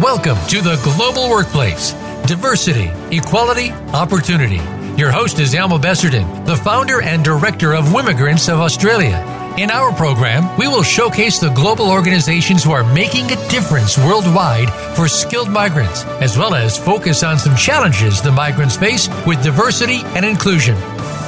Welcome 0.00 0.38
to 0.46 0.62
the 0.62 0.80
Global 0.82 1.28
Workplace 1.28 1.92
Diversity, 2.26 2.90
Equality, 3.14 3.70
Opportunity. 3.92 4.58
Your 4.98 5.10
host 5.10 5.38
is 5.38 5.54
Alma 5.54 5.78
Besserdin, 5.78 6.46
the 6.46 6.56
founder 6.56 7.02
and 7.02 7.22
director 7.22 7.74
of 7.74 7.84
Wimmigrants 7.88 8.50
of 8.50 8.60
Australia. 8.60 9.18
In 9.58 9.70
our 9.70 9.92
program, 9.92 10.56
we 10.56 10.68
will 10.68 10.82
showcase 10.82 11.38
the 11.38 11.50
global 11.50 11.90
organizations 11.90 12.64
who 12.64 12.72
are 12.72 12.94
making 12.94 13.26
a 13.26 13.48
difference 13.50 13.98
worldwide 13.98 14.70
for 14.96 15.06
skilled 15.06 15.50
migrants, 15.50 16.04
as 16.22 16.38
well 16.38 16.54
as 16.54 16.78
focus 16.78 17.22
on 17.22 17.38
some 17.38 17.54
challenges 17.54 18.22
the 18.22 18.32
migrants 18.32 18.78
face 18.78 19.06
with 19.26 19.42
diversity 19.42 20.00
and 20.16 20.24
inclusion. 20.24 20.76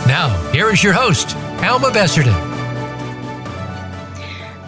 Now, 0.07 0.31
here 0.51 0.71
is 0.71 0.83
your 0.83 0.95
host, 0.95 1.37
Alma 1.63 1.89
Besserdin. 1.89 2.33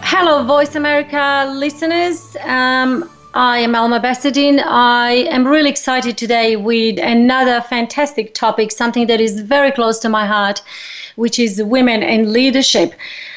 Hello, 0.03 0.45
Voice 0.45 0.75
America 0.75 1.51
listeners. 1.55 2.37
Um, 2.43 3.09
I 3.37 3.59
am 3.59 3.75
Alma 3.75 3.99
Besserdin. 3.99 4.63
I 4.65 5.27
am 5.29 5.45
really 5.45 5.69
excited 5.69 6.17
today 6.17 6.55
with 6.55 7.01
another 7.01 7.61
fantastic 7.63 8.33
topic, 8.33 8.71
something 8.71 9.09
that 9.09 9.21
is 9.21 9.41
very 9.41 9.73
close 9.73 9.99
to 10.01 10.09
my 10.09 10.25
heart, 10.25 10.63
which 11.17 11.41
is 11.41 11.61
women 11.61 12.05
and 12.05 12.31
leadership. 12.31 12.95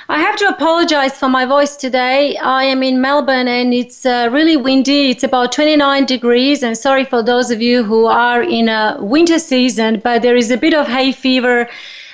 I 0.07 0.19
have 0.19 0.35
to 0.35 0.49
apologize 0.49 1.17
for 1.17 1.29
my 1.29 1.45
voice 1.45 1.75
today. 1.75 2.37
I 2.37 2.63
am 2.65 2.83
in 2.83 3.01
Melbourne 3.01 3.47
and 3.47 3.73
it's 3.73 4.05
uh, 4.05 4.29
really 4.31 4.55
windy. 4.55 5.09
It's 5.09 5.23
about 5.23 5.51
29 5.51 6.05
degrees. 6.05 6.61
And 6.61 6.77
sorry 6.77 7.03
for 7.03 7.23
those 7.23 7.49
of 7.49 7.59
you 7.59 7.83
who 7.83 8.05
are 8.05 8.43
in 8.43 8.69
a 8.69 8.99
winter 9.01 9.39
season, 9.39 9.99
but 10.03 10.21
there 10.21 10.35
is 10.35 10.51
a 10.51 10.57
bit 10.57 10.75
of 10.75 10.87
hay 10.87 11.11
fever. 11.11 11.67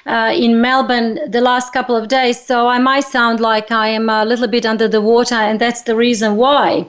Uh, 0.06 0.34
in 0.36 0.60
Melbourne 0.60 1.18
the 1.32 1.40
last 1.40 1.72
couple 1.72 1.96
of 1.96 2.10
days, 2.10 2.38
so 2.38 2.68
I 2.68 2.78
might 2.78 3.06
sound 3.06 3.40
like 3.40 3.72
I 3.72 3.88
am 3.88 4.10
a 4.10 4.26
little 4.26 4.50
bit 4.50 4.66
under 4.66 4.86
the 4.86 5.00
water, 5.00 5.36
and 5.36 5.62
that's 5.62 5.84
the 5.84 5.96
reason 5.96 6.36
why. 6.36 6.88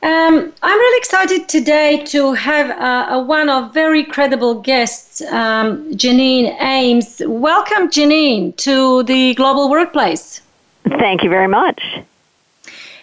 Um, 0.00 0.52
I'm 0.62 0.78
really 0.78 0.98
excited 0.98 1.48
today 1.48 2.04
to 2.04 2.32
have 2.34 2.70
uh, 2.70 3.16
a 3.16 3.18
one 3.20 3.48
of 3.48 3.74
very 3.74 4.04
credible 4.04 4.60
guests, 4.60 5.20
um, 5.22 5.92
Janine 5.94 6.56
Ames. 6.60 7.20
Welcome, 7.26 7.90
Janine, 7.90 8.54
to 8.58 9.02
the 9.02 9.34
Global 9.34 9.68
Workplace. 9.68 10.40
Thank 10.84 11.24
you 11.24 11.30
very 11.30 11.48
much. 11.48 11.82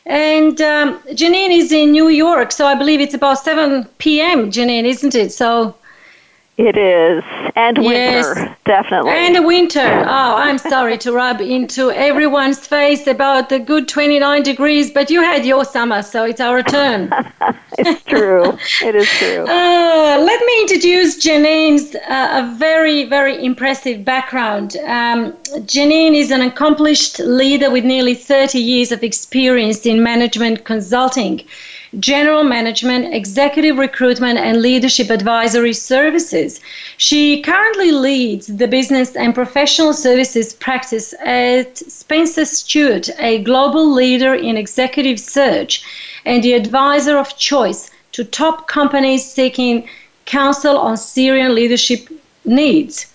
And 0.05 0.61
um, 0.61 0.99
Janine 1.09 1.57
is 1.57 1.73
in 1.73 1.91
New 1.91 2.07
York, 2.07 2.53
so 2.53 2.65
I 2.65 2.75
believe 2.75 3.01
it's 3.01 3.13
about 3.13 3.39
7 3.39 3.83
p.m., 3.97 4.49
Janine, 4.49 4.85
isn't 4.85 5.15
it? 5.15 5.33
So 5.33 5.75
it 6.57 6.77
is. 6.77 7.23
And 7.55 7.77
winter, 7.77 8.33
yes. 8.35 8.57
definitely. 8.65 9.11
And 9.11 9.45
winter. 9.45 9.81
Oh, 9.81 10.35
I'm 10.35 10.57
sorry 10.57 10.97
to 10.99 11.11
rub 11.11 11.41
into 11.41 11.91
everyone's 11.91 12.65
face 12.65 13.07
about 13.07 13.49
the 13.49 13.59
good 13.59 13.89
29 13.89 14.43
degrees, 14.43 14.91
but 14.91 15.09
you 15.09 15.21
had 15.21 15.45
your 15.45 15.65
summer, 15.65 16.01
so 16.01 16.23
it's 16.23 16.39
our 16.39 16.63
turn. 16.63 17.11
it's 17.77 18.03
true. 18.03 18.57
it 18.83 18.95
is 18.95 19.09
true. 19.09 19.43
Uh, 19.43 20.17
let 20.25 20.45
me 20.45 20.61
introduce 20.61 21.23
Janine's 21.25 21.93
uh, 21.95 22.43
a 22.43 22.55
very, 22.57 23.03
very 23.03 23.43
impressive 23.43 24.05
background. 24.05 24.77
Um, 24.85 25.33
Janine 25.67 26.15
is 26.15 26.31
an 26.31 26.41
accomplished 26.41 27.19
leader 27.19 27.69
with 27.69 27.83
nearly 27.83 28.15
30 28.15 28.59
years 28.59 28.91
of 28.93 29.03
experience 29.03 29.85
in 29.85 30.01
management 30.01 30.63
consulting 30.63 31.45
general 31.99 32.43
management, 32.43 33.13
executive 33.13 33.77
recruitment, 33.77 34.37
and 34.37 34.61
leadership 34.61 35.09
advisory 35.09 35.73
services. 35.73 36.59
She 36.97 37.41
currently 37.41 37.91
leads 37.91 38.47
the 38.47 38.67
business 38.67 39.15
and 39.15 39.33
professional 39.33 39.93
services 39.93 40.53
practice 40.53 41.13
at 41.23 41.77
Spencer 41.77 42.45
Stuart, 42.45 43.09
a 43.19 43.43
global 43.43 43.91
leader 43.91 44.33
in 44.33 44.57
executive 44.57 45.19
search 45.19 45.83
and 46.25 46.43
the 46.43 46.53
advisor 46.53 47.17
of 47.17 47.37
choice 47.37 47.89
to 48.11 48.23
top 48.23 48.67
companies 48.67 49.23
seeking 49.29 49.87
counsel 50.25 50.77
on 50.77 50.97
senior 50.97 51.49
leadership 51.49 52.07
needs. 52.45 53.07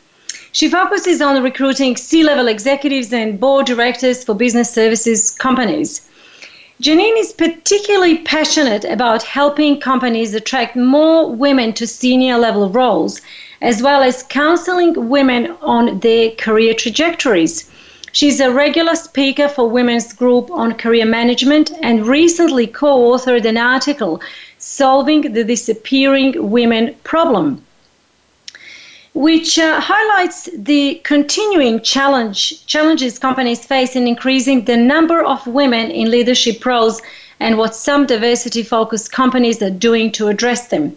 She 0.52 0.68
focuses 0.68 1.20
on 1.20 1.42
recruiting 1.42 1.96
C 1.96 2.22
level 2.24 2.48
executives 2.48 3.12
and 3.12 3.38
board 3.38 3.66
directors 3.66 4.24
for 4.24 4.34
business 4.34 4.72
services 4.72 5.30
companies. 5.30 6.09
Janine 6.80 7.18
is 7.18 7.34
particularly 7.34 8.16
passionate 8.16 8.86
about 8.86 9.22
helping 9.22 9.78
companies 9.78 10.32
attract 10.32 10.76
more 10.76 11.30
women 11.30 11.74
to 11.74 11.86
senior 11.86 12.38
level 12.38 12.70
roles, 12.70 13.20
as 13.60 13.82
well 13.82 14.02
as 14.02 14.22
counseling 14.22 15.10
women 15.10 15.54
on 15.60 16.00
their 16.00 16.30
career 16.30 16.72
trajectories. 16.72 17.70
She's 18.12 18.40
a 18.40 18.50
regular 18.50 18.94
speaker 18.94 19.46
for 19.46 19.68
Women's 19.68 20.14
Group 20.14 20.50
on 20.50 20.72
Career 20.72 21.04
Management 21.04 21.70
and 21.82 22.06
recently 22.06 22.66
co 22.66 23.12
authored 23.12 23.44
an 23.44 23.58
article, 23.58 24.22
Solving 24.56 25.34
the 25.34 25.44
Disappearing 25.44 26.50
Women 26.50 26.94
Problem 27.04 27.62
which 29.14 29.58
uh, 29.58 29.80
highlights 29.80 30.48
the 30.56 31.00
continuing 31.02 31.80
challenge 31.80 32.64
challenges 32.66 33.18
companies 33.18 33.64
face 33.64 33.96
in 33.96 34.06
increasing 34.06 34.64
the 34.64 34.76
number 34.76 35.24
of 35.24 35.44
women 35.46 35.90
in 35.90 36.10
leadership 36.10 36.64
roles 36.64 37.02
and 37.40 37.58
what 37.58 37.74
some 37.74 38.06
diversity 38.06 38.62
focused 38.62 39.10
companies 39.10 39.60
are 39.62 39.70
doing 39.70 40.12
to 40.12 40.28
address 40.28 40.68
them. 40.68 40.96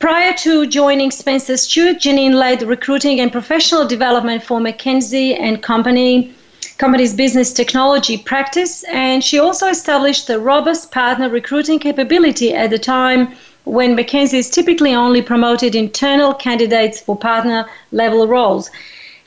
Prior 0.00 0.32
to 0.38 0.66
joining 0.66 1.10
Spencer 1.10 1.56
Stuart, 1.56 1.98
Janine 1.98 2.34
led 2.34 2.62
recruiting 2.62 3.20
and 3.20 3.30
professional 3.30 3.86
development 3.86 4.42
for 4.42 4.60
McKinsey 4.60 5.38
and 5.38 5.62
Company, 5.62 6.32
company's 6.78 7.14
business 7.14 7.52
technology 7.52 8.16
practice, 8.16 8.84
and 8.84 9.22
she 9.22 9.38
also 9.38 9.66
established 9.68 10.30
a 10.30 10.38
robust 10.38 10.92
partner 10.92 11.28
recruiting 11.28 11.78
capability 11.78 12.54
at 12.54 12.70
the 12.70 12.78
time 12.78 13.34
when 13.68 13.96
McKinsey 13.96 14.38
is 14.38 14.50
typically 14.50 14.94
only 14.94 15.22
promoted 15.22 15.74
internal 15.74 16.32
candidates 16.32 17.00
for 17.00 17.16
partner 17.16 17.66
level 17.92 18.26
roles. 18.26 18.70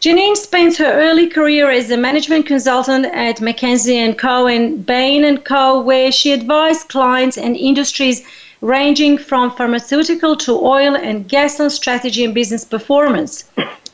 Janine 0.02 0.36
spent 0.36 0.78
her 0.78 0.92
early 0.92 1.28
career 1.28 1.70
as 1.70 1.92
a 1.92 1.98
management 1.98 2.48
consultant 2.48 3.06
at 3.06 3.38
McKinsey 3.38 4.18
& 4.18 4.18
Co. 4.18 4.48
and 4.48 4.84
Bain 4.84 5.38
& 5.38 5.44
Co., 5.44 5.80
where 5.80 6.12
she 6.12 6.32
advised 6.32 6.88
clients 6.90 7.38
and 7.38 7.56
industries 7.56 8.24
ranging 8.62 9.18
from 9.18 9.52
pharmaceutical 9.52 10.36
to 10.38 10.54
oil 10.54 10.96
and 10.96 11.28
gas 11.28 11.60
on 11.60 11.70
strategy 11.70 12.24
and 12.24 12.34
business 12.34 12.66
performance. 12.66 13.44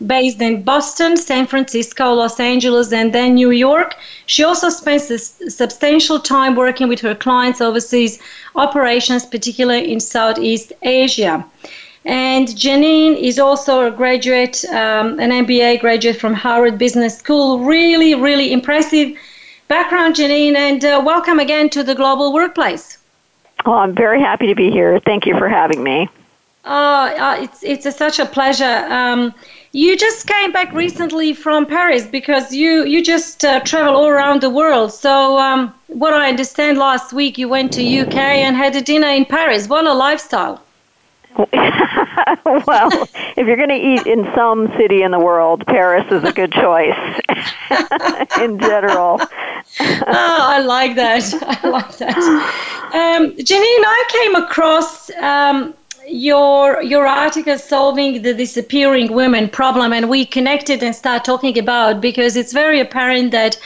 Based 0.06 0.40
in 0.42 0.62
Boston, 0.62 1.18
San 1.18 1.48
Francisco, 1.48 2.14
Los 2.14 2.40
Angeles, 2.40 2.94
and 2.94 3.14
then 3.14 3.34
New 3.34 3.50
York, 3.50 3.96
she 4.28 4.44
also 4.44 4.70
spends 4.70 5.08
substantial 5.54 6.20
time 6.20 6.56
working 6.56 6.88
with 6.88 7.00
her 7.02 7.16
clients 7.16 7.62
overseas 7.62 8.20
operations, 8.56 9.26
particularly 9.26 9.92
in 9.92 10.00
Southeast 10.00 10.72
Asia. 10.84 11.44
And 12.06 12.48
Janine 12.48 13.18
is 13.18 13.40
also 13.40 13.88
a 13.88 13.92
graduate, 13.92 14.64
um, 14.66 15.20
an 15.20 15.32
MBA 15.32 15.82
graduate 15.82 16.20
from 16.20 16.34
Harvard 16.34 16.78
Business 16.78 17.18
School. 17.18 17.60
Really, 17.60 18.16
really 18.16 18.54
impressive 18.54 19.18
background, 19.68 20.16
Janine, 20.16 20.56
and 20.56 20.86
uh, 20.86 21.02
welcome 21.04 21.40
again 21.40 21.70
to 21.72 21.84
the 21.84 21.96
Global 21.96 22.32
Workplace. 22.34 22.98
Oh, 23.66 23.74
I'm 23.74 23.94
very 23.94 24.22
happy 24.22 24.48
to 24.48 24.56
be 24.56 24.72
here. 24.72 25.00
Thank 25.02 25.26
you 25.26 25.38
for 25.38 25.50
having 25.50 25.84
me. 25.84 26.08
Oh, 26.64 27.16
uh, 27.18 27.38
it's 27.42 27.64
it's 27.64 27.86
a, 27.86 27.92
such 27.92 28.20
a 28.20 28.26
pleasure. 28.26 28.86
Um, 28.90 29.34
you 29.72 29.98
just 29.98 30.28
came 30.28 30.52
back 30.52 30.74
recently 30.74 31.34
from 31.34 31.66
Paris 31.66 32.06
because 32.06 32.54
you 32.54 32.86
you 32.86 33.04
just 33.04 33.44
uh, 33.44 33.60
travel 33.62 33.96
all 33.96 34.08
around 34.08 34.42
the 34.42 34.50
world. 34.50 34.92
So, 34.94 35.38
um, 35.38 35.74
what 35.88 36.14
I 36.14 36.30
understand, 36.30 36.78
last 36.78 37.14
week 37.14 37.38
you 37.38 37.50
went 37.50 37.72
to 37.74 37.82
UK 37.82 38.16
and 38.16 38.56
had 38.56 38.76
a 38.76 38.82
dinner 38.82 39.10
in 39.10 39.26
Paris. 39.26 39.68
What 39.68 39.86
a 39.86 39.94
lifestyle! 39.94 40.62
well, 42.66 42.90
if 43.38 43.46
you're 43.46 43.58
going 43.58 43.70
to 43.70 43.76
eat 43.76 44.08
in 44.08 44.28
some 44.34 44.74
city 44.76 45.04
in 45.04 45.12
the 45.12 45.20
world, 45.20 45.66
Paris 45.68 46.12
is 46.12 46.24
a 46.24 46.34
good 46.34 46.52
choice 46.52 46.98
in 48.42 48.60
general. 48.60 49.20
oh, 49.80 50.06
I 50.10 50.60
like 50.60 50.96
that. 50.96 51.24
I 51.64 51.68
like 51.68 51.98
that. 51.98 52.18
Um, 52.18 53.34
Janine, 53.34 53.84
I 53.86 54.04
came 54.10 54.36
across 54.36 55.12
um, 55.18 55.76
your 56.08 56.82
your 56.82 57.06
article 57.06 57.58
solving 57.58 58.22
the 58.22 58.34
disappearing 58.34 59.12
women 59.14 59.50
problem, 59.50 59.92
and 59.92 60.10
we 60.10 60.26
connected 60.26 60.82
and 60.82 60.96
start 60.96 61.26
talking 61.26 61.58
about 61.58 62.02
because 62.02 62.36
it's 62.36 62.54
very 62.54 62.80
apparent 62.80 63.32
that 63.32 63.58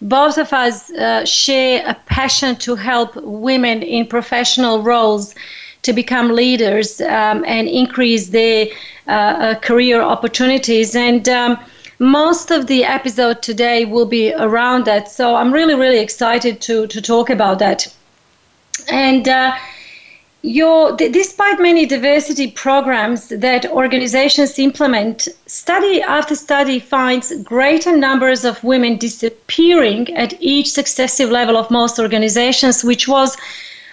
both 0.00 0.38
of 0.38 0.52
us 0.52 0.90
uh, 0.92 1.24
share 1.24 1.82
a 1.86 1.94
passion 2.06 2.54
to 2.56 2.76
help 2.76 3.16
women 3.16 3.82
in 3.82 4.06
professional 4.06 4.82
roles 4.82 5.34
to 5.82 5.92
become 5.92 6.30
leaders 6.30 7.00
um, 7.00 7.44
and 7.46 7.68
increase 7.68 8.28
their 8.28 8.66
uh, 9.08 9.10
uh, 9.10 9.54
career 9.56 10.00
opportunities. 10.00 10.94
And 10.94 11.28
um, 11.28 11.58
most 11.98 12.52
of 12.52 12.68
the 12.68 12.84
episode 12.84 13.42
today 13.42 13.84
will 13.84 14.06
be 14.06 14.32
around 14.34 14.84
that. 14.84 15.08
So 15.10 15.34
I'm 15.34 15.52
really, 15.52 15.74
really 15.74 15.98
excited 15.98 16.60
to, 16.62 16.86
to 16.86 17.02
talk 17.02 17.28
about 17.28 17.58
that. 17.58 17.92
And 18.88 19.26
uh, 19.26 19.56
your, 20.42 20.96
despite 20.96 21.60
many 21.60 21.84
diversity 21.84 22.50
programs 22.50 23.28
that 23.28 23.66
organizations 23.66 24.58
implement, 24.58 25.26
study 25.46 26.00
after 26.00 26.34
study 26.36 26.78
finds 26.78 27.32
greater 27.42 27.96
numbers 27.96 28.44
of 28.44 28.62
women 28.62 28.96
disappearing 28.96 30.14
at 30.14 30.34
each 30.40 30.70
successive 30.70 31.30
level 31.30 31.56
of 31.56 31.70
most 31.70 31.98
organizations, 31.98 32.84
which 32.84 33.08
was 33.08 33.36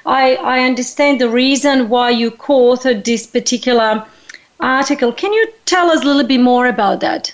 I, 0.06 0.36
I 0.36 0.60
understand 0.60 1.20
the 1.20 1.30
reason 1.30 1.90
why 1.90 2.12
you 2.12 2.30
co 2.30 2.76
authored 2.76 3.04
this 3.06 3.26
particular 3.26 4.06
article. 4.60 5.12
Can 5.12 5.34
you 5.34 5.48
tell 5.66 5.90
us 5.90 6.04
a 6.04 6.06
little 6.06 6.28
bit 6.28 6.42
more 6.42 6.68
about 6.68 7.00
that? 7.00 7.34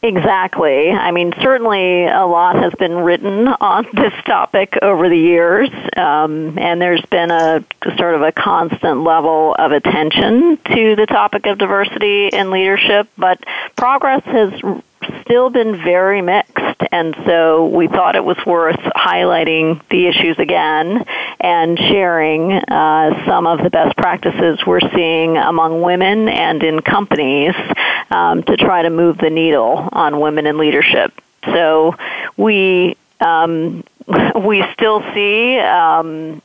Exactly. 0.00 0.90
I 0.90 1.10
mean, 1.10 1.32
certainly 1.42 2.06
a 2.06 2.24
lot 2.24 2.54
has 2.56 2.72
been 2.74 2.94
written 2.98 3.48
on 3.48 3.86
this 3.92 4.12
topic 4.24 4.78
over 4.80 5.08
the 5.08 5.18
years, 5.18 5.70
um, 5.96 6.56
and 6.58 6.80
there's 6.80 7.04
been 7.06 7.30
a 7.30 7.64
sort 7.96 8.14
of 8.14 8.22
a 8.22 8.30
constant 8.30 9.02
level 9.02 9.56
of 9.58 9.72
attention 9.72 10.56
to 10.58 10.96
the 10.96 11.06
topic 11.06 11.46
of 11.46 11.58
diversity 11.58 12.28
in 12.28 12.50
leadership, 12.50 13.08
but 13.16 13.42
progress 13.76 14.22
has 14.24 14.52
still 15.22 15.50
been 15.50 15.76
very 15.76 16.22
mixed, 16.22 16.82
and 16.92 17.14
so 17.26 17.66
we 17.66 17.88
thought 17.88 18.16
it 18.16 18.24
was 18.24 18.38
worth 18.46 18.80
highlighting 18.96 19.80
the 19.90 20.06
issues 20.06 20.38
again 20.38 21.04
and 21.40 21.78
sharing 21.78 22.52
uh, 22.52 23.26
some 23.26 23.46
of 23.46 23.62
the 23.62 23.70
best 23.70 23.96
practices 23.96 24.58
we're 24.66 24.80
seeing 24.94 25.36
among 25.36 25.82
women 25.82 26.28
and 26.28 26.62
in 26.62 26.80
companies 26.80 27.54
um, 28.10 28.42
to 28.42 28.56
try 28.56 28.82
to 28.82 28.90
move 28.90 29.18
the 29.18 29.30
needle 29.30 29.88
on 29.92 30.20
women 30.20 30.46
in 30.46 30.58
leadership. 30.58 31.12
So 31.44 31.94
we 32.36 32.96
um, 33.20 33.84
we 34.44 34.64
still 34.72 35.02
see 35.14 35.58
um, 35.58 36.42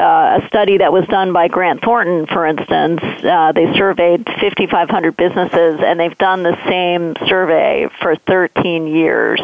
uh, 0.00 0.40
a 0.42 0.46
study 0.48 0.78
that 0.78 0.92
was 0.92 1.06
done 1.08 1.32
by 1.32 1.48
Grant 1.48 1.82
Thornton, 1.82 2.26
for 2.26 2.46
instance, 2.46 3.00
uh, 3.02 3.52
they 3.52 3.72
surveyed 3.74 4.24
5,500 4.26 5.16
businesses, 5.16 5.80
and 5.80 6.00
they've 6.00 6.16
done 6.16 6.42
the 6.42 6.56
same 6.66 7.14
survey 7.28 7.88
for 8.00 8.16
13 8.16 8.86
years. 8.86 9.40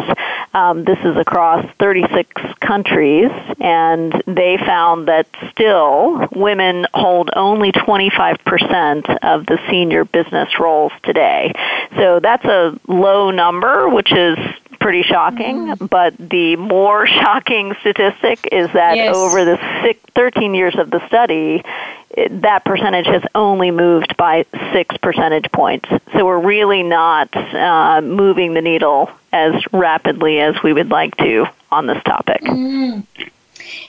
Um, 0.54 0.84
this 0.84 0.98
is 1.04 1.16
across 1.16 1.66
36 1.78 2.28
countries, 2.60 3.30
and 3.60 4.22
they 4.26 4.56
found 4.56 5.08
that 5.08 5.26
still 5.50 6.26
women 6.32 6.86
hold 6.94 7.30
only 7.36 7.72
25% 7.72 9.18
of 9.22 9.46
the 9.46 9.58
senior 9.68 10.04
business 10.06 10.58
roles 10.58 10.92
today. 11.02 11.52
So 11.96 12.20
that's 12.20 12.44
a 12.44 12.78
low 12.88 13.30
number, 13.30 13.88
which 13.88 14.12
is 14.12 14.38
pretty 14.86 15.02
shocking. 15.02 15.66
Mm-hmm. 15.66 15.86
But 15.86 16.16
the 16.16 16.54
more 16.54 17.06
shocking 17.18 17.74
statistic 17.80 18.48
is 18.52 18.72
that 18.72 18.96
yes. 18.96 19.16
over 19.16 19.44
the 19.44 19.58
six, 19.82 19.98
13 20.14 20.54
years 20.54 20.76
of 20.76 20.90
the 20.90 21.04
study, 21.08 21.64
it, 22.10 22.42
that 22.42 22.64
percentage 22.64 23.06
has 23.06 23.24
only 23.34 23.72
moved 23.72 24.16
by 24.16 24.46
six 24.72 24.96
percentage 24.98 25.50
points. 25.50 25.88
So 26.12 26.24
we're 26.24 26.38
really 26.38 26.84
not 26.84 27.36
uh, 27.36 28.00
moving 28.00 28.54
the 28.54 28.62
needle 28.62 29.10
as 29.32 29.60
rapidly 29.72 30.38
as 30.38 30.54
we 30.62 30.72
would 30.72 30.90
like 30.90 31.16
to 31.16 31.46
on 31.72 31.88
this 31.88 32.00
topic. 32.04 32.42
Mm. 32.42 33.04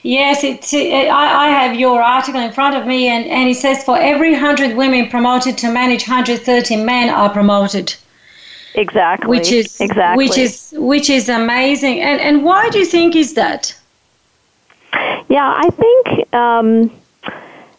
Yes, 0.02 0.42
it's. 0.42 0.74
It, 0.74 1.06
I, 1.06 1.46
I 1.46 1.48
have 1.50 1.78
your 1.78 2.02
article 2.02 2.40
in 2.40 2.50
front 2.50 2.74
of 2.74 2.88
me, 2.88 3.06
and, 3.06 3.24
and 3.26 3.48
it 3.48 3.54
says 3.54 3.84
for 3.84 3.96
every 3.96 4.32
100 4.32 4.76
women 4.76 5.08
promoted 5.08 5.56
to 5.58 5.70
manage, 5.70 6.08
130 6.08 6.74
men 6.84 7.08
are 7.08 7.30
promoted. 7.30 7.94
Exactly. 8.78 9.28
Which 9.28 9.50
is 9.50 9.80
exactly. 9.80 10.24
which 10.24 10.38
is 10.38 10.72
which 10.76 11.10
is 11.10 11.28
amazing. 11.28 12.00
And 12.00 12.20
and 12.20 12.44
why 12.44 12.70
do 12.70 12.78
you 12.78 12.86
think 12.86 13.16
is 13.16 13.34
that? 13.34 13.76
Yeah, 15.28 15.52
I 15.64 15.68
think 15.70 16.32
um, 16.32 16.90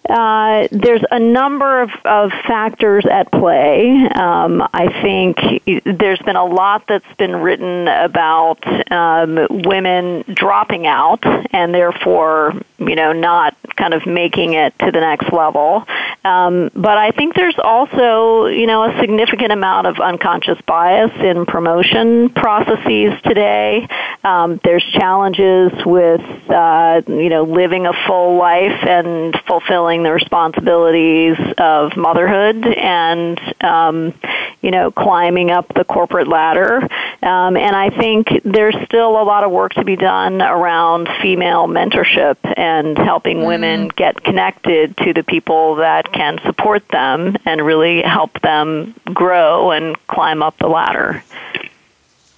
uh, 0.09 0.67
there's 0.71 1.03
a 1.11 1.19
number 1.19 1.81
of, 1.81 1.91
of 2.03 2.31
factors 2.47 3.05
at 3.05 3.31
play. 3.31 4.07
Um, 4.07 4.67
I 4.73 4.89
think 5.01 5.37
there's 5.85 6.19
been 6.19 6.35
a 6.35 6.45
lot 6.45 6.85
that's 6.87 7.15
been 7.17 7.35
written 7.35 7.87
about 7.87 8.65
um, 8.91 9.47
women 9.49 10.23
dropping 10.33 10.87
out 10.87 11.23
and 11.53 11.73
therefore, 11.73 12.53
you 12.79 12.95
know, 12.95 13.13
not 13.13 13.55
kind 13.75 13.93
of 13.93 14.05
making 14.05 14.53
it 14.53 14.73
to 14.79 14.91
the 14.91 14.99
next 14.99 15.31
level. 15.31 15.85
Um, 16.25 16.69
but 16.75 16.97
I 16.97 17.11
think 17.11 17.35
there's 17.35 17.57
also, 17.57 18.47
you 18.47 18.67
know, 18.67 18.83
a 18.83 18.99
significant 18.99 19.51
amount 19.51 19.87
of 19.87 19.99
unconscious 19.99 20.59
bias 20.65 21.11
in 21.21 21.45
promotion 21.45 22.29
processes 22.29 23.13
today. 23.23 23.87
Um, 24.23 24.59
there's 24.63 24.83
challenges 24.83 25.71
with, 25.85 26.21
uh, 26.49 27.01
you 27.07 27.29
know, 27.29 27.43
living 27.43 27.85
a 27.85 27.93
full 28.07 28.37
life 28.37 28.83
and 28.85 29.39
fulfilling 29.47 29.98
the 30.03 30.11
responsibilities 30.11 31.37
of 31.57 31.95
motherhood 31.95 32.65
and, 32.65 33.39
um, 33.63 34.13
you 34.61 34.71
know, 34.71 34.91
climbing 34.91 35.51
up 35.51 35.73
the 35.73 35.83
corporate 35.83 36.27
ladder. 36.27 36.81
Um, 37.21 37.57
and 37.57 37.75
I 37.75 37.89
think 37.89 38.27
there's 38.43 38.75
still 38.85 39.21
a 39.21 39.23
lot 39.23 39.43
of 39.43 39.51
work 39.51 39.73
to 39.73 39.83
be 39.83 39.95
done 39.95 40.41
around 40.41 41.09
female 41.21 41.67
mentorship 41.67 42.37
and 42.57 42.97
helping 42.97 43.39
mm. 43.39 43.47
women 43.47 43.87
get 43.89 44.23
connected 44.23 44.95
to 44.97 45.13
the 45.13 45.23
people 45.23 45.75
that 45.75 46.11
can 46.11 46.39
support 46.45 46.87
them 46.89 47.35
and 47.45 47.65
really 47.65 48.01
help 48.01 48.39
them 48.41 48.95
grow 49.05 49.71
and 49.71 49.95
climb 50.07 50.41
up 50.41 50.57
the 50.57 50.67
ladder. 50.67 51.23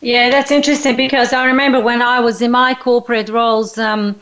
Yeah, 0.02 0.32
that's 0.32 0.50
interesting 0.50 0.96
because 0.96 1.32
I 1.32 1.46
remember 1.46 1.80
when 1.80 2.02
I 2.02 2.20
was 2.20 2.42
in 2.42 2.52
my 2.52 2.74
corporate 2.74 3.30
roles. 3.30 3.78
Um, 3.78 4.20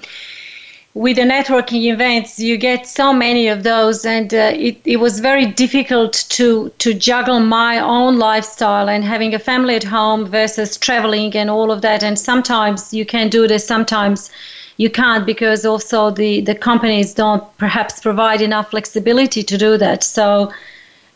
with 0.95 1.18
the 1.18 1.21
networking 1.21 1.83
events, 1.94 2.39
you 2.39 2.57
get 2.57 2.88
so 2.88 3.13
many 3.13 3.47
of 3.47 3.62
those, 3.62 4.06
and 4.06 4.33
uh, 4.33 4.51
it, 4.56 4.81
it 4.86 4.97
was 4.97 5.19
very 5.19 5.45
difficult 5.45 6.25
to 6.30 6.69
to 6.80 6.94
juggle 6.95 7.39
my 7.39 7.80
own 7.80 8.18
lifestyle 8.18 8.89
and 8.89 9.03
having 9.03 9.36
a 9.36 9.39
family 9.39 9.75
at 9.75 9.83
home 9.83 10.25
versus 10.25 10.77
traveling 10.77 11.36
and 11.36 11.50
all 11.50 11.71
of 11.71 11.81
that. 11.83 12.03
And 12.03 12.18
sometimes 12.18 12.91
you 12.91 13.06
can 13.06 13.30
do 13.30 13.47
this, 13.47 13.65
sometimes 13.68 14.31
you 14.77 14.89
can't 14.89 15.27
because 15.27 15.63
also 15.63 16.09
the 16.09 16.41
the 16.41 16.56
companies 16.56 17.13
don't 17.13 17.44
perhaps 17.57 18.00
provide 18.00 18.41
enough 18.41 18.71
flexibility 18.71 19.44
to 19.44 19.57
do 19.57 19.77
that. 19.77 20.03
So. 20.03 20.51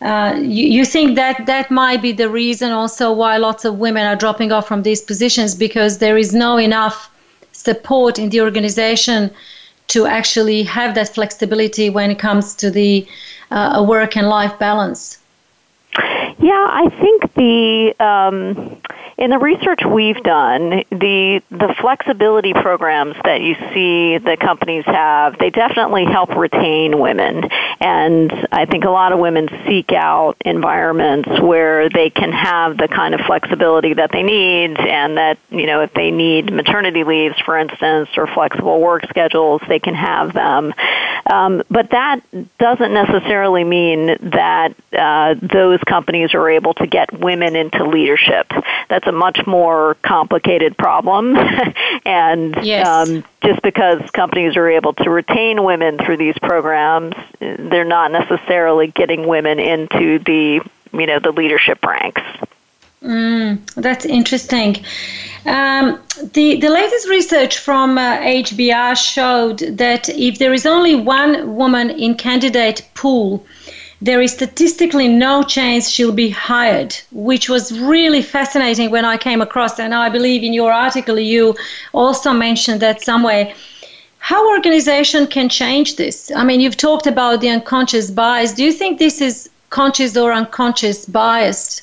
Uh, 0.01 0.35
you, 0.35 0.67
you 0.67 0.83
think 0.83 1.15
that 1.15 1.45
that 1.45 1.71
might 1.71 2.01
be 2.01 2.11
the 2.11 2.27
reason 2.27 2.73
also 2.73 3.09
why 3.09 3.37
lots 3.37 3.63
of 3.63 3.79
women 3.79 4.05
are 4.05 4.17
dropping 4.17 4.51
off 4.51 4.67
from 4.67 4.83
these 4.83 5.01
positions 5.01 5.55
because 5.55 5.99
there 5.99 6.17
is 6.17 6.33
no 6.33 6.57
enough 6.57 7.09
support 7.53 8.19
in 8.19 8.29
the 8.29 8.41
organization 8.41 9.31
to 9.87 10.05
actually 10.05 10.63
have 10.63 10.95
that 10.95 11.13
flexibility 11.13 11.89
when 11.89 12.11
it 12.11 12.19
comes 12.19 12.55
to 12.55 12.71
the 12.71 13.07
uh, 13.51 13.85
work 13.87 14.17
and 14.17 14.27
life 14.27 14.57
balance? 14.59 15.19
Yeah, 16.39 16.67
I 16.71 16.89
think 16.99 17.33
the 17.35 17.93
um, 17.99 18.81
in 19.17 19.29
the 19.29 19.37
research 19.37 19.81
we've 19.85 20.21
done, 20.23 20.83
the 20.89 21.41
the 21.51 21.75
flexibility 21.79 22.53
programs 22.53 23.15
that 23.23 23.41
you 23.41 23.55
see 23.73 24.17
the 24.17 24.37
companies 24.37 24.83
have, 24.85 25.37
they 25.37 25.49
definitely 25.49 26.05
help 26.05 26.29
retain 26.35 26.99
women. 26.99 27.43
And 27.79 28.47
I 28.51 28.65
think 28.65 28.85
a 28.85 28.89
lot 28.89 29.11
of 29.11 29.19
women 29.19 29.49
seek 29.67 29.91
out 29.91 30.37
environments 30.43 31.29
where 31.39 31.89
they 31.89 32.09
can 32.09 32.31
have 32.31 32.77
the 32.77 32.87
kind 32.87 33.13
of 33.13 33.21
flexibility 33.21 33.93
that 33.93 34.11
they 34.11 34.23
need 34.23 34.77
and 34.79 35.17
that, 35.17 35.37
you 35.49 35.67
know, 35.67 35.81
if 35.81 35.93
they 35.93 36.09
need 36.11 36.51
maternity 36.51 37.03
leaves, 37.03 37.39
for 37.39 37.57
instance, 37.57 38.09
or 38.17 38.27
flexible 38.27 38.81
work 38.81 39.03
schedules, 39.09 39.61
they 39.67 39.79
can 39.79 39.93
have 39.93 40.33
them. 40.33 40.73
Um, 41.25 41.63
but 41.69 41.91
that 41.91 42.21
doesn't 42.57 42.93
necessarily 42.93 43.63
mean 43.63 44.07
that 44.31 44.75
uh, 44.91 45.35
those 45.41 45.79
companies 45.81 46.33
are 46.33 46.49
able 46.49 46.73
to 46.75 46.87
get 46.87 47.17
women 47.17 47.55
into 47.55 47.85
leadership. 47.85 48.51
That's 48.89 49.02
a 49.07 49.11
much 49.11 49.45
more 49.45 49.95
complicated 50.03 50.77
problem. 50.77 51.35
and 52.05 52.55
yes. 52.63 52.87
um, 52.87 53.23
just 53.43 53.61
because 53.61 54.01
companies 54.11 54.57
are 54.57 54.69
able 54.69 54.93
to 54.93 55.09
retain 55.09 55.63
women 55.63 55.97
through 55.97 56.17
these 56.17 56.37
programs, 56.39 57.15
they're 57.39 57.85
not 57.85 58.11
necessarily 58.11 58.87
getting 58.87 59.27
women 59.27 59.59
into 59.59 60.19
the 60.19 60.61
you 60.93 61.07
know 61.07 61.19
the 61.19 61.31
leadership 61.31 61.83
ranks. 61.85 62.21
Mm, 63.01 63.65
that's 63.75 64.05
interesting. 64.05 64.77
Um, 65.45 65.99
the, 66.33 66.55
the 66.55 66.69
latest 66.69 67.09
research 67.09 67.57
from 67.59 67.97
uh, 67.97 68.17
HBR 68.19 68.95
showed 68.95 69.59
that 69.77 70.07
if 70.07 70.39
there 70.39 70.53
is 70.53 70.65
only 70.65 70.95
one 70.95 71.55
woman 71.55 71.89
in 71.89 72.15
candidate 72.15 72.87
pool, 72.93 73.45
there 74.03 74.21
is 74.21 74.33
statistically 74.33 75.07
no 75.07 75.43
chance 75.43 75.89
she'll 75.89 76.11
be 76.11 76.29
hired, 76.29 76.93
which 77.11 77.47
was 77.47 77.79
really 77.79 78.21
fascinating 78.21 78.91
when 78.91 79.05
I 79.05 79.15
came 79.15 79.41
across. 79.41 79.79
And 79.79 79.95
I 79.95 80.09
believe 80.09 80.43
in 80.43 80.51
your 80.51 80.73
article 80.73 81.17
you 81.17 81.55
also 81.93 82.33
mentioned 82.33 82.81
that 82.81 83.01
somewhere. 83.01 83.53
How 84.19 84.49
organization 84.49 85.25
can 85.27 85.47
change 85.47 85.95
this? 85.95 86.31
I 86.35 86.43
mean, 86.43 86.59
you've 86.59 86.75
talked 86.75 87.07
about 87.07 87.39
the 87.39 87.49
unconscious 87.49 88.11
bias. 88.11 88.53
Do 88.53 88.65
you 88.65 88.73
think 88.73 88.99
this 88.99 89.21
is 89.21 89.49
conscious 89.69 90.17
or 90.17 90.33
unconscious 90.33 91.05
bias 91.05 91.81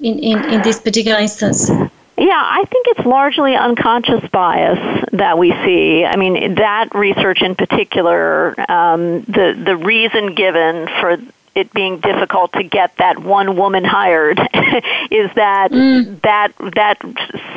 in, 0.00 0.18
in, 0.18 0.44
in 0.52 0.62
this 0.62 0.80
particular 0.80 1.20
instance? 1.20 1.70
Yeah, 2.18 2.42
I 2.60 2.64
think 2.70 2.86
it's 2.88 3.06
largely 3.06 3.54
unconscious 3.54 4.28
bias 4.30 5.04
that 5.12 5.38
we 5.38 5.50
see. 5.64 6.04
I 6.04 6.16
mean, 6.16 6.56
that 6.56 6.88
research 6.94 7.40
in 7.40 7.54
particular, 7.54 8.54
um, 8.70 9.22
the 9.22 9.60
the 9.68 9.76
reason 9.76 10.34
given 10.34 10.88
for 11.00 11.18
it 11.54 11.72
being 11.72 12.00
difficult 12.00 12.52
to 12.54 12.62
get 12.62 12.96
that 12.98 13.18
one 13.18 13.56
woman 13.56 13.84
hired 13.84 14.38
is 15.10 15.30
that 15.34 15.70
mm. 15.70 16.20
that 16.22 16.52
that 16.74 16.98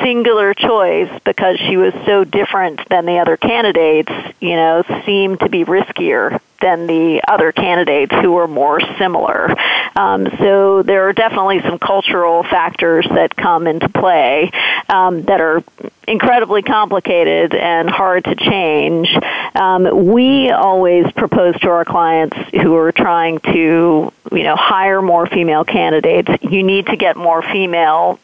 singular 0.04 0.54
choice 0.54 1.10
because 1.24 1.58
she 1.60 1.78
was 1.78 1.94
so 2.06 2.24
different 2.24 2.88
than 2.90 3.06
the 3.06 3.20
other 3.20 3.38
candidates, 3.38 4.12
you 4.40 4.56
know, 4.56 4.84
seemed 5.06 5.40
to 5.40 5.50
be 5.50 5.64
riskier 5.64 6.40
than 6.62 6.88
the 6.88 7.22
other 7.28 7.52
candidates 7.52 8.14
who 8.14 8.32
were 8.32 8.48
more 8.48 8.80
similar. 8.98 9.54
Um, 9.96 10.28
so 10.40 10.84
there 10.84 11.08
are 11.08 11.14
definitely 11.14 11.62
some 11.62 11.80
cultural 11.80 12.44
factors 12.44 13.06
that 13.10 13.36
come 13.36 13.68
into 13.68 13.90
play 13.90 14.52
um, 14.90 15.24
that 15.24 15.42
are 15.42 15.64
incredibly 16.08 16.62
complicated 16.62 17.54
and 17.54 17.90
hard 17.90 18.24
to 18.26 18.36
change. 18.36 19.10
Um, 19.56 20.14
we 20.14 20.52
always 20.52 21.10
propose 21.14 21.58
to 21.62 21.70
our 21.70 21.86
clients 21.86 22.38
who 22.54 22.76
are 22.76 22.92
trying 22.92 23.40
to, 23.40 24.12
you 24.32 24.44
know, 24.44 24.56
hire 24.56 25.02
more 25.02 25.28
female 25.28 25.64
candidates. 25.64 26.30
You 26.42 26.62
need 26.62 26.88
to 26.88 26.98
get 26.98 27.16
more 27.16 27.42
female 27.42 28.20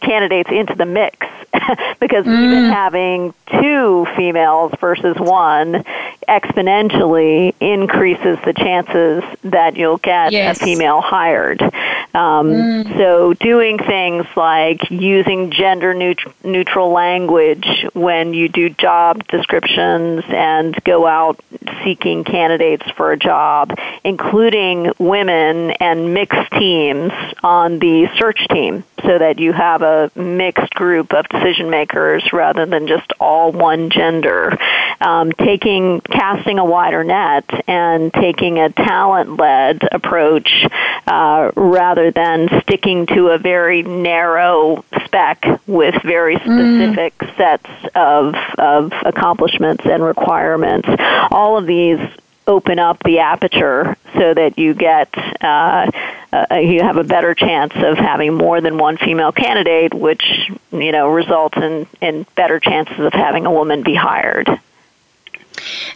candidates 0.00 0.50
into 0.50 0.74
the 0.74 0.86
mix 0.86 1.26
because 2.00 2.24
mm. 2.24 2.44
even 2.44 2.70
having 2.70 3.34
two 3.60 4.06
females 4.16 4.72
versus 4.80 5.16
one 5.18 5.84
exponentially 6.28 7.54
increases 7.60 8.38
the 8.44 8.52
chances 8.52 9.22
that 9.42 9.76
you'll 9.76 9.98
get 9.98 10.32
yes. 10.32 10.60
a 10.60 10.64
female 10.64 11.00
hired. 11.00 11.62
Um, 11.62 12.50
mm. 12.50 12.96
So, 12.96 13.34
doing 13.34 13.78
things 13.78 14.26
like 14.36 14.90
using 14.90 15.50
gender 15.50 15.94
neut- 15.94 16.32
neutral 16.44 16.90
language 16.90 17.86
when 17.92 18.32
you 18.32 18.48
do 18.48 18.70
job 18.70 19.26
descriptions 19.28 20.24
and 20.28 20.74
go 20.84 21.06
out 21.06 21.38
seeking 21.84 22.24
candidates 22.24 22.88
for 22.96 23.12
a 23.12 23.18
job, 23.18 23.78
including 24.02 24.92
women 24.98 25.72
and 25.72 26.14
mixed 26.14 26.50
teams 26.52 27.12
on 27.42 27.78
the 27.78 28.08
search 28.18 28.46
team 28.48 28.84
so 29.02 29.18
that 29.18 29.38
you 29.38 29.52
have 29.52 29.82
a 29.82 30.10
mixed 30.16 30.74
group 30.74 31.12
of 31.12 31.26
decision 31.38 31.70
makers 31.70 32.24
rather 32.32 32.66
than 32.66 32.86
just 32.86 33.12
all 33.20 33.52
one 33.52 33.90
gender. 33.90 34.56
Um, 35.00 35.32
taking, 35.32 36.00
casting 36.00 36.58
a 36.58 36.64
wider 36.64 37.04
net 37.04 37.44
and 37.68 38.12
taking 38.12 38.58
a 38.58 38.70
talent 38.70 39.36
led 39.36 39.86
approach 39.92 40.66
uh, 41.06 41.52
rather 41.54 42.10
than 42.10 42.48
sticking 42.62 43.06
to 43.06 43.28
a 43.28 43.38
very 43.38 43.82
narrow 43.82 44.84
spec 45.04 45.44
with 45.66 45.94
very 46.02 46.36
mm. 46.36 46.40
specific 46.40 47.18
mm. 47.18 47.36
sets 47.36 47.70
of, 47.94 48.34
of 48.58 48.92
accomplishments 49.04 49.84
and 49.84 50.02
requirements. 50.02 50.88
All 51.30 51.58
of 51.58 51.66
these 51.66 52.00
open 52.46 52.78
up 52.78 53.02
the 53.04 53.18
aperture 53.18 53.96
so 54.14 54.34
that 54.34 54.58
you 54.58 54.74
get 54.74 55.08
uh, 55.42 55.90
uh, 56.32 56.56
you 56.56 56.82
have 56.82 56.96
a 56.96 57.04
better 57.04 57.34
chance 57.34 57.72
of 57.76 57.96
having 57.96 58.34
more 58.34 58.60
than 58.60 58.78
one 58.78 58.96
female 58.96 59.32
candidate, 59.32 59.94
which 59.94 60.50
you 60.72 60.92
know 60.92 61.08
results 61.08 61.56
in 61.56 61.86
in 62.00 62.26
better 62.34 62.60
chances 62.60 62.98
of 62.98 63.12
having 63.12 63.46
a 63.46 63.50
woman 63.50 63.82
be 63.82 63.94
hired. 63.94 64.48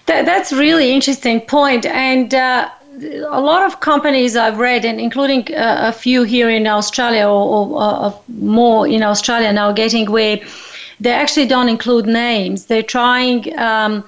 That, 0.07 0.25
that's 0.25 0.53
really 0.53 0.93
interesting 0.93 1.41
point. 1.41 1.87
and. 1.87 2.33
Uh, 2.35 2.71
a 3.29 3.41
lot 3.41 3.65
of 3.65 3.81
companies 3.81 4.37
I've 4.37 4.59
read, 4.59 4.85
and 4.85 5.01
including 5.01 5.55
uh, 5.55 5.89
a 5.89 5.93
few 5.93 6.25
here 6.25 6.51
in 6.51 6.67
Australia 6.67 7.27
or, 7.27 7.69
or 7.69 7.83
uh, 7.83 8.13
more 8.29 8.87
in 8.87 9.03
Australia 9.03 9.53
now, 9.53 9.73
getting 9.73 10.11
where 10.11 10.41
they 10.99 11.13
actually 11.13 11.47
don't 11.47 11.69
include 11.69 12.07
names. 12.07 12.67
They're 12.67 12.83
trying 12.83 13.59
um, 13.59 14.05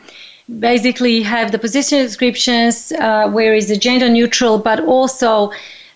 basically 0.59 1.23
have 1.23 1.53
the 1.53 1.59
position 1.59 1.99
descriptions 1.99 2.93
uh, 2.93 3.29
where 3.31 3.55
is 3.55 3.69
the 3.69 3.77
gender 3.77 4.09
neutral, 4.09 4.59
but 4.59 4.81
also 4.85 5.53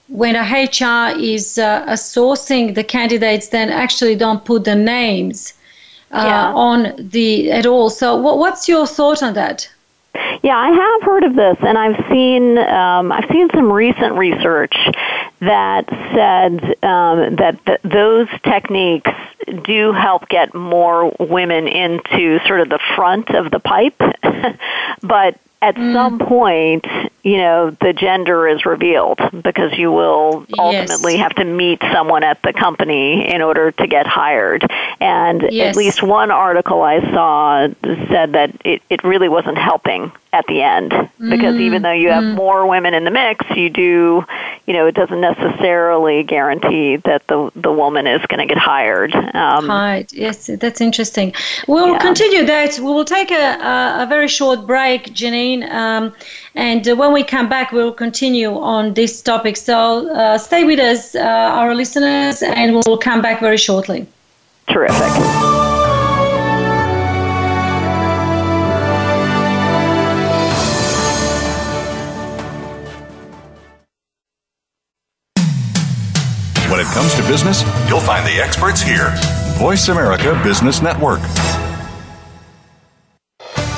when 0.08 0.36
a 0.36 0.42
HR 0.42 1.18
is 1.18 1.58
uh, 1.58 1.84
sourcing 1.92 2.74
the 2.74 2.84
candidates, 2.84 3.48
then 3.48 3.70
actually 3.70 4.14
don't 4.14 4.44
put 4.44 4.64
the 4.64 4.74
names 4.74 5.52
uh, 6.12 6.22
yeah. 6.24 6.52
on 6.54 6.94
the 6.96 7.50
at 7.50 7.66
all. 7.66 7.90
So, 7.90 8.16
what, 8.16 8.38
what's 8.38 8.68
your 8.68 8.86
thought 8.86 9.22
on 9.22 9.34
that? 9.34 9.68
Yeah, 10.42 10.56
I 10.56 10.70
have 10.70 11.02
heard 11.02 11.24
of 11.24 11.34
this, 11.34 11.56
and 11.60 11.76
I've 11.76 12.04
seen 12.08 12.58
um, 12.58 13.12
I've 13.12 13.28
seen 13.30 13.48
some 13.54 13.70
recent 13.70 14.14
research 14.14 14.74
that 15.40 15.88
said 16.14 16.84
um, 16.84 17.36
that 17.36 17.58
th- 17.66 17.80
those 17.82 18.28
techniques 18.42 19.10
do 19.64 19.92
help 19.92 20.28
get 20.28 20.54
more 20.54 21.14
women 21.20 21.68
into 21.68 22.38
sort 22.46 22.60
of 22.60 22.68
the 22.68 22.80
front 22.94 23.30
of 23.30 23.50
the 23.50 23.60
pipe, 23.60 23.98
but 25.02 25.38
at 25.62 25.74
mm. 25.74 25.92
some 25.92 26.18
point, 26.18 26.86
you 27.22 27.38
know, 27.38 27.70
the 27.70 27.92
gender 27.92 28.46
is 28.46 28.64
revealed 28.64 29.18
because 29.42 29.76
you 29.76 29.90
will 29.90 30.46
ultimately 30.58 31.14
yes. 31.14 31.22
have 31.22 31.34
to 31.36 31.44
meet 31.44 31.80
someone 31.92 32.22
at 32.22 32.40
the 32.42 32.52
company 32.52 33.28
in 33.28 33.42
order 33.42 33.72
to 33.72 33.86
get 33.86 34.06
hired. 34.06 34.64
And 35.00 35.42
yes. 35.50 35.70
at 35.70 35.76
least 35.76 36.02
one 36.02 36.30
article 36.30 36.82
I 36.82 37.00
saw 37.12 37.68
said 38.08 38.32
that 38.32 38.54
it, 38.64 38.82
it 38.90 39.02
really 39.02 39.28
wasn't 39.28 39.58
helping 39.58 40.12
at 40.32 40.46
the 40.46 40.60
end 40.62 40.90
because 41.18 41.54
mm. 41.54 41.60
even 41.60 41.82
though 41.82 41.92
you 41.92 42.10
have 42.10 42.22
mm. 42.22 42.34
more 42.34 42.66
women 42.66 42.92
in 42.92 43.04
the 43.04 43.10
mix, 43.10 43.44
you 43.56 43.70
do, 43.70 44.24
you 44.66 44.74
know, 44.74 44.86
it 44.86 44.94
doesn't 44.94 45.20
necessarily 45.20 46.22
guarantee 46.22 46.96
that 46.96 47.26
the 47.28 47.50
the 47.56 47.72
woman 47.72 48.06
is 48.06 48.20
going 48.26 48.46
to 48.46 48.46
get 48.46 48.58
hired. 48.58 49.14
Um, 49.14 49.68
right. 49.68 50.12
Yes, 50.12 50.50
that's 50.60 50.80
interesting. 50.80 51.32
We'll 51.66 51.92
yeah. 51.92 51.98
continue 51.98 52.44
that. 52.44 52.78
We 52.78 52.84
will 52.84 53.04
take 53.04 53.30
a, 53.30 53.34
a, 53.34 54.02
a 54.02 54.06
very 54.06 54.28
short 54.28 54.66
break, 54.66 55.12
Janine, 55.46 55.70
um, 55.70 56.14
and 56.54 56.86
uh, 56.88 56.96
when 56.96 57.12
we 57.12 57.22
come 57.22 57.48
back, 57.48 57.72
we'll 57.72 57.92
continue 57.92 58.58
on 58.58 58.94
this 58.94 59.22
topic. 59.22 59.56
So 59.56 60.10
uh, 60.12 60.38
stay 60.38 60.64
with 60.64 60.78
us, 60.78 61.14
uh, 61.14 61.20
our 61.20 61.74
listeners, 61.74 62.42
and 62.42 62.74
we'll 62.74 62.98
come 62.98 63.22
back 63.22 63.40
very 63.40 63.58
shortly. 63.58 64.06
Terrific. 64.68 65.12
When 76.68 76.80
it 76.80 76.86
comes 76.92 77.14
to 77.14 77.22
business, 77.22 77.62
you'll 77.88 78.00
find 78.00 78.26
the 78.26 78.42
experts 78.42 78.82
here. 78.82 79.14
Voice 79.56 79.88
America 79.88 80.38
Business 80.44 80.82
Network. 80.82 81.20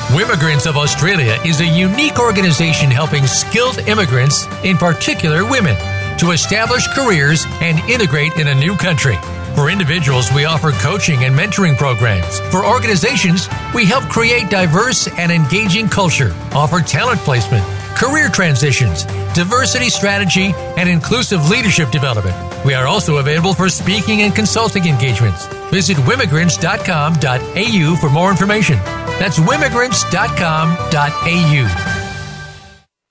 Wimmigrants 0.09 0.67
of 0.67 0.79
Australia 0.79 1.39
is 1.45 1.61
a 1.61 1.67
unique 1.67 2.19
organization 2.19 2.91
helping 2.91 3.27
skilled 3.27 3.79
immigrants, 3.81 4.47
in 4.65 4.79
particular 4.79 5.45
women, 5.45 5.77
to 6.17 6.31
establish 6.31 6.87
careers 6.95 7.45
and 7.61 7.79
integrate 7.91 8.33
in 8.39 8.49
a 8.49 8.55
new 8.55 8.75
country. 8.75 9.17
For 9.55 9.69
individuals, 9.69 10.33
we 10.33 10.47
offer 10.47 10.73
coaching 10.73 11.25
and 11.25 11.37
mentoring 11.37 11.77
programs. 11.77 12.41
For 12.51 12.65
organizations, 12.65 13.51
we 13.75 13.85
help 13.85 14.05
create 14.05 14.49
diverse 14.49 15.09
and 15.19 15.31
engaging 15.31 15.91
culture, 15.91 16.35
offer 16.53 16.81
talent 16.81 17.21
placement, 17.21 17.67
career 17.99 18.29
transitions, 18.29 19.05
diversity 19.35 19.91
strategy, 19.91 20.55
and 20.77 20.89
inclusive 20.89 21.51
leadership 21.51 21.91
development. 21.91 22.37
We 22.65 22.75
are 22.75 22.87
also 22.87 23.17
available 23.17 23.55
for 23.55 23.69
speaking 23.69 24.23
and 24.23 24.33
consulting 24.35 24.87
engagements. 24.87 25.47
Visit 25.71 25.97
wimmigrants.com.au 25.99 27.97
for 28.01 28.11
more 28.11 28.31
information. 28.31 28.77
That's 29.19 29.39
wimmigrants.com.au. 29.39 31.98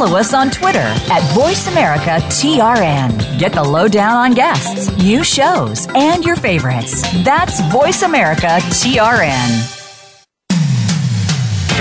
follow 0.00 0.16
us 0.16 0.32
on 0.32 0.50
Twitter 0.50 0.78
at 0.78 1.20
VoiceAmericaTRN. 1.34 3.38
Get 3.38 3.52
the 3.52 3.62
lowdown 3.62 4.16
on 4.16 4.32
guests, 4.32 4.90
new 4.96 5.22
shows, 5.22 5.86
and 5.94 6.24
your 6.24 6.36
favorites. 6.36 7.02
That's 7.22 7.60
VoiceAmericaTRN. 7.60 9.76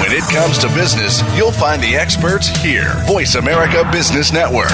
When 0.02 0.12
it 0.12 0.24
comes 0.24 0.58
to 0.58 0.68
business, 0.76 1.24
you'll 1.38 1.54
find 1.54 1.82
the 1.82 1.96
experts 1.96 2.50
here. 2.62 2.92
Voice 3.06 3.36
America 3.36 3.90
Business 3.90 4.34
Network. 4.34 4.68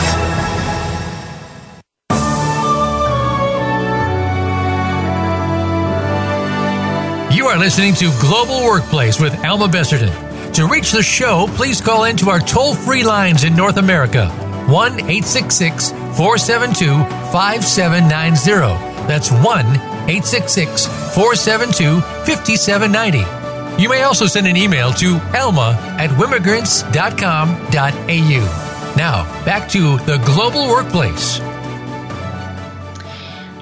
You 7.31 7.45
are 7.45 7.59
listening 7.59 7.93
to 7.95 8.11
Global 8.19 8.65
Workplace 8.65 9.19
with 9.19 9.35
Alma 9.45 9.67
Besserdin. 9.67 10.34
To 10.55 10.67
reach 10.67 10.91
the 10.93 11.03
show, 11.03 11.47
please 11.49 11.81
call 11.81 12.05
into 12.05 12.29
our 12.29 12.39
toll 12.39 12.75
free 12.75 13.03
lines 13.03 13.43
in 13.43 13.57
North 13.57 13.75
America 13.75 14.29
1 14.69 14.93
866 14.93 15.91
472 15.91 16.97
5790. 17.33 19.05
That's 19.05 19.31
1 19.31 19.41
866 19.43 20.85
472 21.13 21.99
5790. 21.99 23.83
You 23.83 23.89
may 23.89 24.03
also 24.03 24.27
send 24.27 24.47
an 24.47 24.55
email 24.55 24.93
to 24.93 25.19
alma 25.35 25.77
at 25.99 26.09
wimmigrants.com.au. 26.11 28.93
Now, 28.95 29.25
back 29.43 29.67
to 29.71 29.97
the 30.05 30.19
global 30.25 30.69
workplace. 30.69 31.41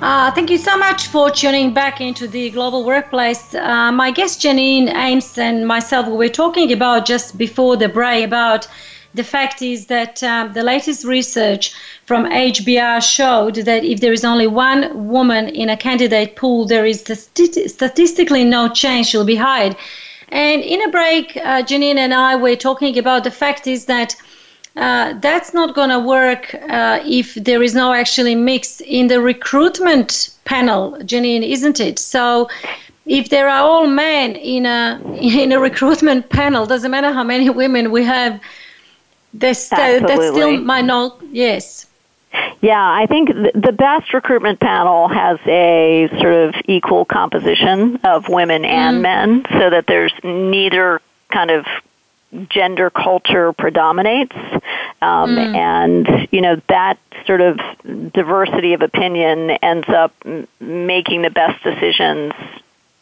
Uh, 0.04 0.30
thank 0.32 0.50
you 0.50 0.58
so 0.58 0.78
much 0.78 1.08
for 1.08 1.32
tuning 1.32 1.74
back 1.74 2.02
into 2.02 2.28
the 2.28 2.50
global 2.50 2.84
workplace. 2.84 3.56
Uh, 3.56 3.90
my 3.90 4.12
guest 4.12 4.42
Janine 4.42 4.94
Ames 4.94 5.38
and 5.38 5.66
myself 5.66 6.08
we 6.08 6.18
were 6.18 6.28
talking 6.28 6.74
about 6.74 7.06
just 7.06 7.38
before 7.38 7.78
the 7.78 7.88
break 7.88 8.26
about 8.26 8.68
the 9.14 9.24
fact 9.24 9.62
is 9.62 9.86
that 9.86 10.22
um, 10.22 10.52
the 10.52 10.62
latest 10.62 11.06
research 11.06 11.74
from 12.06 12.26
HBR 12.26 13.02
showed 13.02 13.56
that 13.56 13.86
if 13.86 14.02
there 14.02 14.12
is 14.12 14.26
only 14.26 14.46
one 14.46 15.08
woman 15.08 15.48
in 15.48 15.70
a 15.70 15.78
candidate 15.78 16.36
pool, 16.36 16.66
there 16.66 16.86
is 16.86 17.00
statistically 17.00 18.44
no 18.44 18.68
chance 18.68 19.08
she'll 19.08 19.24
be 19.24 19.38
hired. 19.38 19.74
And 20.28 20.62
in 20.64 20.82
a 20.82 20.90
break, 20.90 21.38
uh, 21.38 21.64
Janine 21.64 21.96
and 21.96 22.14
I 22.14 22.36
were 22.36 22.58
talking 22.58 22.98
about 22.98 23.24
the 23.24 23.32
fact 23.32 23.68
is 23.68 23.86
that 23.86 24.18
uh, 24.76 25.14
that's 25.20 25.54
not 25.54 25.76
going 25.76 25.90
to 25.90 26.00
work 26.00 26.56
uh, 26.56 27.00
if 27.06 27.36
there 27.36 27.62
is 27.62 27.76
no 27.76 27.94
actually 27.94 28.36
mix 28.36 28.82
in 28.82 29.08
the 29.08 29.22
recruitment 29.22 30.34
panel, 30.46 30.94
Janine, 31.02 31.48
isn't 31.48 31.80
it? 31.80 32.00
So 32.00 32.50
if 33.06 33.30
there 33.30 33.50
are 33.50 33.62
all 33.62 33.88
men 33.88 34.36
in 34.36 34.66
a 34.66 35.00
in 35.22 35.52
a 35.52 35.60
recruitment 35.60 36.30
panel, 36.30 36.66
doesn't 36.66 36.92
matter 36.92 37.14
how 37.14 37.24
many 37.24 37.50
women 37.50 37.92
we 37.92 38.04
have 38.04 38.40
that's, 39.34 39.70
that's 39.70 40.28
still 40.28 40.60
my 40.62 40.82
no. 40.82 41.18
Yes. 41.32 41.88
Yeah, 42.62 42.82
I 42.82 43.06
think 43.08 43.30
the 43.30 43.72
best 43.72 44.14
recruitment 44.14 44.60
panel 44.60 45.08
has 45.08 45.38
a 45.46 46.08
sort 46.20 46.34
of 46.34 46.56
equal 46.66 47.06
composition 47.06 48.00
of 48.04 48.30
women 48.30 48.66
and 48.66 48.98
mm. 48.98 49.02
men 49.02 49.46
so 49.52 49.70
that 49.70 49.86
there's 49.88 50.14
neither 50.24 51.02
kind 51.32 51.52
of 51.52 51.66
gender 52.50 52.90
culture 52.90 53.54
predominates. 53.54 54.36
Um, 55.02 55.36
mm. 55.36 55.56
And, 55.56 56.28
you 56.32 56.42
know, 56.42 56.62
that 56.70 56.98
sort 57.26 57.42
of 57.42 57.60
diversity 58.12 58.74
of 58.74 58.82
opinion 58.82 59.52
ends 59.52 59.88
up 59.90 60.14
making 60.60 61.22
the 61.24 61.30
best 61.30 61.64
decisions 61.64 62.34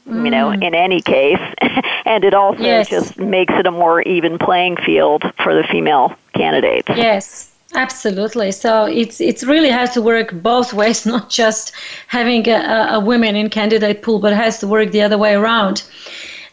you 0.05 0.29
know, 0.29 0.47
mm. 0.47 0.63
in 0.63 0.75
any 0.75 1.01
case. 1.01 1.39
and 2.05 2.23
it 2.23 2.33
also 2.33 2.61
yes. 2.61 2.89
just 2.89 3.17
makes 3.17 3.53
it 3.53 3.65
a 3.65 3.71
more 3.71 4.01
even 4.01 4.37
playing 4.37 4.77
field 4.77 5.23
for 5.43 5.53
the 5.53 5.63
female 5.63 6.15
candidates. 6.33 6.89
Yes. 6.89 7.47
Absolutely. 7.73 8.51
So 8.51 8.83
it's 8.83 9.21
it's 9.21 9.45
really 9.45 9.69
has 9.69 9.93
to 9.93 10.01
work 10.01 10.31
both 10.33 10.73
ways, 10.81 11.05
not 11.05 11.29
just 11.29 11.71
having 12.07 12.47
a, 12.49 12.89
a 12.91 12.99
women 12.99 13.35
in 13.35 13.49
candidate 13.49 14.01
pool, 14.01 14.19
but 14.19 14.33
has 14.33 14.59
to 14.59 14.67
work 14.67 14.91
the 14.91 15.01
other 15.01 15.17
way 15.17 15.35
around. 15.35 15.83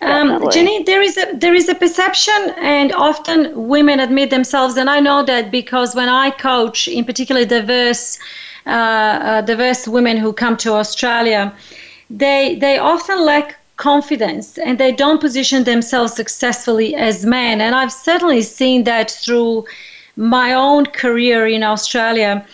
Um, 0.01 0.49
Jenny, 0.51 0.85
there 0.85 1.03
is 1.03 1.17
a 1.17 1.33
there 1.35 1.55
is 1.55 1.69
a 1.69 1.75
perception, 1.75 2.55
and 2.59 2.93
often 2.93 3.69
women 3.69 3.99
admit 3.99 4.31
themselves, 4.31 4.77
and 4.77 4.89
I 4.89 5.01
know 5.01 5.25
that 5.25 5.51
because 5.51 5.95
when 5.95 6.09
I 6.09 6.31
coach, 6.31 6.87
in 6.87 7.05
particular 7.05 7.45
diverse 7.45 8.19
uh, 8.67 8.71
uh, 8.71 9.41
diverse 9.41 9.89
women 9.89 10.17
who 10.17 10.33
come 10.33 10.57
to 10.59 10.75
Australia, 10.75 11.53
they 12.11 12.57
they 12.57 12.79
often 12.79 13.25
lack 13.25 13.57
confidence 13.77 14.59
and 14.59 14.77
they 14.79 14.93
don't 14.93 15.21
position 15.21 15.65
themselves 15.65 16.13
successfully 16.13 16.95
as 16.95 17.25
men. 17.25 17.61
And 17.61 17.75
I've 17.75 17.93
certainly 17.93 18.43
seen 18.43 18.85
that 18.85 19.11
through 19.11 19.65
my 20.17 20.53
own 20.53 20.87
career 20.87 21.47
in 21.47 21.63
Australia. 21.63 22.45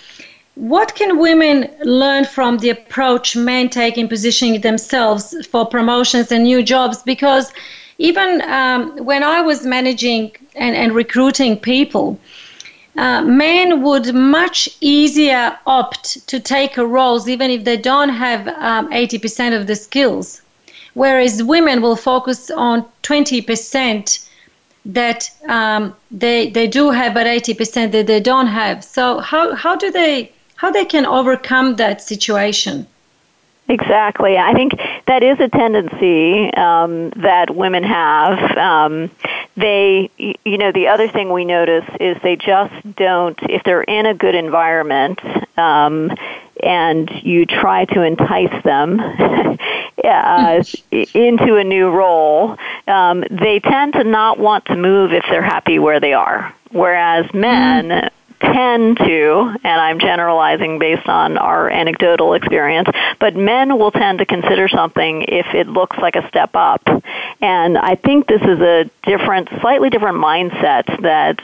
What 0.57 0.95
can 0.95 1.19
women 1.19 1.69
learn 1.83 2.25
from 2.25 2.59
the 2.59 2.71
approach 2.71 3.37
men 3.37 3.69
take 3.69 3.99
in 3.99 4.09
positioning 4.09 4.61
themselves 4.61 5.35
for 5.47 5.67
promotions 5.67 6.31
and 6.31 6.45
new 6.45 6.63
jobs? 6.63 7.03
Because 7.03 7.53
even 7.99 8.41
um, 8.43 8.97
when 8.99 9.23
I 9.25 9.41
was 9.41 9.67
managing 9.67 10.33
and, 10.55 10.77
and 10.77 10.95
recruiting 10.95 11.59
people, 11.59 12.19
uh, 12.97 13.23
men 13.23 13.83
would 13.83 14.15
much 14.15 14.69
easier 14.81 15.59
opt 15.67 16.27
to 16.29 16.39
take 16.39 16.79
a 16.79 16.87
roles 16.87 17.29
even 17.29 17.51
if 17.51 17.65
they 17.65 17.77
don't 17.77 18.11
have 18.11 18.47
um, 18.49 18.89
80% 18.91 19.59
of 19.59 19.67
the 19.67 19.75
skills 19.75 20.41
whereas 20.95 21.43
women 21.43 21.83
will 21.83 21.97
focus 21.97 22.51
on 22.51 22.85
20% 23.03 24.29
that 24.87 25.31
um, 25.49 25.95
they 26.11 26.51
they 26.51 26.67
do 26.67 26.91
have 26.91 27.15
but 27.15 27.27
80% 27.27 27.91
that 27.93 28.07
they 28.07 28.21
don't 28.21 28.47
have 28.47 28.85
so 28.85 29.19
how 29.19 29.55
how 29.55 29.75
do 29.75 29.91
they 29.91 30.31
how 30.65 30.71
they 30.71 30.87
can 30.87 31.05
overcome 31.05 31.77
that 31.77 32.01
situation 32.01 32.87
Exactly. 33.67 34.37
I 34.37 34.53
think 34.53 34.73
that 35.07 35.23
is 35.23 35.41
a 35.41 35.49
tendency 35.49 36.53
um, 36.53 37.11
that 37.17 37.55
women 37.55 37.83
have. 37.83 38.39
Um, 38.59 39.11
they, 39.57 40.11
you 40.19 40.59
know, 40.59 40.71
the 40.71 40.89
other 40.89 41.09
thing 41.09 41.33
we 41.33 41.47
notice 41.47 41.85
is 41.99 42.19
they 42.23 42.37
just 42.37 42.75
don't, 42.95 43.39
if 43.45 43.63
they're 43.65 43.83
in 43.83 44.05
a 44.05 44.13
good 44.13 44.35
environment 44.35 45.19
um, 45.57 46.13
and 46.63 47.11
you 47.23 47.47
try 47.47 47.87
to 47.87 48.03
entice 48.03 48.63
them 48.65 49.01
uh, 50.05 50.63
into 50.91 51.57
a 51.57 51.65
new 51.65 51.89
role, 51.89 52.59
um, 52.87 53.25
they 53.31 53.61
tend 53.61 53.95
to 53.95 54.05
not 54.05 54.39
want 54.39 54.67
to 54.67 54.77
move 54.77 55.15
if 55.15 55.25
they're 55.31 55.41
happy 55.41 55.79
where 55.79 56.01
they 56.01 56.13
are. 56.13 56.55
Whereas 56.71 57.33
men, 57.33 57.89
mm 57.89 58.11
tend 58.53 58.99
to, 58.99 59.57
and 59.65 59.81
I'm 59.81 59.99
generalizing 59.99 60.79
based 60.79 61.09
on 61.09 61.39
our 61.39 61.71
anecdotal 61.71 62.35
experience, 62.35 62.89
but 63.21 63.37
men 63.37 63.79
will 63.79 63.91
tend 63.91 64.19
to 64.19 64.27
consider 64.27 64.69
something 64.69 65.23
if 65.29 65.47
it 65.55 65.67
looks 65.67 65.97
like 65.99 66.17
a 66.17 66.27
step 66.29 66.51
up. 66.55 66.83
And 67.41 67.79
I 67.79 67.95
think 67.95 68.27
this 68.27 68.43
is 68.43 68.61
a 68.61 68.91
different, 69.05 69.49
slightly 69.61 69.91
different 69.91 70.19
mindset 70.19 71.03
that 71.03 71.41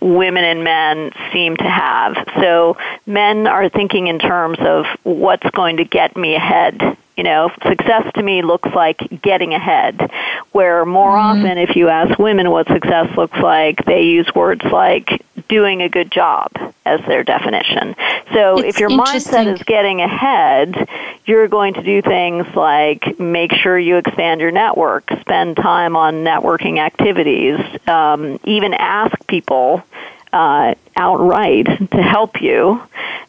women 0.00 0.44
and 0.44 0.64
men 0.64 1.12
seem 1.32 1.56
to 1.56 1.68
have. 1.68 2.16
So 2.40 2.76
men 3.06 3.46
are 3.46 3.68
thinking 3.68 4.06
in 4.08 4.18
terms 4.18 4.58
of 4.60 4.86
what's 5.02 5.48
going 5.50 5.78
to 5.78 5.84
get 5.84 6.16
me 6.16 6.34
ahead 6.34 6.96
you 7.18 7.24
know, 7.24 7.50
success 7.66 8.10
to 8.14 8.22
me 8.22 8.42
looks 8.42 8.70
like 8.74 9.20
getting 9.20 9.52
ahead. 9.52 10.08
Where 10.52 10.86
more 10.86 11.10
mm-hmm. 11.10 11.40
often, 11.40 11.58
if 11.58 11.74
you 11.74 11.88
ask 11.88 12.16
women 12.16 12.48
what 12.50 12.68
success 12.68 13.14
looks 13.16 13.36
like, 13.38 13.84
they 13.84 14.02
use 14.02 14.32
words 14.36 14.64
like 14.64 15.24
doing 15.48 15.82
a 15.82 15.88
good 15.88 16.12
job 16.12 16.52
as 16.86 17.00
their 17.08 17.24
definition. 17.24 17.96
So 18.32 18.58
it's 18.58 18.76
if 18.76 18.80
your 18.80 18.90
mindset 18.90 19.52
is 19.52 19.62
getting 19.64 20.00
ahead, 20.00 20.88
you're 21.26 21.48
going 21.48 21.74
to 21.74 21.82
do 21.82 22.02
things 22.02 22.46
like 22.54 23.18
make 23.18 23.52
sure 23.52 23.76
you 23.76 23.96
expand 23.96 24.40
your 24.40 24.52
network, 24.52 25.10
spend 25.20 25.56
time 25.56 25.96
on 25.96 26.22
networking 26.22 26.78
activities, 26.78 27.58
um, 27.88 28.38
even 28.44 28.74
ask 28.74 29.26
people 29.26 29.82
uh, 30.32 30.74
outright 30.96 31.66
to 31.66 32.02
help 32.02 32.40
you. 32.40 32.82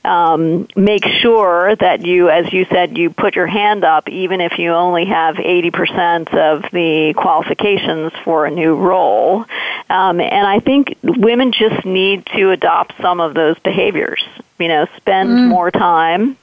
Um, 0.04 0.68
make 0.76 1.06
sure 1.06 1.76
that 1.76 2.06
you, 2.06 2.30
as 2.30 2.52
you 2.54 2.66
said, 2.66 2.98
you 2.98 3.10
put 3.10 3.36
your 3.36 3.48
hand 3.48 3.84
up 3.84 4.08
even 4.08 4.40
if 4.40 4.58
you 4.58 4.72
only 4.72 5.06
have 5.06 5.36
80% 5.36 6.34
of 6.34 6.72
the 6.72 7.14
qualifications 7.18 8.14
for 8.24 8.46
a 8.46 8.52
new 8.52 8.76
role. 8.76 9.46
Um, 9.90 10.22
and 10.22 10.48
I 10.48 10.60
think 10.60 10.98
women 11.04 11.52
just 11.52 11.86
need 11.86 12.26
to 12.28 12.52
adopt 12.52 12.94
some 13.02 13.20
of 13.20 13.34
those 13.34 13.60
behaviors. 13.60 14.24
You 14.58 14.70
know, 14.70 14.88
spend 14.98 15.30
mm. 15.30 15.48
more 15.48 15.70
time 15.70 16.38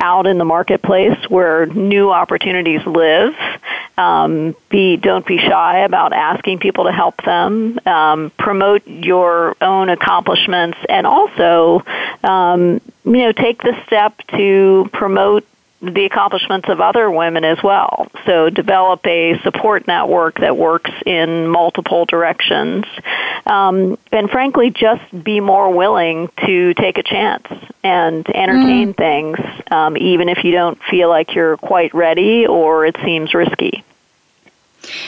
out 0.00 0.26
in 0.26 0.38
the 0.38 0.44
marketplace 0.44 1.18
where 1.28 1.66
new 1.66 2.10
opportunities 2.10 2.84
live. 2.86 3.34
Um, 3.96 4.56
be 4.70 4.96
don't 4.96 5.24
be 5.24 5.38
shy 5.38 5.84
about 5.84 6.12
asking 6.12 6.58
people 6.58 6.84
to 6.84 6.92
help 6.92 7.22
them. 7.24 7.78
Um, 7.86 8.32
promote 8.38 8.86
your 8.86 9.56
own 9.60 9.88
accomplishments, 9.88 10.78
and 10.88 11.06
also, 11.06 11.82
um, 12.24 12.80
you 13.04 13.18
know, 13.18 13.32
take 13.32 13.62
the 13.62 13.80
step 13.86 14.20
to 14.36 14.90
promote 14.92 15.46
the 15.80 16.06
accomplishments 16.06 16.68
of 16.68 16.80
other 16.80 17.10
women 17.10 17.44
as 17.44 17.62
well. 17.62 18.10
So 18.24 18.48
develop 18.48 19.06
a 19.06 19.38
support 19.40 19.86
network 19.86 20.40
that 20.40 20.56
works 20.56 20.90
in 21.04 21.48
multiple 21.48 22.06
directions. 22.06 22.86
Um, 23.46 23.98
and 24.10 24.30
frankly, 24.30 24.70
just 24.70 25.02
be 25.24 25.40
more 25.40 25.70
willing 25.70 26.30
to 26.46 26.74
take 26.74 26.98
a 26.98 27.02
chance 27.02 27.46
and 27.82 28.26
entertain 28.34 28.94
mm. 28.94 28.96
things, 28.96 29.38
um, 29.70 29.96
even 29.96 30.28
if 30.28 30.44
you 30.44 30.52
don't 30.52 30.82
feel 30.84 31.08
like 31.08 31.34
you're 31.34 31.58
quite 31.58 31.92
ready 31.92 32.46
or 32.46 32.86
it 32.86 32.96
seems 33.04 33.34
risky. 33.34 33.84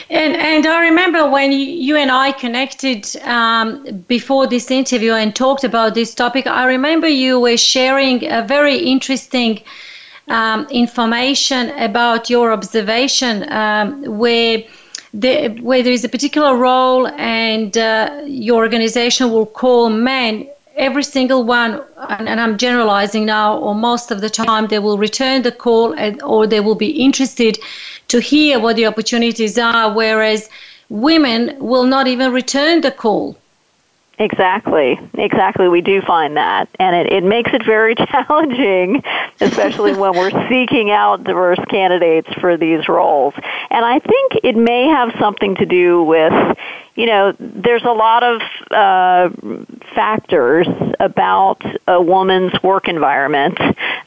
And 0.08 0.34
and 0.34 0.66
I 0.66 0.84
remember 0.88 1.28
when 1.28 1.52
you, 1.52 1.58
you 1.58 1.96
and 1.96 2.10
I 2.10 2.32
connected 2.32 3.14
um, 3.24 4.04
before 4.08 4.46
this 4.46 4.70
interview 4.70 5.12
and 5.12 5.34
talked 5.34 5.64
about 5.64 5.94
this 5.94 6.14
topic. 6.14 6.46
I 6.46 6.64
remember 6.64 7.08
you 7.08 7.40
were 7.40 7.58
sharing 7.58 8.30
a 8.30 8.42
very 8.42 8.76
interesting 8.76 9.60
um, 10.28 10.66
information 10.70 11.70
about 11.78 12.28
your 12.28 12.52
observation 12.52 13.50
um, 13.52 14.02
where 14.18 14.62
the, 15.14 15.48
where 15.60 15.82
there 15.82 15.92
is 15.92 16.04
a 16.04 16.08
particular 16.08 16.56
role 16.56 17.06
and 17.08 17.78
uh, 17.78 18.22
your 18.26 18.58
organization 18.62 19.30
will 19.30 19.46
call 19.46 19.88
men 19.88 20.48
every 20.76 21.02
single 21.02 21.42
one, 21.42 21.82
and, 22.10 22.28
and, 22.28 22.38
I'm 22.40 22.58
generalizing 22.58 23.24
now, 23.24 23.56
or 23.58 23.74
most 23.74 24.10
of 24.10 24.20
the 24.20 24.28
time, 24.28 24.66
they 24.66 24.78
will 24.78 24.98
return 24.98 25.42
the 25.42 25.52
call 25.52 25.94
and, 25.94 26.22
or 26.22 26.46
they 26.46 26.60
will 26.60 26.74
be 26.74 26.90
interested 26.90 27.58
to 28.08 28.20
hear 28.20 28.60
what 28.60 28.76
the 28.76 28.86
opportunities 28.86 29.58
are, 29.58 29.92
whereas 29.92 30.50
women 30.90 31.56
will 31.58 31.84
not 31.84 32.06
even 32.06 32.30
return 32.32 32.82
the 32.82 32.90
call. 32.90 33.36
Exactly, 34.18 34.98
exactly. 35.18 35.68
We 35.68 35.82
do 35.82 36.00
find 36.00 36.38
that, 36.38 36.70
and 36.78 36.96
it, 36.96 37.12
it 37.12 37.22
makes 37.22 37.50
it 37.52 37.64
very 37.66 37.94
challenging, 37.94 39.02
especially 39.40 39.92
when 39.92 40.16
we're 40.16 40.48
seeking 40.48 40.90
out 40.90 41.24
diverse 41.24 41.58
candidates 41.68 42.32
for 42.40 42.56
these 42.56 42.88
roles. 42.88 43.34
And 43.70 43.84
I 43.84 43.98
think 43.98 44.32
it 44.42 44.56
may 44.56 44.88
have 44.88 45.12
something 45.20 45.54
to 45.56 45.66
do 45.66 46.02
with 46.02 46.32
you 46.96 47.04
know, 47.04 47.34
there's 47.38 47.84
a 47.84 47.92
lot 47.92 48.22
of 48.22 48.40
uh, 48.70 49.28
factors 49.94 50.66
about 50.98 51.60
a 51.86 52.00
woman's 52.00 52.54
work 52.62 52.88
environment 52.88 53.58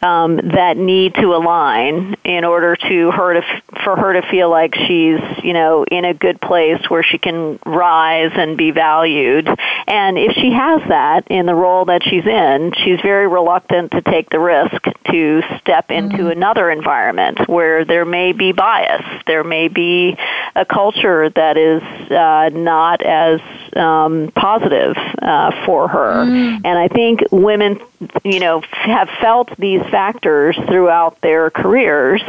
um, 0.02 0.38
that 0.38 0.75
need 0.75 1.13
to 1.15 1.36
align 1.36 2.15
in 2.23 2.43
order 2.45 2.75
to 2.75 3.12
her 3.12 3.36
to 3.36 3.62
for 3.84 3.95
her 3.95 4.13
to 4.13 4.28
feel 4.30 4.49
like 4.49 4.73
she's 4.73 5.19
you 5.43 5.54
know 5.54 5.86
in 5.89 6.04
a 6.04 6.13
good 6.13 6.41
place 6.41 6.82
where 6.89 7.04
she 7.04 7.19
can 7.19 7.60
rise 7.65 8.32
and 8.36 8.58
be 8.58 8.71
valued. 8.71 9.47
And 9.88 10.17
if 10.17 10.34
she 10.34 10.52
has 10.52 10.82
that 10.89 11.28
in 11.30 11.45
the 11.45 11.56
role 11.56 11.86
that 11.86 12.04
she's 12.04 12.25
in, 12.25 12.73
she's 12.84 12.99
very 13.02 13.28
reluctant 13.28 13.91
to 13.91 14.02
take 14.02 14.30
the 14.30 14.39
risk 14.39 14.84
to 15.12 15.41
step 15.60 15.91
into 15.91 16.17
mm-hmm. 16.17 16.32
another 16.32 16.71
environment 16.71 17.47
where 17.47 17.86
there 17.86 18.06
may 18.06 18.34
be 18.34 18.52
bias, 18.52 19.04
there 19.28 19.43
may 19.43 19.67
be 19.67 20.17
a 20.56 20.65
culture 20.65 21.30
that 21.30 21.58
is 21.58 21.82
uh, 22.12 22.49
not 22.49 22.79
not 22.80 23.02
as 23.02 23.42
um, 23.76 24.32
positive 24.36 24.96
uh, 25.22 25.65
for 25.65 25.89
her. 25.89 26.24
Mm. 26.26 26.62
And 26.63 26.78
I 26.86 26.88
think 26.88 27.20
women, 27.30 27.82
you 28.24 28.39
know, 28.39 28.62
have 28.72 29.10
felt 29.22 29.50
these 29.58 29.82
factors 29.92 30.56
throughout 30.68 31.20
their 31.22 31.50
careers, 31.50 32.22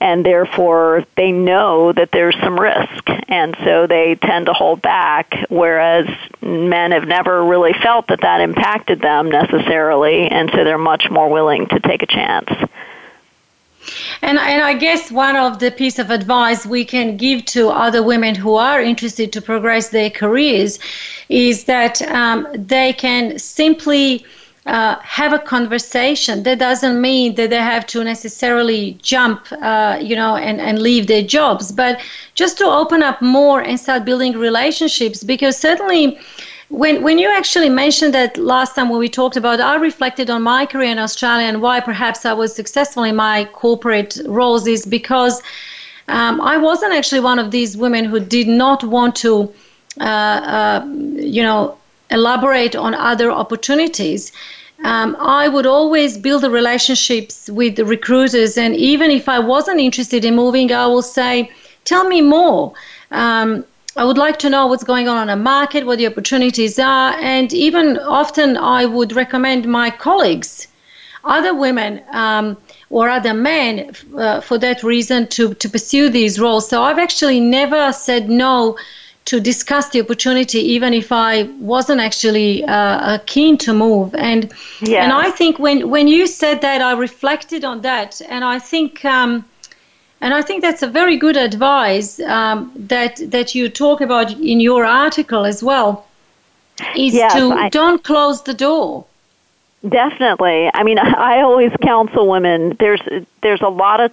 and 0.00 0.24
therefore 0.24 1.04
they 1.16 1.32
know 1.32 1.92
that 1.92 2.10
there's 2.12 2.38
some 2.40 2.58
risk, 2.60 3.04
and 3.28 3.56
so 3.64 3.88
they 3.88 4.14
tend 4.14 4.46
to 4.46 4.52
hold 4.52 4.80
back. 4.82 5.34
Whereas 5.48 6.06
men 6.40 6.92
have 6.92 7.08
never 7.08 7.44
really 7.44 7.74
felt 7.82 8.06
that 8.08 8.20
that 8.20 8.40
impacted 8.40 9.00
them 9.00 9.30
necessarily, 9.30 10.28
and 10.28 10.48
so 10.54 10.62
they're 10.62 10.78
much 10.78 11.10
more 11.10 11.28
willing 11.28 11.66
to 11.68 11.80
take 11.80 12.02
a 12.02 12.06
chance. 12.06 12.50
And, 14.22 14.38
and 14.38 14.62
I 14.62 14.74
guess 14.74 15.10
one 15.10 15.36
of 15.36 15.58
the 15.58 15.70
piece 15.70 15.98
of 15.98 16.10
advice 16.10 16.66
we 16.66 16.84
can 16.84 17.16
give 17.16 17.44
to 17.46 17.68
other 17.70 18.02
women 18.02 18.34
who 18.34 18.54
are 18.54 18.80
interested 18.80 19.32
to 19.32 19.40
progress 19.40 19.88
their 19.88 20.10
careers 20.10 20.78
is 21.28 21.64
that 21.64 22.02
um, 22.02 22.46
they 22.54 22.92
can 22.92 23.38
simply 23.38 24.24
uh, 24.66 24.96
have 25.00 25.32
a 25.32 25.38
conversation. 25.38 26.42
That 26.42 26.58
doesn't 26.58 27.00
mean 27.00 27.34
that 27.36 27.50
they 27.50 27.56
have 27.56 27.86
to 27.86 28.04
necessarily 28.04 28.98
jump, 29.02 29.46
uh, 29.62 29.98
you 30.00 30.14
know, 30.14 30.36
and, 30.36 30.60
and 30.60 30.80
leave 30.80 31.06
their 31.06 31.22
jobs, 31.22 31.72
but 31.72 32.00
just 32.34 32.58
to 32.58 32.64
open 32.66 33.02
up 33.02 33.22
more 33.22 33.60
and 33.62 33.80
start 33.80 34.04
building 34.04 34.36
relationships 34.36 35.24
because 35.24 35.56
certainly 35.56 36.18
when, 36.68 37.02
when 37.02 37.18
you 37.18 37.30
actually 37.30 37.70
mentioned 37.70 38.12
that 38.14 38.36
last 38.36 38.74
time 38.74 38.90
when 38.90 38.98
we 38.98 39.08
talked 39.08 39.36
about, 39.36 39.60
I 39.60 39.76
reflected 39.76 40.28
on 40.28 40.42
my 40.42 40.66
career 40.66 40.90
in 40.90 40.98
Australia 40.98 41.46
and 41.46 41.62
why 41.62 41.80
perhaps 41.80 42.26
I 42.26 42.34
was 42.34 42.54
successful 42.54 43.04
in 43.04 43.16
my 43.16 43.46
corporate 43.52 44.18
roles 44.26 44.66
is 44.66 44.84
because 44.84 45.42
um, 46.08 46.40
I 46.40 46.58
wasn't 46.58 46.92
actually 46.92 47.20
one 47.20 47.38
of 47.38 47.50
these 47.50 47.76
women 47.76 48.04
who 48.04 48.20
did 48.20 48.48
not 48.48 48.84
want 48.84 49.16
to, 49.16 49.52
uh, 50.00 50.04
uh, 50.04 50.86
you 51.14 51.42
know, 51.42 51.76
elaborate 52.10 52.76
on 52.76 52.94
other 52.94 53.30
opportunities. 53.30 54.32
Um, 54.84 55.16
I 55.18 55.48
would 55.48 55.66
always 55.66 56.16
build 56.16 56.42
the 56.42 56.50
relationships 56.50 57.50
with 57.50 57.76
the 57.76 57.84
recruiters, 57.84 58.56
and 58.56 58.76
even 58.76 59.10
if 59.10 59.28
I 59.28 59.38
wasn't 59.38 59.80
interested 59.80 60.24
in 60.24 60.36
moving, 60.36 60.72
I 60.72 60.86
will 60.86 61.02
say, 61.02 61.50
"Tell 61.84 62.08
me 62.08 62.20
more." 62.22 62.72
Um, 63.10 63.64
I 63.98 64.04
would 64.04 64.16
like 64.16 64.38
to 64.38 64.48
know 64.48 64.68
what's 64.68 64.84
going 64.84 65.08
on 65.08 65.16
on 65.16 65.28
a 65.28 65.34
market, 65.34 65.84
what 65.84 65.98
the 65.98 66.06
opportunities 66.06 66.78
are, 66.78 67.14
and 67.18 67.52
even 67.52 67.98
often 67.98 68.56
I 68.56 68.84
would 68.84 69.10
recommend 69.12 69.66
my 69.66 69.90
colleagues, 69.90 70.68
other 71.24 71.52
women 71.52 72.00
um, 72.12 72.56
or 72.90 73.08
other 73.08 73.34
men, 73.34 73.90
uh, 74.16 74.40
for 74.40 74.56
that 74.58 74.84
reason 74.84 75.26
to 75.36 75.52
to 75.54 75.68
pursue 75.68 76.08
these 76.10 76.38
roles. 76.38 76.68
So 76.68 76.84
I've 76.84 77.00
actually 77.00 77.40
never 77.40 77.92
said 77.92 78.30
no 78.30 78.78
to 79.24 79.40
discuss 79.40 79.88
the 79.88 80.00
opportunity, 80.00 80.60
even 80.76 80.94
if 80.94 81.10
I 81.10 81.32
wasn't 81.74 82.00
actually 82.00 82.64
uh, 82.64 82.72
uh 83.10 83.18
keen 83.26 83.58
to 83.66 83.74
move. 83.74 84.14
And 84.14 84.40
yes. 84.80 85.02
and 85.02 85.12
I 85.12 85.28
think 85.38 85.58
when 85.58 85.90
when 85.90 86.06
you 86.06 86.28
said 86.28 86.60
that, 86.60 86.80
I 86.80 86.92
reflected 86.92 87.64
on 87.64 87.80
that, 87.80 88.20
and 88.28 88.44
I 88.44 88.60
think. 88.60 89.04
Um, 89.04 89.44
and 90.20 90.34
I 90.34 90.42
think 90.42 90.62
that's 90.62 90.82
a 90.82 90.86
very 90.86 91.16
good 91.16 91.36
advice 91.36 92.20
um, 92.20 92.72
that 92.74 93.20
that 93.30 93.54
you 93.54 93.68
talk 93.68 94.00
about 94.00 94.32
in 94.32 94.60
your 94.60 94.84
article 94.84 95.44
as 95.44 95.62
well. 95.62 96.06
Is 96.96 97.14
yes, 97.14 97.34
to 97.34 97.52
I, 97.52 97.68
don't 97.68 98.02
close 98.04 98.42
the 98.42 98.54
door. 98.54 99.04
Definitely. 99.88 100.70
I 100.72 100.82
mean, 100.82 100.98
I 101.32 101.40
always 101.40 101.72
counsel 101.82 102.28
women. 102.28 102.76
There's 102.78 103.00
there's 103.42 103.62
a 103.62 103.68
lot 103.68 104.00
of 104.00 104.12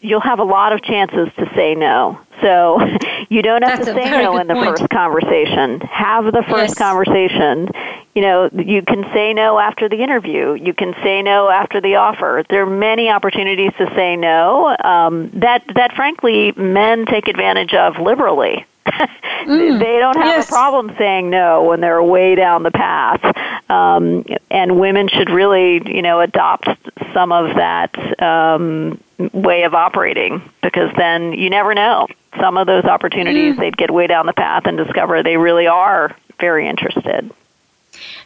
you'll 0.00 0.20
have 0.20 0.38
a 0.38 0.44
lot 0.44 0.72
of 0.72 0.82
chances 0.82 1.28
to 1.36 1.50
say 1.54 1.74
no. 1.74 2.18
So 2.40 2.80
you 3.34 3.42
don't 3.42 3.62
have 3.62 3.84
That's 3.84 3.90
to 3.90 3.94
say 3.94 4.10
no 4.10 4.36
in 4.38 4.46
the 4.46 4.54
point. 4.54 4.78
first 4.78 4.90
conversation. 4.90 5.80
Have 5.80 6.26
the 6.26 6.44
first 6.48 6.70
yes. 6.70 6.74
conversation. 6.78 7.68
You 8.14 8.22
know, 8.22 8.48
you 8.52 8.82
can 8.82 9.02
say 9.12 9.34
no 9.34 9.58
after 9.58 9.88
the 9.88 9.96
interview. 9.96 10.54
You 10.54 10.72
can 10.72 10.94
say 11.02 11.20
no 11.20 11.48
after 11.48 11.80
the 11.80 11.96
offer. 11.96 12.44
There 12.48 12.62
are 12.62 12.66
many 12.66 13.08
opportunities 13.08 13.72
to 13.78 13.92
say 13.96 14.14
no 14.14 14.76
um, 14.84 15.30
that 15.40 15.64
that 15.74 15.94
frankly 15.94 16.52
men 16.52 17.06
take 17.06 17.26
advantage 17.26 17.74
of 17.74 17.98
liberally. 17.98 18.64
mm, 18.86 19.78
they 19.80 19.98
don't 19.98 20.16
have 20.16 20.26
yes. 20.26 20.46
a 20.46 20.52
problem 20.52 20.94
saying 20.96 21.30
no 21.30 21.64
when 21.64 21.80
they're 21.80 22.02
way 22.02 22.36
down 22.36 22.62
the 22.62 22.70
path. 22.70 23.24
Um, 23.68 24.24
and 24.50 24.78
women 24.78 25.08
should 25.08 25.30
really, 25.30 25.82
you 25.86 26.02
know, 26.02 26.20
adopt 26.20 26.68
some 27.12 27.32
of 27.32 27.56
that 27.56 28.22
um, 28.22 29.00
way 29.32 29.62
of 29.64 29.74
operating 29.74 30.42
because 30.62 30.90
then 30.96 31.32
you 31.32 31.50
never 31.50 31.74
know. 31.74 32.06
Some 32.40 32.56
of 32.56 32.66
those 32.66 32.84
opportunities, 32.84 33.54
mm. 33.54 33.58
they'd 33.58 33.76
get 33.76 33.90
way 33.90 34.06
down 34.06 34.26
the 34.26 34.32
path 34.32 34.66
and 34.66 34.76
discover 34.76 35.22
they 35.22 35.36
really 35.36 35.66
are 35.66 36.14
very 36.40 36.68
interested. 36.68 37.30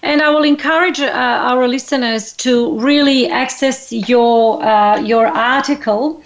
And 0.02 0.22
I 0.22 0.30
will 0.30 0.44
encourage 0.44 1.00
uh, 1.00 1.10
our 1.50 1.68
listeners 1.68 2.32
to 2.44 2.78
really 2.78 3.28
access 3.28 3.92
your 3.92 4.62
uh, 4.62 4.98
your 5.00 5.26
article 5.26 6.22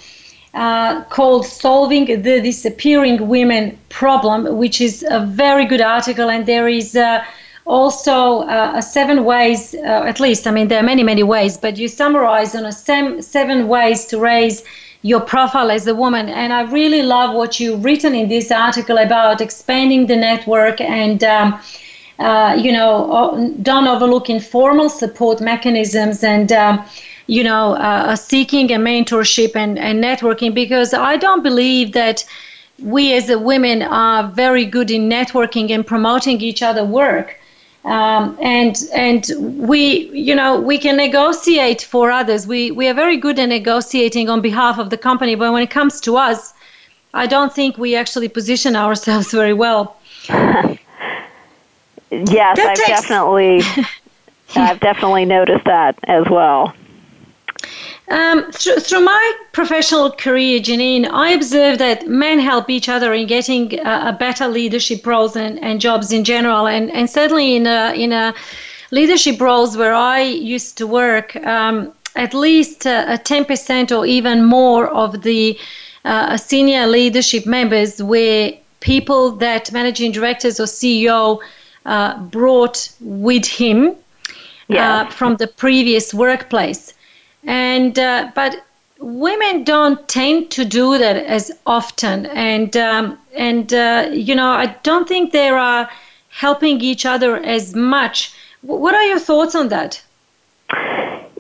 uh, 0.55 1.03
called 1.05 1.47
"Solving 1.47 2.05
the 2.07 2.41
Disappearing 2.41 3.29
Women 3.29 3.77
Problem," 3.89 4.57
which 4.59 4.81
is 4.81 5.05
a 5.11 5.21
very 5.21 5.65
good 5.65 5.81
article, 5.81 6.31
and 6.31 6.47
there 6.47 6.69
is. 6.69 6.97
Also 7.67 8.41
uh, 8.41 8.81
seven 8.81 9.25
ways, 9.25 9.75
uh, 9.75 10.03
at 10.05 10.19
least, 10.19 10.47
I 10.47 10.51
mean, 10.51 10.67
there 10.69 10.81
are 10.81 10.83
many, 10.83 11.05
many 11.05 11.23
ways, 11.23 11.57
but 11.57 11.77
you 11.77 11.87
summarize 11.87 12.57
on 12.57 12.67
a 12.67 12.73
sem- 12.73 13.23
seven 13.23 13.69
ways 13.69 14.05
to 14.07 14.19
raise 14.19 14.65
your 15.03 15.21
profile 15.21 15.71
as 15.71 15.87
a 15.87 15.95
woman. 15.95 16.29
And 16.29 16.53
I 16.53 16.63
really 16.63 17.03
love 17.03 17.35
what 17.35 17.61
you've 17.61 17.85
written 17.85 18.15
in 18.15 18.29
this 18.29 18.51
article 18.51 18.99
about 18.99 19.41
expanding 19.41 20.07
the 20.07 20.17
network 20.17 20.81
and, 20.81 21.23
um, 21.23 21.61
uh, 22.19 22.59
you 22.61 22.73
know, 22.73 23.55
don't 23.63 23.87
overlook 23.87 24.29
informal 24.29 24.89
support 24.89 25.41
mechanisms 25.41 26.25
and, 26.25 26.51
um, 26.53 26.85
you 27.29 27.45
know, 27.45 27.75
uh, 27.75 28.17
seeking 28.17 28.73
a 28.73 28.77
mentorship 28.77 29.55
and, 29.55 29.79
and 29.79 30.03
networking 30.03 30.53
because 30.53 30.95
I 30.95 31.17
don't 31.17 31.43
believe 31.43 31.93
that 31.93 32.25
we 32.83 33.15
as 33.15 33.29
women 33.37 33.83
are 33.83 34.29
very 34.29 34.65
good 34.65 34.91
in 34.91 35.09
networking 35.09 35.71
and 35.71 35.87
promoting 35.87 36.41
each 36.41 36.63
other 36.63 36.85
work 36.85 37.39
um, 37.85 38.39
and 38.41 38.77
and 38.95 39.27
we 39.59 40.09
you 40.13 40.35
know 40.35 40.61
we 40.61 40.79
can 40.79 40.97
negotiate 40.97 41.83
for 41.83 42.11
others. 42.11 42.47
We 42.47 42.71
we 42.71 42.89
are 42.89 42.95
very 42.95 43.17
good 43.17 43.39
at 43.39 43.49
negotiating 43.49 44.29
on 44.29 44.41
behalf 44.41 44.79
of 44.79 44.91
the 44.91 44.97
company 44.99 45.35
but 45.35 45.53
when 45.53 45.63
it 45.63 45.71
comes 45.71 46.01
to 46.03 46.17
us 46.17 46.55
i 47.15 47.27
don't 47.27 47.53
think 47.53 47.77
we 47.77 47.97
actually 47.97 48.29
position 48.29 48.77
ourselves 48.77 49.31
very 49.43 49.55
well. 49.55 49.97
Yes 52.11 52.57
that 52.59 52.69
i've 52.71 52.77
takes- 52.77 53.01
definitely 53.01 53.63
i've 54.57 54.81
definitely 54.81 55.25
noticed 55.25 55.65
that 55.65 55.99
as 56.05 56.27
well 56.29 56.75
um, 58.13 58.53
through, 58.53 58.77
through, 58.77 59.01
my 59.01 59.33
professional 59.53 60.11
career, 60.11 60.61
Janine, 60.61 61.09
I 61.11 61.31
observed 61.31 61.81
that 61.81 62.07
men 62.07 62.39
help 62.39 62.69
each 62.69 62.89
other 62.89 63.13
in 63.15 63.27
getting 63.27 63.79
a 63.81 64.13
better 64.13 64.49
leadership 64.49 65.07
roles 65.07 65.35
and, 65.35 65.59
and 65.63 65.81
jobs 65.81 66.13
in 66.13 66.23
general, 66.23 66.67
and, 66.67 66.91
and 66.91 67.09
certainly 67.09 67.57
in 67.57 67.67
a, 67.67 67.93
in 67.95 68.13
a 68.13 68.35
leadership 68.91 69.41
roles 69.41 69.77
where 69.77 69.95
I 69.95 70.21
used 70.21 70.77
to 70.79 70.87
work, 70.87 71.35
um, 71.37 71.93
at 72.15 72.35
least 72.35 72.87
uh, 72.87 73.07
a 73.09 73.19
10% 73.19 73.97
or 73.97 74.05
even 74.05 74.45
more 74.45 74.89
of 74.89 75.23
the 75.23 75.59
uh, 76.05 76.37
senior 76.37 76.87
leadership 76.87 77.47
members 77.47 78.03
were 78.03 78.53
people 78.81 79.31
that 79.37 79.73
managing 79.73 80.13
directors 80.13 80.61
or 80.61 80.65
CEO 80.65 81.39
uh, 81.87 82.19
brought 82.25 82.91
with 83.01 83.47
him 83.47 83.97
uh, 84.71 85.07
from 85.07 85.37
the 85.37 85.47
previous 85.47 86.13
workplace. 86.13 86.95
And 87.45 87.99
uh, 87.99 88.31
but 88.35 88.65
women 88.99 89.65
don't 89.65 90.09
tend 90.09 90.51
to 90.53 90.65
do 90.65 90.99
that 90.99 91.17
as 91.17 91.51
often, 91.67 92.27
and 92.27 92.77
um, 92.77 93.19
and 93.35 93.73
uh, 93.73 94.09
you 94.13 94.35
know 94.35 94.51
I 94.51 94.67
don't 94.83 95.09
think 95.09 95.33
they 95.33 95.49
are 95.49 95.91
helping 96.29 96.81
each 96.81 97.05
other 97.05 97.37
as 97.37 97.75
much. 97.75 98.33
What 98.63 98.95
are 98.95 99.03
your 99.05 99.19
thoughts 99.19 99.55
on 99.55 99.69
that? 99.69 100.03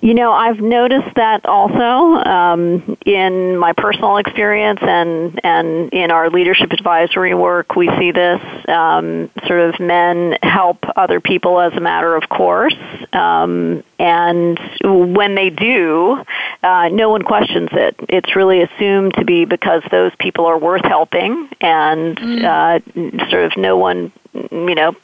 You 0.02 0.14
know, 0.14 0.32
I've 0.32 0.58
noticed 0.58 1.14
that 1.14 1.46
also 1.46 2.20
um, 2.28 2.98
in 3.06 3.56
my 3.56 3.72
personal 3.72 4.16
experience 4.16 4.80
and 4.82 5.38
and 5.44 5.92
in 5.92 6.10
our 6.10 6.28
leadership 6.28 6.72
advisory 6.72 7.34
work. 7.34 7.76
We 7.76 7.88
see 8.00 8.10
this 8.10 8.40
um, 8.66 9.30
sort 9.46 9.60
of 9.60 9.78
men 9.78 10.38
help 10.42 10.78
other 10.96 11.20
people 11.20 11.60
as 11.60 11.72
a 11.74 11.80
matter 11.80 12.16
of 12.16 12.28
course, 12.28 12.74
um, 13.12 13.84
and 14.00 14.58
when 14.82 15.36
they 15.36 15.50
do, 15.50 16.20
uh, 16.64 16.88
no 16.88 17.10
one 17.10 17.22
questions 17.22 17.68
it. 17.70 17.94
It's 18.08 18.34
really 18.34 18.60
assumed 18.62 19.14
to 19.18 19.24
be 19.24 19.44
because 19.44 19.84
those 19.92 20.10
people 20.18 20.46
are 20.46 20.58
worth 20.58 20.84
helping, 20.84 21.48
and 21.60 22.16
mm. 22.16 22.44
uh, 22.44 23.30
sort 23.30 23.44
of 23.44 23.52
no 23.56 23.76
one 23.76 24.12
you 24.34 24.74
know 24.74 24.94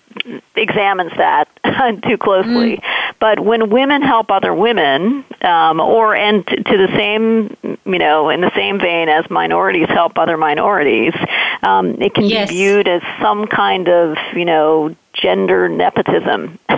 examines 0.57 1.13
that 1.17 1.49
too 2.09 2.19
closely. 2.19 2.77
Mm. 2.77 2.83
But 3.21 3.41
when 3.41 3.71
women 3.71 4.03
help 4.03 4.31
other 4.31 4.55
women, 4.55 5.25
um, 5.43 5.81
or 5.81 6.15
and 6.15 6.47
to, 6.47 6.57
to 6.57 6.77
the 6.77 6.89
same, 6.97 7.57
you 7.85 7.99
know, 7.99 8.31
in 8.31 8.41
the 8.41 8.53
same 8.55 8.79
vein 8.79 9.09
as 9.09 9.29
minorities 9.29 9.89
help 9.89 10.19
other 10.19 10.37
minorities, 10.37 11.15
um, 11.63 12.01
it 12.01 12.15
can 12.15 12.25
yes. 12.25 12.49
be 12.49 12.57
viewed 12.57 12.89
as 12.89 13.03
some 13.21 13.47
kind 13.47 13.89
of, 13.89 14.17
you 14.35 14.45
know, 14.45 14.95
gender 15.13 15.69
nepotism. 15.69 16.59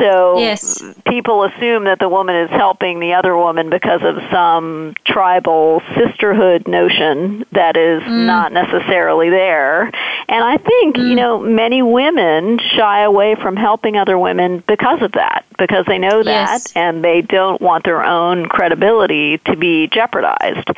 so 0.00 0.38
yes. 0.38 0.82
people 1.06 1.44
assume 1.44 1.84
that 1.84 1.98
the 1.98 2.08
woman 2.08 2.36
is 2.36 2.50
helping 2.50 3.00
the 3.00 3.14
other 3.14 3.36
woman 3.36 3.70
because 3.70 4.00
of 4.02 4.16
some 4.32 4.94
tribal 5.04 5.82
sisterhood 5.94 6.66
notion 6.66 7.44
that 7.52 7.76
is 7.76 8.02
mm. 8.02 8.26
not 8.26 8.52
necessarily 8.52 9.30
there. 9.30 9.82
And 10.28 10.44
I 10.44 10.56
think, 10.56 10.96
mm. 10.96 11.10
you 11.10 11.14
know, 11.14 11.40
many 11.40 11.82
women 11.82 12.58
shy 12.76 13.02
away 13.02 13.34
from 13.34 13.56
helping 13.56 13.96
other 13.96 14.18
women 14.18 14.62
because 14.66 15.02
of 15.02 15.12
that, 15.12 15.44
because 15.58 15.84
they 15.86 15.98
know 15.98 16.22
that 16.22 16.50
yes. 16.50 16.72
and 16.74 17.04
they 17.04 17.22
don't 17.22 17.60
want 17.60 17.84
their 17.84 18.02
own 18.04 18.46
credibility 18.46 19.38
to 19.46 19.56
be 19.56 19.88
jeopardized. 19.88 20.68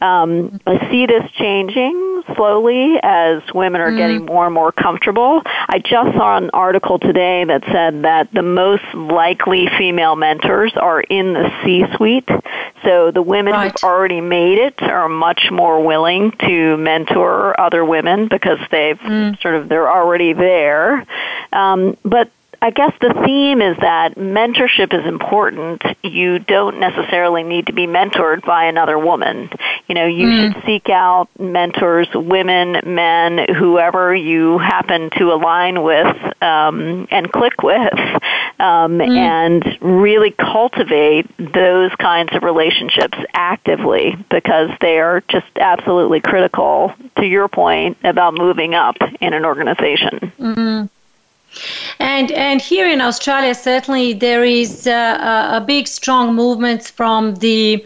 Um, 0.00 0.60
I 0.66 0.90
see 0.90 1.06
this 1.06 1.30
changing 1.32 2.22
slowly 2.36 2.96
as 3.02 3.42
women 3.54 3.80
are 3.80 3.90
mm. 3.90 3.96
getting 3.96 4.26
more 4.26 4.46
and 4.46 4.54
more 4.54 4.72
comfortable. 4.72 5.42
I 5.44 5.78
just 5.78 6.16
saw 6.16 6.36
an 6.36 6.50
article 6.52 6.98
today 6.98 7.44
that 7.44 7.64
said 7.70 8.02
that 8.04 8.32
the 8.32 8.42
most 8.42 8.69
likely 8.94 9.68
female 9.78 10.14
mentors 10.14 10.72
are 10.76 11.00
in 11.00 11.32
the 11.32 11.50
C-suite. 11.64 12.28
So 12.84 13.10
the 13.10 13.22
women 13.22 13.52
right. 13.52 13.72
who've 13.72 13.84
already 13.84 14.20
made 14.20 14.58
it 14.58 14.82
are 14.82 15.08
much 15.08 15.48
more 15.50 15.84
willing 15.84 16.32
to 16.46 16.76
mentor 16.76 17.58
other 17.60 17.84
women 17.84 18.28
because 18.28 18.58
they've 18.70 18.98
mm. 18.98 19.40
sort 19.40 19.54
of 19.54 19.68
they're 19.68 19.90
already 19.90 20.32
there. 20.32 21.06
Um, 21.52 21.96
but 22.04 22.30
I 22.62 22.70
guess 22.70 22.92
the 23.00 23.14
theme 23.24 23.62
is 23.62 23.76
that 23.78 24.16
mentorship 24.16 24.92
is 24.92 25.06
important. 25.06 25.82
You 26.02 26.38
don't 26.38 26.78
necessarily 26.78 27.42
need 27.42 27.68
to 27.68 27.72
be 27.72 27.86
mentored 27.86 28.44
by 28.44 28.66
another 28.66 28.98
woman. 28.98 29.48
You 29.88 29.94
know, 29.94 30.06
you 30.06 30.26
mm. 30.26 30.52
should 30.52 30.64
seek 30.66 30.90
out 30.90 31.28
mentors, 31.38 32.08
women, 32.14 32.80
men, 32.84 33.46
whoever 33.54 34.14
you 34.14 34.58
happen 34.58 35.08
to 35.16 35.32
align 35.32 35.82
with 35.82 36.16
um, 36.42 37.08
and 37.10 37.32
click 37.32 37.62
with, 37.62 37.98
um, 38.58 38.98
mm. 38.98 39.16
and 39.16 39.78
really 39.80 40.30
cultivate 40.30 41.26
those 41.38 41.92
kinds 41.98 42.34
of 42.34 42.42
relationships 42.42 43.16
actively 43.32 44.16
because 44.30 44.68
they 44.82 44.98
are 44.98 45.22
just 45.28 45.46
absolutely 45.56 46.20
critical 46.20 46.92
to 47.16 47.24
your 47.24 47.48
point 47.48 47.96
about 48.04 48.34
moving 48.34 48.74
up 48.74 48.96
in 49.20 49.32
an 49.32 49.46
organization. 49.46 50.32
Mm-hmm. 50.38 50.86
And 51.98 52.30
and 52.32 52.60
here 52.60 52.86
in 52.86 53.00
Australia, 53.00 53.54
certainly 53.54 54.12
there 54.12 54.44
is 54.44 54.86
uh, 54.86 55.50
a 55.52 55.60
big, 55.60 55.88
strong 55.88 56.34
movement 56.34 56.84
from 56.84 57.34
the 57.36 57.84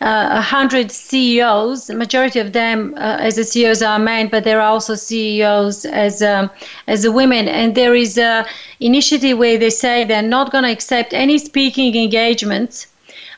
uh, 0.00 0.40
hundred 0.40 0.90
CEOs. 0.90 1.86
The 1.86 1.94
majority 1.94 2.40
of 2.40 2.52
them, 2.52 2.94
uh, 2.96 3.18
as 3.20 3.36
the 3.36 3.44
CEOs, 3.44 3.82
are 3.82 3.98
men, 3.98 4.28
but 4.28 4.44
there 4.44 4.60
are 4.60 4.68
also 4.68 4.94
CEOs 4.94 5.84
as 5.84 6.22
um, 6.22 6.50
as 6.88 7.08
women. 7.08 7.48
And 7.48 7.74
there 7.74 7.94
is 7.94 8.18
a 8.18 8.46
initiative 8.80 9.38
where 9.38 9.58
they 9.58 9.70
say 9.70 10.04
they're 10.04 10.22
not 10.22 10.50
going 10.50 10.64
to 10.64 10.70
accept 10.70 11.12
any 11.12 11.38
speaking 11.38 11.94
engagements 11.94 12.86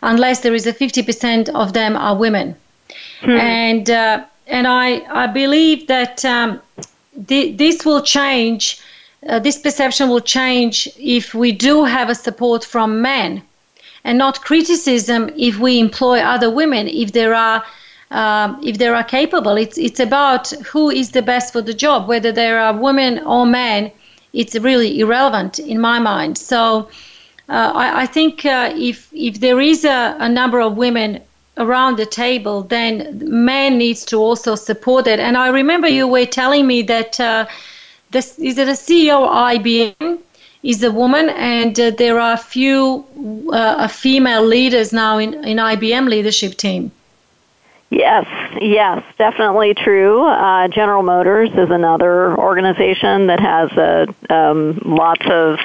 unless 0.03 0.41
there 0.41 0.55
is 0.55 0.67
a 0.67 0.73
50% 0.73 1.49
of 1.51 1.73
them 1.73 1.97
are 1.97 2.17
women. 2.17 2.55
Hmm. 3.21 3.31
And 3.31 3.91
uh, 3.91 4.25
and 4.47 4.67
I 4.67 5.03
I 5.25 5.27
believe 5.27 5.87
that 5.89 6.25
um, 6.25 6.61
th- 7.27 7.57
this 7.57 7.85
will 7.85 8.03
change 8.03 8.81
uh, 9.29 9.39
this 9.39 9.59
perception 9.59 10.09
will 10.09 10.21
change 10.21 10.89
if 10.99 11.35
we 11.35 11.53
do 11.53 11.85
have 11.85 12.11
a 12.11 12.15
support 12.15 12.65
from 12.65 13.01
men 13.01 13.43
and 14.05 14.19
not 14.19 14.43
criticism 14.43 15.31
if 15.37 15.59
we 15.59 15.79
employ 15.79 16.21
other 16.21 16.51
women 16.51 16.87
if 16.89 17.13
there 17.13 17.35
are 17.35 17.65
um, 18.11 18.61
if 18.63 18.79
they 18.79 18.87
are 18.87 19.03
capable. 19.03 19.57
It's 19.57 19.79
it's 19.79 19.99
about 19.99 20.51
who 20.73 20.91
is 20.91 21.11
the 21.11 21.23
best 21.23 21.53
for 21.53 21.63
the 21.63 21.75
job 21.75 22.07
whether 22.07 22.31
they 22.33 22.51
are 22.51 22.73
women 22.77 23.19
or 23.21 23.47
men 23.47 23.91
it's 24.33 24.55
really 24.57 25.01
irrelevant 25.01 25.59
in 25.59 25.81
my 25.81 25.99
mind. 25.99 26.37
So 26.37 26.89
uh, 27.49 27.73
I, 27.75 28.03
I, 28.03 28.07
think 28.07 28.45
uh, 28.45 28.73
if 28.77 29.09
if 29.13 29.41
there 29.41 29.61
is 29.61 29.85
a, 29.85 30.17
a 30.19 30.29
number 30.29 30.61
of 30.61 30.77
women 30.77 31.21
around 31.57 31.97
the 31.97 32.07
table 32.07 32.63
then 32.63 33.23
men 33.25 33.79
needs 33.79 34.05
to 34.07 34.19
also 34.19 34.55
support 34.55 35.07
it. 35.07 35.21
And 35.21 35.37
I 35.37 35.49
remember 35.49 35.89
you 35.89 36.07
were 36.07 36.27
telling 36.27 36.67
me 36.67 36.83
that 36.83 37.19
uh, 37.21 37.47
is 38.15 38.59
it 38.59 38.69
a 38.69 38.73
CEO 38.73 39.25
of 39.25 39.31
IBM? 39.31 40.19
Is 40.63 40.83
a 40.83 40.91
woman, 40.91 41.29
and 41.29 41.79
uh, 41.79 41.91
there 41.91 42.19
are 42.19 42.33
a 42.33 42.39
few 42.39 43.05
uh, 43.53 43.87
female 43.87 44.43
leaders 44.43 44.95
now 44.95 45.19
in, 45.19 45.35
in 45.45 45.59
IBM 45.59 46.09
leadership 46.09 46.55
team. 46.55 46.91
Yes, 47.91 48.27
yes, 48.61 49.05
definitely 49.19 49.75
true. 49.75 50.25
Uh, 50.25 50.69
General 50.69 51.03
Motors 51.03 51.51
is 51.51 51.71
another 51.71 52.35
organization 52.37 53.27
that 53.27 53.41
has 53.41 53.71
uh, 53.73 54.07
um, 54.31 54.81
lots 54.85 55.25
of 55.27 55.61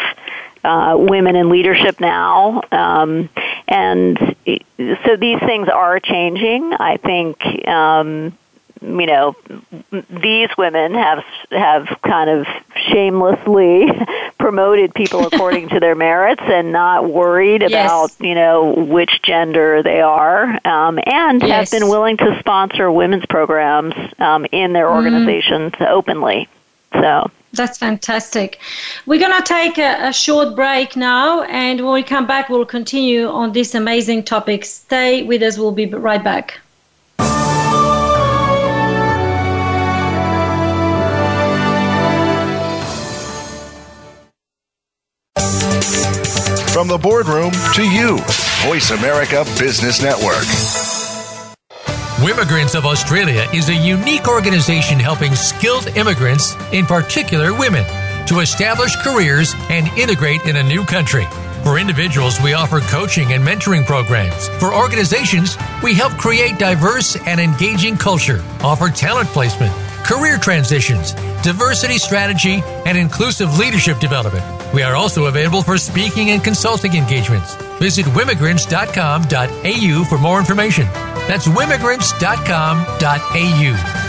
uh, 0.63 0.95
women 0.99 1.35
in 1.35 1.49
leadership 1.49 1.99
now. 1.99 2.61
Um, 2.71 3.29
and 3.67 4.35
so 4.45 5.15
these 5.15 5.39
things 5.39 5.69
are 5.69 5.99
changing. 5.99 6.73
I 6.73 6.97
think 6.97 7.67
um, 7.67 8.37
you 8.81 9.05
know, 9.05 9.35
these 10.09 10.49
women 10.57 10.93
have 10.93 11.23
have 11.51 11.87
kind 12.03 12.29
of 12.29 12.47
shamelessly 12.75 13.87
promoted 14.39 14.93
people 14.93 15.25
according 15.31 15.69
to 15.69 15.79
their 15.79 15.95
merits 15.95 16.41
and 16.45 16.71
not 16.71 17.09
worried 17.09 17.61
yes. 17.61 17.71
about 17.71 18.25
you 18.25 18.35
know 18.35 18.73
which 18.73 19.21
gender 19.21 19.83
they 19.83 20.01
are, 20.01 20.45
um, 20.65 20.99
and 21.05 21.41
yes. 21.41 21.71
have 21.71 21.79
been 21.79 21.89
willing 21.89 22.17
to 22.17 22.37
sponsor 22.39 22.91
women's 22.91 23.25
programs 23.25 23.93
um, 24.19 24.45
in 24.51 24.73
their 24.73 24.85
mm-hmm. 24.85 24.95
organizations 24.95 25.73
mm. 25.73 25.87
openly. 25.87 26.47
So. 26.93 27.31
That's 27.51 27.79
fantastic. 27.79 28.59
We're 29.07 29.19
going 29.19 29.35
to 29.35 29.43
take 29.43 29.79
a, 29.79 30.09
a, 30.09 30.13
short 30.13 30.55
break 30.55 30.95
now, 30.95 31.41
and 31.45 31.83
when 31.83 31.93
we 31.93 32.03
come 32.03 32.27
back, 32.27 32.47
we'll 32.47 32.63
continue 32.63 33.27
on 33.27 33.53
this 33.53 33.73
amazing 33.73 34.25
topic. 34.25 34.63
Stay 34.65 35.23
with 35.23 35.41
us, 35.41 35.57
we'll 35.57 35.71
be 35.71 35.87
right 35.87 36.23
back. 36.23 36.59
From 46.79 46.87
the 46.87 46.97
boardroom 46.97 47.51
to 47.73 47.83
you, 47.83 48.19
Voice 48.63 48.91
America 48.91 49.43
Business 49.59 50.01
Network. 50.01 50.45
Wimmigrants 52.23 52.73
of 52.73 52.85
Australia 52.85 53.45
is 53.53 53.67
a 53.67 53.75
unique 53.75 54.29
organization 54.29 54.97
helping 54.97 55.35
skilled 55.35 55.87
immigrants, 55.97 56.55
in 56.71 56.85
particular 56.85 57.53
women, 57.53 57.83
to 58.27 58.39
establish 58.39 58.95
careers 59.03 59.53
and 59.69 59.89
integrate 59.99 60.45
in 60.45 60.55
a 60.55 60.63
new 60.63 60.85
country. 60.85 61.25
For 61.65 61.79
individuals, 61.79 62.39
we 62.41 62.53
offer 62.53 62.79
coaching 62.79 63.33
and 63.33 63.45
mentoring 63.45 63.85
programs. 63.85 64.47
For 64.61 64.73
organizations, 64.73 65.57
we 65.83 65.93
help 65.93 66.13
create 66.13 66.57
diverse 66.59 67.17
and 67.27 67.41
engaging 67.41 67.97
culture, 67.97 68.41
offer 68.61 68.87
talent 68.87 69.27
placement, 69.29 69.73
career 70.05 70.37
transitions, 70.37 71.13
diversity 71.43 71.97
strategy, 71.97 72.61
and 72.85 72.97
inclusive 72.97 73.57
leadership 73.57 73.99
development. 73.99 74.45
We 74.73 74.83
are 74.83 74.95
also 74.95 75.25
available 75.25 75.61
for 75.61 75.77
speaking 75.77 76.29
and 76.31 76.41
consulting 76.43 76.93
engagements. 76.93 77.55
Visit 77.79 78.05
wimmigrants.com.au 78.07 80.03
for 80.05 80.17
more 80.17 80.39
information. 80.39 80.85
That's 81.27 81.47
wimmigrants.com.au. 81.47 84.08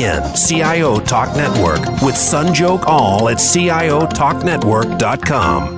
CIO 0.01 0.99
Talk 0.99 1.35
Network 1.35 1.81
with 2.01 2.15
Sanjog 2.15 2.87
Aul 2.87 3.29
at 3.29 3.37
CIOTalkNetwork.com. 3.37 5.77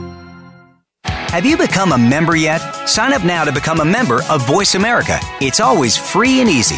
Have 1.05 1.45
you 1.45 1.57
become 1.57 1.91
a 1.91 1.97
member 1.97 2.37
yet? 2.37 2.59
Sign 2.87 3.11
up 3.11 3.25
now 3.25 3.43
to 3.43 3.51
become 3.51 3.81
a 3.81 3.85
member 3.85 4.21
of 4.29 4.47
Voice 4.47 4.75
America. 4.75 5.19
It's 5.41 5.59
always 5.59 5.97
free 5.97 6.39
and 6.39 6.49
easy. 6.49 6.77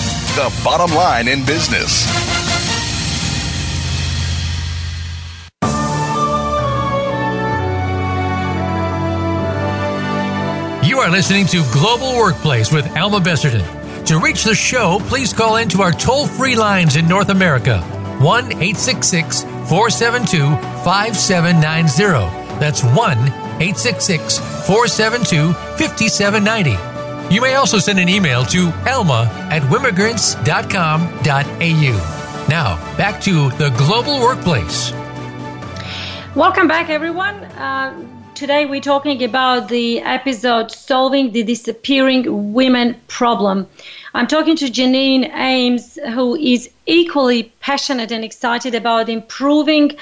the 0.35 0.61
bottom 0.63 0.95
line 0.95 1.27
in 1.27 1.45
business. 1.45 2.07
You 10.87 10.99
are 10.99 11.09
listening 11.09 11.47
to 11.47 11.63
Global 11.73 12.15
Workplace 12.15 12.71
with 12.71 12.85
Alma 12.95 13.19
Besserdin. 13.19 14.05
To 14.05 14.19
reach 14.19 14.43
the 14.43 14.55
show, 14.55 14.99
please 15.03 15.33
call 15.33 15.57
into 15.57 15.81
our 15.81 15.91
toll 15.91 16.27
free 16.27 16.55
lines 16.55 16.95
in 16.95 17.07
North 17.07 17.29
America 17.29 17.81
1 18.19 18.45
866 18.53 19.43
472 19.43 20.49
5790. 20.83 22.59
That's 22.59 22.83
1 22.83 22.93
866 22.97 24.39
472 24.65 25.53
5790. 25.53 26.90
You 27.31 27.39
may 27.39 27.55
also 27.55 27.79
send 27.79 27.97
an 27.97 28.09
email 28.09 28.43
to 28.47 28.73
alma 28.85 29.29
at 29.49 29.61
wimmigrants.com.au. 29.61 32.45
Now, 32.49 32.97
back 32.97 33.21
to 33.21 33.49
the 33.51 33.69
global 33.77 34.19
workplace. 34.19 34.91
Welcome 36.35 36.67
back, 36.67 36.89
everyone. 36.89 37.35
Uh, 37.35 38.05
today 38.35 38.65
we're 38.65 38.81
talking 38.81 39.23
about 39.23 39.69
the 39.69 40.01
episode 40.01 40.71
Solving 40.71 41.31
the 41.31 41.43
Disappearing 41.43 42.51
Women 42.51 42.99
Problem. 43.07 43.65
I'm 44.13 44.27
talking 44.27 44.57
to 44.57 44.65
Janine 44.65 45.33
Ames, 45.33 45.97
who 46.13 46.35
is 46.35 46.69
equally 46.85 47.43
passionate 47.61 48.11
and 48.11 48.25
excited 48.25 48.75
about 48.75 49.07
improving 49.07 49.95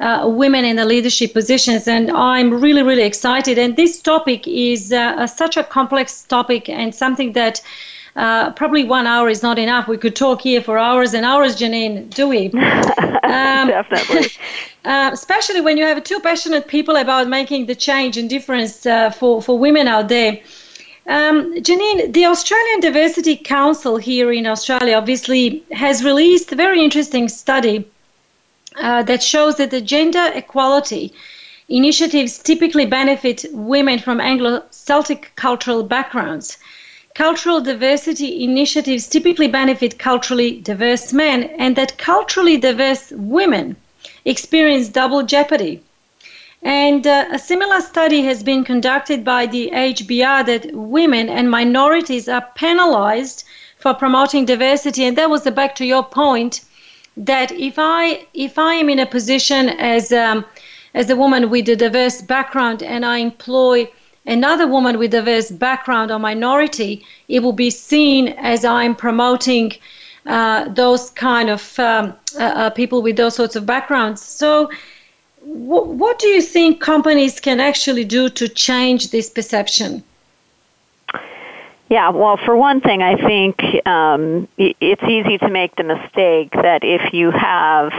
uh, 0.00 0.28
women 0.28 0.64
in 0.64 0.76
the 0.76 0.84
leadership 0.84 1.32
positions. 1.32 1.86
And 1.88 2.10
I'm 2.10 2.60
really, 2.60 2.82
really 2.82 3.04
excited. 3.04 3.58
And 3.58 3.76
this 3.76 4.00
topic 4.00 4.46
is 4.46 4.92
uh, 4.92 5.26
such 5.26 5.56
a 5.56 5.64
complex 5.64 6.22
topic 6.24 6.68
and 6.68 6.94
something 6.94 7.32
that 7.32 7.60
uh, 8.16 8.52
probably 8.52 8.84
one 8.84 9.06
hour 9.06 9.28
is 9.28 9.42
not 9.42 9.58
enough. 9.58 9.88
We 9.88 9.98
could 9.98 10.14
talk 10.14 10.42
here 10.42 10.60
for 10.60 10.78
hours 10.78 11.14
and 11.14 11.26
hours, 11.26 11.56
Janine, 11.56 12.10
do 12.10 12.28
we? 12.28 12.50
Um, 13.24 13.68
Definitely. 13.68 14.30
Uh, 14.84 15.08
especially 15.14 15.62
when 15.62 15.78
you 15.78 15.84
have 15.86 16.04
two 16.04 16.20
passionate 16.20 16.68
people 16.68 16.96
about 16.96 17.26
making 17.26 17.64
the 17.64 17.74
change 17.74 18.18
and 18.18 18.28
difference 18.28 18.84
uh, 18.84 19.08
for, 19.08 19.40
for 19.40 19.58
women 19.58 19.88
out 19.88 20.08
there. 20.08 20.38
Um, 21.06 21.54
Janine, 21.54 22.12
the 22.12 22.26
Australian 22.26 22.80
Diversity 22.80 23.34
Council 23.34 23.96
here 23.96 24.30
in 24.30 24.46
Australia 24.46 24.96
obviously 24.96 25.64
has 25.72 26.04
released 26.04 26.52
a 26.52 26.56
very 26.56 26.84
interesting 26.84 27.30
study 27.30 27.86
uh, 28.76 29.02
that 29.02 29.22
shows 29.22 29.56
that 29.56 29.70
the 29.70 29.80
gender 29.80 30.30
equality 30.34 31.12
initiatives 31.68 32.38
typically 32.38 32.84
benefit 32.84 33.44
women 33.52 33.98
from 33.98 34.20
Anglo 34.20 34.62
Celtic 34.70 35.32
cultural 35.36 35.82
backgrounds. 35.82 36.58
Cultural 37.14 37.60
diversity 37.60 38.42
initiatives 38.42 39.06
typically 39.06 39.46
benefit 39.46 39.98
culturally 39.98 40.60
diverse 40.60 41.12
men, 41.12 41.44
and 41.58 41.76
that 41.76 41.96
culturally 41.96 42.56
diverse 42.56 43.12
women 43.12 43.76
experience 44.24 44.88
double 44.88 45.22
jeopardy. 45.22 45.80
And 46.62 47.06
uh, 47.06 47.26
a 47.30 47.38
similar 47.38 47.80
study 47.80 48.22
has 48.22 48.42
been 48.42 48.64
conducted 48.64 49.24
by 49.24 49.46
the 49.46 49.70
HBR 49.72 50.46
that 50.46 50.74
women 50.74 51.28
and 51.28 51.50
minorities 51.50 52.28
are 52.28 52.48
penalized 52.54 53.44
for 53.78 53.94
promoting 53.94 54.44
diversity. 54.44 55.04
And 55.04 55.16
that 55.18 55.30
was 55.30 55.42
the, 55.42 55.50
back 55.50 55.74
to 55.76 55.84
your 55.84 56.02
point 56.02 56.62
that 57.16 57.52
if 57.52 57.74
I 57.78 58.26
if 58.34 58.58
I 58.58 58.74
am 58.74 58.88
in 58.88 58.98
a 58.98 59.06
position 59.06 59.68
as 59.68 60.12
um, 60.12 60.44
as 60.94 61.10
a 61.10 61.16
woman 61.16 61.50
with 61.50 61.68
a 61.68 61.76
diverse 61.76 62.22
background 62.22 62.82
and 62.82 63.04
I 63.04 63.18
employ 63.18 63.88
another 64.26 64.66
woman 64.66 64.98
with 64.98 65.14
a 65.14 65.18
diverse 65.18 65.50
background 65.50 66.10
or 66.10 66.18
minority, 66.18 67.04
it 67.28 67.40
will 67.40 67.52
be 67.52 67.70
seen 67.70 68.28
as 68.28 68.64
I'm 68.64 68.94
promoting 68.94 69.72
uh, 70.26 70.68
those 70.68 71.10
kind 71.10 71.50
of 71.50 71.78
um, 71.78 72.14
uh, 72.36 72.42
uh, 72.42 72.70
people 72.70 73.02
with 73.02 73.16
those 73.16 73.34
sorts 73.34 73.56
of 73.56 73.66
backgrounds. 73.66 74.22
So, 74.22 74.70
what 75.40 76.18
do 76.18 76.28
you 76.28 76.40
think 76.40 76.80
companies 76.80 77.38
can 77.38 77.60
actually 77.60 78.04
do 78.04 78.30
to 78.30 78.48
change 78.48 79.10
this 79.10 79.28
perception? 79.28 80.02
Yeah, 81.90 82.10
well, 82.10 82.38
for 82.38 82.56
one 82.56 82.80
thing, 82.80 83.02
I 83.02 83.16
think 83.16 83.86
um, 83.86 84.48
it's 84.56 85.02
easy 85.02 85.36
to 85.38 85.50
make 85.50 85.76
the 85.76 85.84
mistake 85.84 86.50
that 86.52 86.80
if 86.82 87.12
you 87.12 87.30
have 87.30 87.92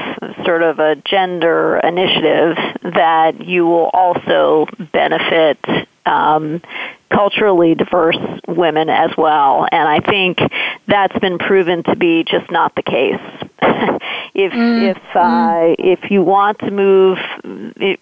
sort 0.44 0.64
of 0.64 0.80
a 0.80 0.96
gender 1.06 1.80
initiative, 1.84 2.58
that 2.82 3.46
you 3.46 3.66
will 3.66 3.92
also 3.94 4.66
benefit 4.92 5.60
um, 6.06 6.62
culturally 7.12 7.76
diverse 7.76 8.18
women 8.48 8.90
as 8.90 9.12
well. 9.18 9.68
And 9.72 9.88
I 9.88 10.00
think 10.00 10.40
that's 10.88 11.18
been 11.20 11.38
proven 11.38 11.84
to 11.84 11.96
be 11.96 12.24
just 12.24 12.52
not 12.52 12.76
the 12.76 12.84
case. 12.84 13.22
if 14.34 14.52
mm, 14.52 14.92
if 14.92 14.98
uh, 15.16 15.20
mm. 15.20 15.76
if 15.80 16.12
you 16.12 16.22
want 16.22 16.60
to 16.60 16.72
move, 16.72 17.18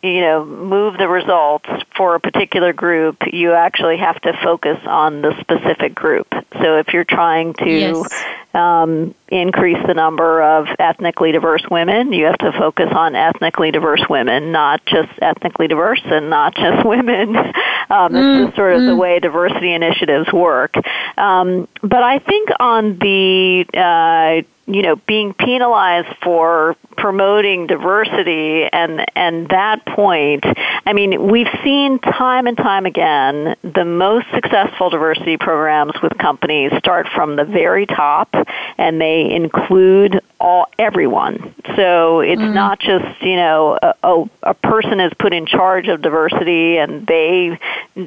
you 0.02 0.22
know, 0.22 0.46
move 0.46 0.98
the 0.98 1.08
results 1.08 1.70
for 1.96 2.16
a 2.16 2.20
particular 2.20 2.74
group, 2.74 3.18
you 3.32 3.54
actually 3.54 3.98
have 3.98 4.20
to 4.22 4.34
focus 4.44 4.80
on 4.86 5.22
the 5.22 5.34
specific 5.42 5.94
group. 5.94 6.28
So 6.62 6.78
if 6.78 6.94
you're 6.94 7.06
trying 7.06 7.54
to 7.56 7.70
yes. 7.70 8.26
um, 8.54 9.14
increase 9.42 9.78
the 9.88 9.94
number 9.94 10.42
of 10.42 10.68
ethnically 10.80 11.32
diverse 11.32 11.64
women, 11.70 12.14
you 12.14 12.26
have 12.26 12.38
to 12.40 12.52
focus 12.52 12.90
on 12.92 13.16
ethnically 13.16 13.72
diverse 13.72 14.04
women, 14.10 14.52
not 14.52 14.86
just 14.86 15.10
ethnically 15.22 15.68
diverse 15.68 16.02
and 16.06 16.30
not 16.30 16.56
just 16.56 16.86
women. 16.86 17.36
um, 17.36 18.14
mm, 18.14 18.48
it's 18.48 18.56
sort 18.56 18.74
of 18.74 18.82
mm. 18.82 18.88
the 18.88 18.96
way 18.96 19.20
diversity 19.20 19.74
initiatives 19.74 20.32
work. 20.32 20.76
Um, 21.18 21.68
but 21.82 22.04
I 22.04 22.20
think 22.20 22.50
on 22.60 22.98
the 23.00 23.66
uh, 23.74 24.48
you 24.66 24.82
know 24.82 24.96
being 25.08 25.34
penalized 25.34 26.16
for 26.24 26.76
promoting 26.96 27.68
diversity 27.68 28.64
and 28.72 29.06
and 29.16 29.50
that 29.50 29.86
point 29.86 30.44
i 30.86 30.94
mean 30.94 31.28
we've 31.30 31.50
seen 31.64 32.00
time 32.00 32.48
and 32.48 32.56
time 32.56 32.86
again 32.86 33.56
the 33.64 33.84
most 33.84 34.26
successful 34.34 34.90
diversity 34.90 35.38
programs 35.38 35.94
with 36.02 36.18
companies 36.18 36.72
start 36.78 37.08
from 37.14 37.36
the 37.36 37.44
very 37.44 37.86
top 37.86 38.34
and 38.78 39.02
they 39.02 39.32
include 39.32 40.22
all 40.44 40.68
everyone. 40.78 41.56
So 41.78 42.20
it's 42.20 42.42
mm. 42.42 42.54
not 42.54 42.80
just 42.80 43.22
you 43.22 43.38
know 43.38 43.80
a, 43.82 43.94
a, 44.04 44.30
a 44.44 44.54
person 44.54 45.00
is 45.00 45.12
put 45.18 45.34
in 45.34 45.46
charge 45.46 45.88
of 45.88 46.02
diversity 46.02 46.78
and 46.78 47.08
they 47.08 47.58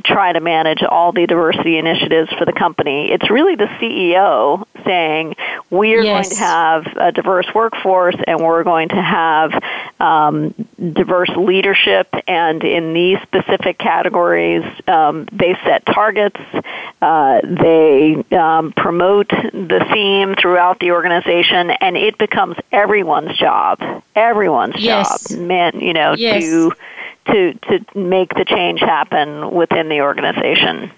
try 0.04 0.32
to 0.32 0.40
manage 0.40 0.82
all 0.82 1.12
the 1.12 1.26
diversity 1.26 1.78
initiatives 1.78 2.30
for 2.38 2.44
the 2.44 2.52
company. 2.52 3.10
It's 3.10 3.30
really 3.30 3.56
the 3.56 3.64
ceo 3.80 4.64
saying 4.84 5.34
we're 5.70 6.02
yes. 6.02 6.28
going 6.28 6.36
to 6.36 6.36
have 6.36 6.45
a 6.46 7.12
diverse 7.12 7.46
workforce 7.54 8.16
and 8.26 8.40
we're 8.40 8.64
going 8.64 8.88
to 8.88 9.02
have 9.02 9.50
um, 10.00 10.54
diverse 10.78 11.30
leadership 11.36 12.08
and 12.26 12.62
in 12.62 12.92
these 12.92 13.18
specific 13.22 13.78
categories 13.78 14.64
um, 14.86 15.26
they 15.32 15.54
set 15.64 15.84
targets 15.86 16.40
Uh, 17.02 17.40
they 17.42 18.24
um, 18.36 18.72
promote 18.72 19.28
the 19.28 19.86
theme 19.92 20.34
throughout 20.34 20.80
the 20.80 20.90
organization, 20.90 21.70
and 21.70 21.96
it 21.96 22.16
becomes 22.16 22.56
everyone's 22.72 23.36
job. 23.36 23.78
Everyone's 24.14 24.76
yes. 24.78 25.28
job, 25.28 25.38
man. 25.40 25.78
You 25.80 25.92
know, 25.92 26.14
yes. 26.16 26.42
to 26.42 26.72
to 27.26 27.54
to 27.54 27.98
make 27.98 28.30
the 28.34 28.46
change 28.46 28.80
happen 28.80 29.50
within 29.50 29.88
the 29.90 30.00
organization. 30.00 30.90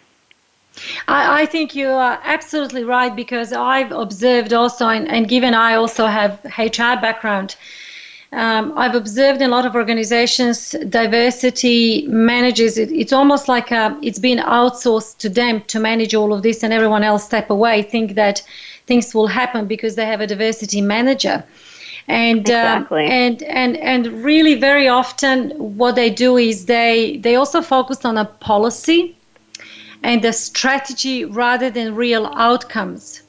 I, 1.06 1.42
I, 1.42 1.46
think 1.46 1.74
you 1.74 1.88
are 1.88 2.20
absolutely 2.24 2.84
right 2.84 3.14
because 3.14 3.52
I've 3.52 3.92
observed 3.92 4.52
also, 4.52 4.88
and, 4.88 5.08
and 5.08 5.28
given 5.28 5.54
I 5.54 5.74
also 5.74 6.06
have 6.06 6.44
HR 6.58 7.00
background, 7.00 7.56
um, 8.32 8.74
I've 8.76 8.94
observed 8.94 9.40
in 9.40 9.48
a 9.48 9.50
lot 9.50 9.64
of 9.64 9.74
organizations 9.74 10.72
diversity 10.90 12.06
manages 12.08 12.76
it, 12.76 12.92
it's 12.92 13.12
almost 13.12 13.48
like 13.48 13.70
a, 13.70 13.76
uh, 13.76 13.98
it's 14.02 14.18
been 14.18 14.38
outsourced 14.38 15.16
to 15.18 15.30
them 15.30 15.62
to 15.68 15.80
manage 15.80 16.14
all 16.14 16.34
of 16.34 16.42
this 16.42 16.62
and 16.62 16.72
everyone 16.72 17.02
else 17.02 17.24
step 17.24 17.48
away 17.48 17.82
think 17.82 18.16
that 18.16 18.42
things 18.86 19.14
will 19.14 19.28
happen 19.28 19.66
because 19.66 19.94
they 19.94 20.04
have 20.04 20.20
a 20.20 20.26
diversity 20.26 20.82
manager. 20.82 21.42
And 22.06 22.50
um, 22.50 22.82
exactly. 22.82 23.04
um, 23.04 23.10
and 23.10 23.42
and 23.44 23.76
and 23.78 24.06
really 24.24 24.54
very 24.54 24.88
often 24.88 25.50
what 25.76 25.94
they 25.94 26.10
do 26.10 26.36
is 26.36 26.66
they 26.66 27.18
they 27.18 27.36
also 27.36 27.60
focus 27.62 28.04
on 28.04 28.16
a 28.18 28.24
policy 28.24 29.14
and 30.02 30.22
the 30.22 30.32
strategy 30.32 31.24
rather 31.24 31.70
than 31.70 31.94
real 31.94 32.26
outcomes 32.34 33.22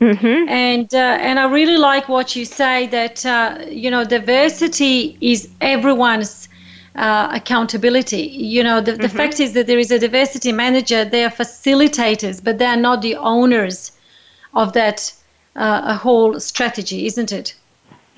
Mm-hmm. 0.00 0.48
And 0.48 0.94
uh, 0.94 0.98
and 1.20 1.38
I 1.38 1.50
really 1.50 1.78
like 1.78 2.08
what 2.08 2.36
you 2.36 2.44
say 2.44 2.86
that 2.88 3.24
uh, 3.24 3.58
you 3.68 3.90
know 3.90 4.04
diversity 4.04 5.16
is 5.22 5.48
everyone's 5.62 6.48
uh, 6.96 7.28
accountability. 7.32 8.22
You 8.22 8.62
know 8.62 8.80
the, 8.82 8.92
mm-hmm. 8.92 9.02
the 9.02 9.08
fact 9.08 9.40
is 9.40 9.54
that 9.54 9.66
there 9.66 9.78
is 9.78 9.90
a 9.90 9.98
diversity 9.98 10.52
manager. 10.52 11.04
They 11.04 11.24
are 11.24 11.30
facilitators, 11.30 12.44
but 12.44 12.58
they 12.58 12.66
are 12.66 12.76
not 12.76 13.00
the 13.00 13.16
owners 13.16 13.92
of 14.52 14.74
that 14.74 15.12
uh, 15.56 15.82
a 15.86 15.94
whole 15.94 16.38
strategy, 16.40 17.06
isn't 17.06 17.32
it? 17.32 17.54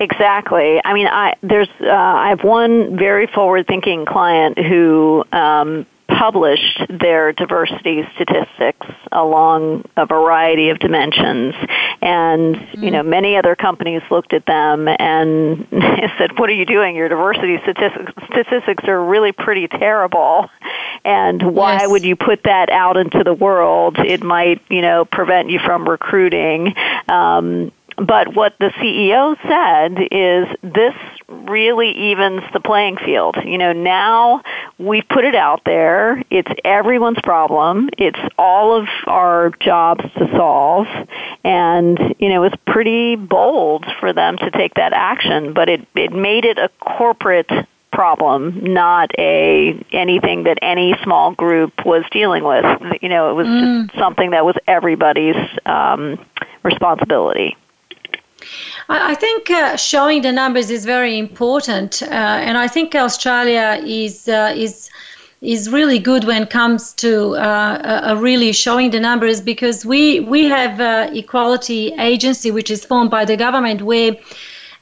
Exactly. 0.01 0.81
I 0.83 0.93
mean, 0.93 1.07
I 1.07 1.35
there's 1.41 1.69
uh, 1.79 1.91
I 1.91 2.27
have 2.27 2.43
one 2.43 2.97
very 2.97 3.27
forward-thinking 3.27 4.05
client 4.05 4.57
who 4.57 5.23
um, 5.31 5.85
published 6.19 6.81
their 6.89 7.31
diversity 7.31 8.03
statistics 8.15 8.85
along 9.11 9.85
a 9.95 10.05
variety 10.05 10.69
of 10.69 10.79
dimensions. 10.79 11.55
And, 12.01 12.55
mm-hmm. 12.55 12.83
you 12.83 12.91
know, 12.91 13.03
many 13.03 13.37
other 13.37 13.55
companies 13.55 14.01
looked 14.11 14.33
at 14.33 14.45
them 14.45 14.87
and 14.87 15.65
said, 16.17 16.37
what 16.37 16.49
are 16.49 16.53
you 16.53 16.65
doing? 16.65 16.95
Your 16.95 17.07
diversity 17.07 17.57
statistics, 17.63 18.11
statistics 18.31 18.83
are 18.87 19.03
really 19.03 19.31
pretty 19.31 19.67
terrible. 19.69 20.49
And 21.05 21.55
why 21.55 21.79
yes. 21.81 21.89
would 21.89 22.03
you 22.03 22.17
put 22.17 22.43
that 22.43 22.69
out 22.69 22.97
into 22.97 23.23
the 23.23 23.33
world? 23.33 23.97
It 23.97 24.21
might, 24.21 24.61
you 24.69 24.81
know, 24.81 25.05
prevent 25.05 25.49
you 25.49 25.59
from 25.59 25.87
recruiting. 25.87 26.75
Um, 27.07 27.71
but 28.05 28.33
what 28.35 28.57
the 28.59 28.69
CEO 28.79 29.35
said 29.47 30.07
is 30.11 30.47
this 30.73 30.93
really 31.27 31.91
evens 31.91 32.41
the 32.53 32.59
playing 32.59 32.97
field. 32.97 33.35
You 33.43 33.57
know, 33.57 33.73
now 33.73 34.41
we've 34.77 35.07
put 35.07 35.25
it 35.25 35.35
out 35.35 35.61
there. 35.65 36.23
It's 36.29 36.51
everyone's 36.63 37.19
problem. 37.21 37.89
It's 37.97 38.19
all 38.37 38.75
of 38.75 38.87
our 39.05 39.51
jobs 39.59 40.03
to 40.17 40.27
solve. 40.35 40.87
And, 41.43 42.15
you 42.19 42.29
know, 42.29 42.43
it 42.43 42.51
was 42.51 42.59
pretty 42.65 43.15
bold 43.15 43.85
for 43.99 44.13
them 44.13 44.37
to 44.37 44.51
take 44.51 44.75
that 44.75 44.93
action, 44.93 45.53
but 45.53 45.69
it, 45.69 45.87
it 45.95 46.11
made 46.11 46.45
it 46.45 46.57
a 46.57 46.69
corporate 46.79 47.51
problem, 47.91 48.73
not 48.73 49.11
a 49.17 49.83
anything 49.91 50.43
that 50.43 50.59
any 50.61 50.95
small 51.03 51.33
group 51.33 51.73
was 51.85 52.03
dealing 52.11 52.43
with. 52.43 52.63
You 53.01 53.09
know, 53.09 53.31
it 53.31 53.33
was 53.33 53.47
mm. 53.47 53.87
just 53.87 53.99
something 53.99 54.31
that 54.31 54.45
was 54.45 54.55
everybody's 54.67 55.35
um, 55.65 56.23
responsibility. 56.63 57.57
I 58.89 59.13
think 59.13 59.51
uh, 59.51 59.77
showing 59.77 60.23
the 60.23 60.31
numbers 60.31 60.71
is 60.71 60.83
very 60.83 61.19
important, 61.19 62.01
uh, 62.01 62.05
and 62.05 62.57
I 62.57 62.67
think 62.67 62.95
Australia 62.95 63.79
is 63.85 64.27
uh, 64.27 64.51
is 64.55 64.89
is 65.41 65.69
really 65.69 65.99
good 65.99 66.23
when 66.23 66.43
it 66.43 66.49
comes 66.49 66.93
to 66.93 67.35
uh, 67.35 68.17
really 68.19 68.51
showing 68.51 68.89
the 68.89 68.99
numbers 68.99 69.41
because 69.41 69.85
we 69.85 70.21
we 70.21 70.45
have 70.45 70.81
equality 71.15 71.93
agency 71.99 72.49
which 72.49 72.71
is 72.71 72.83
formed 72.83 73.11
by 73.11 73.25
the 73.25 73.37
government 73.37 73.83
where 73.83 74.15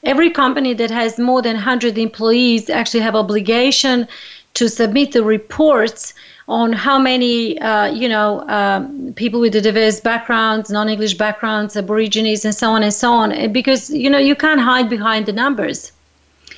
every 0.04 0.30
company 0.30 0.72
that 0.72 0.90
has 0.90 1.18
more 1.18 1.42
than 1.42 1.54
100 1.54 1.98
employees 1.98 2.70
actually 2.70 3.00
have 3.00 3.14
obligation 3.14 4.08
to 4.54 4.68
submit 4.68 5.12
the 5.12 5.22
reports 5.22 6.14
on 6.48 6.72
how 6.72 6.98
many, 6.98 7.58
uh, 7.60 7.92
you 7.92 8.08
know, 8.08 8.42
um, 8.48 9.12
people 9.14 9.38
with 9.38 9.52
the 9.52 9.60
diverse 9.60 10.00
backgrounds, 10.00 10.70
non-English 10.70 11.14
backgrounds, 11.14 11.76
Aborigines, 11.76 12.44
and 12.44 12.54
so 12.54 12.70
on 12.70 12.82
and 12.82 12.94
so 12.94 13.12
on, 13.12 13.52
because 13.52 13.90
you 13.90 14.08
know 14.08 14.18
you 14.18 14.34
can't 14.34 14.60
hide 14.60 14.88
behind 14.88 15.26
the 15.26 15.32
numbers. 15.32 15.92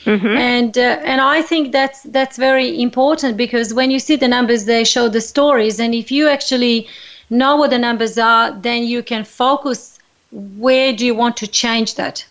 Mm-hmm. 0.05 0.27
And 0.27 0.79
uh, 0.79 1.01
and 1.05 1.21
I 1.21 1.43
think 1.43 1.73
that's 1.73 2.05
that's 2.05 2.37
very 2.37 2.81
important 2.81 3.37
because 3.37 3.75
when 3.75 3.91
you 3.91 3.99
see 3.99 4.17
the 4.17 4.29
numbers, 4.29 4.65
they 4.65 4.85
show 4.85 5.09
the 5.09 5.21
stories, 5.21 5.81
and 5.81 5.95
if 5.95 6.11
you 6.13 6.29
actually 6.29 6.87
know 7.29 7.57
what 7.57 7.71
the 7.71 7.79
numbers 7.79 8.17
are, 8.17 8.53
then 8.53 8.85
you 8.85 9.03
can 9.03 9.25
focus 9.25 9.99
where 10.31 10.93
do 10.93 11.05
you 11.05 11.15
want 11.15 11.37
to 11.39 11.47
change 11.47 11.97
that. 11.97 12.25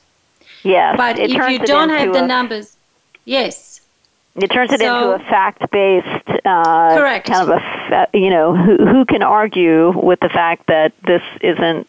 Yes. 0.64 0.96
But 0.98 1.20
if 1.20 1.32
you 1.32 1.60
don't 1.60 1.90
have 1.90 2.14
the 2.14 2.26
numbers, 2.26 2.76
yes 3.26 3.69
it 4.44 4.52
turns 4.52 4.72
it 4.72 4.80
so, 4.80 5.14
into 5.14 5.26
a 5.26 5.30
fact-based 5.30 6.46
uh, 6.46 6.98
correct. 6.98 7.28
kind 7.28 7.50
of 7.50 7.58
a 7.58 8.08
you 8.14 8.30
know 8.30 8.56
who 8.56 8.86
who 8.86 9.06
can 9.06 9.24
argue 9.24 9.92
with 9.98 10.20
the 10.20 10.30
fact 10.30 10.68
that 10.68 10.94
this 11.06 11.24
isn't 11.42 11.88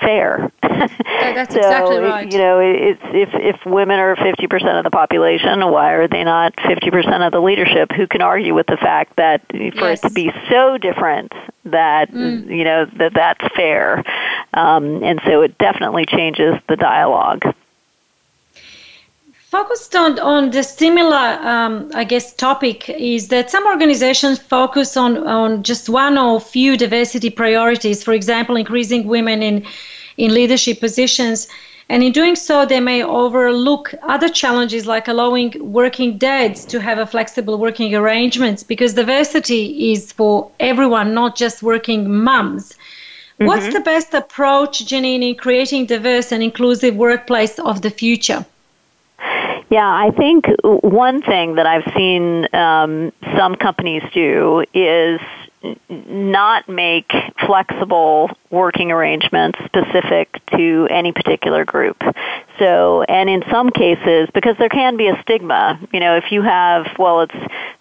fair. 0.00 0.50
that's 0.62 1.54
so, 1.54 1.60
exactly 1.60 1.98
right. 1.98 2.32
You 2.32 2.38
know, 2.38 2.58
it's 2.60 3.00
if 3.04 3.28
if 3.34 3.66
women 3.66 3.98
are 3.98 4.16
50% 4.16 4.78
of 4.78 4.84
the 4.84 4.90
population, 4.90 5.60
why 5.70 5.92
are 5.92 6.08
they 6.08 6.24
not 6.24 6.56
50% 6.56 7.26
of 7.26 7.32
the 7.32 7.40
leadership? 7.40 7.92
Who 7.92 8.06
can 8.06 8.22
argue 8.22 8.54
with 8.54 8.66
the 8.66 8.76
fact 8.76 9.16
that 9.16 9.46
for 9.48 9.58
yes. 9.58 10.02
it 10.02 10.08
to 10.08 10.14
be 10.14 10.32
so 10.48 10.78
different 10.78 11.32
that 11.64 12.10
mm. 12.10 12.48
you 12.48 12.64
know 12.64 12.86
that 12.96 13.14
that's 13.14 13.54
fair? 13.54 14.02
Um, 14.54 15.04
and 15.04 15.20
so 15.24 15.42
it 15.42 15.58
definitely 15.58 16.06
changes 16.06 16.54
the 16.68 16.76
dialogue 16.76 17.42
focused 19.50 19.96
on, 19.96 20.16
on 20.20 20.50
the 20.50 20.62
similar, 20.62 21.16
um, 21.42 21.90
I 21.92 22.04
guess, 22.04 22.32
topic 22.32 22.88
is 22.88 23.28
that 23.28 23.50
some 23.50 23.66
organizations 23.66 24.38
focus 24.38 24.96
on, 24.96 25.26
on 25.26 25.64
just 25.64 25.88
one 25.88 26.16
or 26.16 26.40
few 26.40 26.76
diversity 26.76 27.30
priorities, 27.30 28.04
for 28.04 28.14
example, 28.14 28.54
increasing 28.54 29.08
women 29.08 29.42
in, 29.42 29.66
in 30.16 30.32
leadership 30.32 30.78
positions. 30.78 31.48
And 31.88 32.04
in 32.04 32.12
doing 32.12 32.36
so, 32.36 32.64
they 32.64 32.78
may 32.78 33.02
overlook 33.02 33.92
other 34.04 34.28
challenges 34.28 34.86
like 34.86 35.08
allowing 35.08 35.52
working 35.58 36.16
dads 36.16 36.64
to 36.66 36.80
have 36.80 36.98
a 36.98 37.06
flexible 37.06 37.58
working 37.58 37.92
arrangements 37.92 38.62
because 38.62 38.94
diversity 38.94 39.90
is 39.90 40.12
for 40.12 40.48
everyone, 40.60 41.12
not 41.12 41.34
just 41.34 41.60
working 41.60 42.08
mums. 42.08 42.70
Mm-hmm. 42.70 43.46
What's 43.46 43.72
the 43.72 43.80
best 43.80 44.14
approach, 44.14 44.84
Janine, 44.84 45.28
in 45.28 45.34
creating 45.34 45.86
diverse 45.86 46.30
and 46.30 46.40
inclusive 46.40 46.94
workplace 46.94 47.58
of 47.58 47.82
the 47.82 47.90
future? 47.90 48.46
Yeah, 49.70 49.86
I 49.86 50.10
think 50.10 50.46
one 50.64 51.22
thing 51.22 51.54
that 51.54 51.66
I've 51.66 51.92
seen 51.96 52.52
um, 52.52 53.12
some 53.38 53.54
companies 53.54 54.02
do 54.12 54.64
is 54.74 55.20
not 55.88 56.68
make 56.68 57.12
flexible 57.46 58.30
working 58.50 58.90
arrangements 58.90 59.60
specific 59.66 60.40
to 60.56 60.88
any 60.90 61.12
particular 61.12 61.64
group. 61.64 62.02
So, 62.60 63.02
and 63.08 63.30
in 63.30 63.42
some 63.50 63.70
cases, 63.70 64.28
because 64.34 64.54
there 64.58 64.68
can 64.68 64.98
be 64.98 65.08
a 65.08 65.20
stigma, 65.22 65.80
you 65.94 65.98
know, 65.98 66.16
if 66.16 66.30
you 66.30 66.42
have, 66.42 66.86
well, 66.98 67.22
it's 67.22 67.34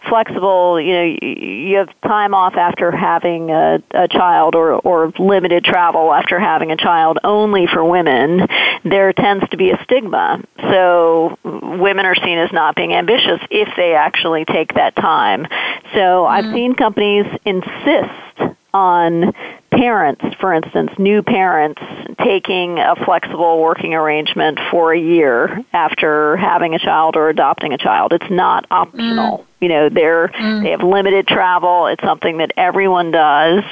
flexible, 0.08 0.80
you 0.80 0.94
know, 0.94 1.18
you 1.22 1.78
have 1.78 1.90
time 2.02 2.34
off 2.34 2.56
after 2.56 2.90
having 2.90 3.52
a, 3.52 3.84
a 3.92 4.08
child 4.08 4.56
or, 4.56 4.76
or 4.76 5.12
limited 5.20 5.66
travel 5.66 6.14
after 6.14 6.40
having 6.40 6.72
a 6.72 6.78
child 6.78 7.20
only 7.26 7.68
for 7.68 7.84
women, 7.84 8.48
there 8.86 9.12
tends 9.12 9.48
to 9.50 9.58
be 9.58 9.72
a 9.72 9.84
stigma. 9.84 10.42
So 10.72 11.38
women 11.44 12.06
are 12.06 12.16
seen 12.16 12.38
as 12.38 12.52
not 12.54 12.76
being 12.78 12.94
ambitious 12.94 13.42
if 13.52 13.68
they 13.76 13.96
actually 13.96 14.46
take 14.46 14.76
that 14.76 14.96
time. 14.96 15.46
So 15.94 16.00
mm-hmm. 16.00 16.32
I've 16.32 16.54
seen 16.54 16.74
companies 16.76 17.26
insist 17.44 18.58
on 18.74 19.34
parents, 19.72 20.24
for 20.40 20.54
instance, 20.54 20.92
new 20.98 21.22
parents 21.22 21.82
taking 22.24 22.80
a 22.80 22.96
flexible 23.06 23.62
working 23.62 23.94
arrangement 23.94 24.60
for 24.72 24.94
a 24.94 25.00
year 25.00 25.64
after 25.74 26.38
having 26.38 26.74
a 26.74 26.80
child 26.80 27.16
or 27.16 27.30
adopting 27.30 27.74
a 27.74 27.78
child. 27.78 28.14
It's 28.14 28.30
not 28.30 28.66
optional. 28.72 29.40
Mm. 29.40 29.46
You 29.62 29.70
know, 29.70 29.90
they're 29.90 30.28
mm. 30.30 30.64
they 30.64 30.72
have 30.72 30.84
limited 30.84 31.28
travel. 31.28 31.88
It's 31.88 32.04
something 32.04 32.38
that 32.38 32.54
everyone 32.58 33.12
does, 33.12 33.64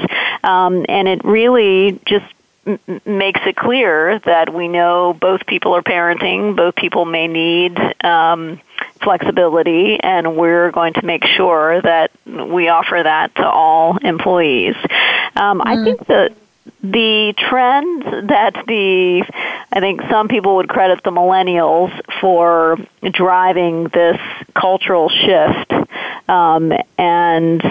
um, 0.43 0.86
and 0.89 1.08
it 1.08 1.24
really 1.24 2.00
just 2.06 2.26
m- 2.66 2.80
makes 3.06 3.39
it 3.45 3.56
clear 3.56 4.20
that 4.26 4.54
we 4.54 4.68
know 4.68 5.14
both 5.14 5.45
people 5.45 5.76
are 5.76 5.82
parenting, 5.82 6.56
both 6.56 6.76
people 6.76 7.06
may 7.06 7.28
need 7.28 7.78
um, 8.04 8.60
flexibility, 9.02 10.00
and 10.00 10.36
we're 10.36 10.72
going 10.72 10.93
to 10.93 11.06
make 11.06 11.26
sure 11.26 11.82
that 11.82 12.12
we 12.26 12.70
offer 12.70 13.02
that 13.04 13.36
to 13.36 13.48
all 13.48 13.98
employees. 13.98 14.76
Um, 15.36 15.60
mm. 15.60 15.66
I 15.66 15.84
think 15.84 16.06
that 16.08 16.34
the 16.82 17.34
trend 17.38 18.30
that 18.30 18.54
the 18.68 19.24
I 19.72 19.80
think 19.80 20.02
some 20.10 20.28
people 20.28 20.58
would 20.58 20.70
credit 20.70 21.04
the 21.04 21.12
millennials 21.12 21.91
for 22.22 22.78
driving 23.12 23.86
this 23.86 24.18
cultural 24.54 25.10
shift 25.10 25.72
um, 26.30 26.72
and 26.98 27.62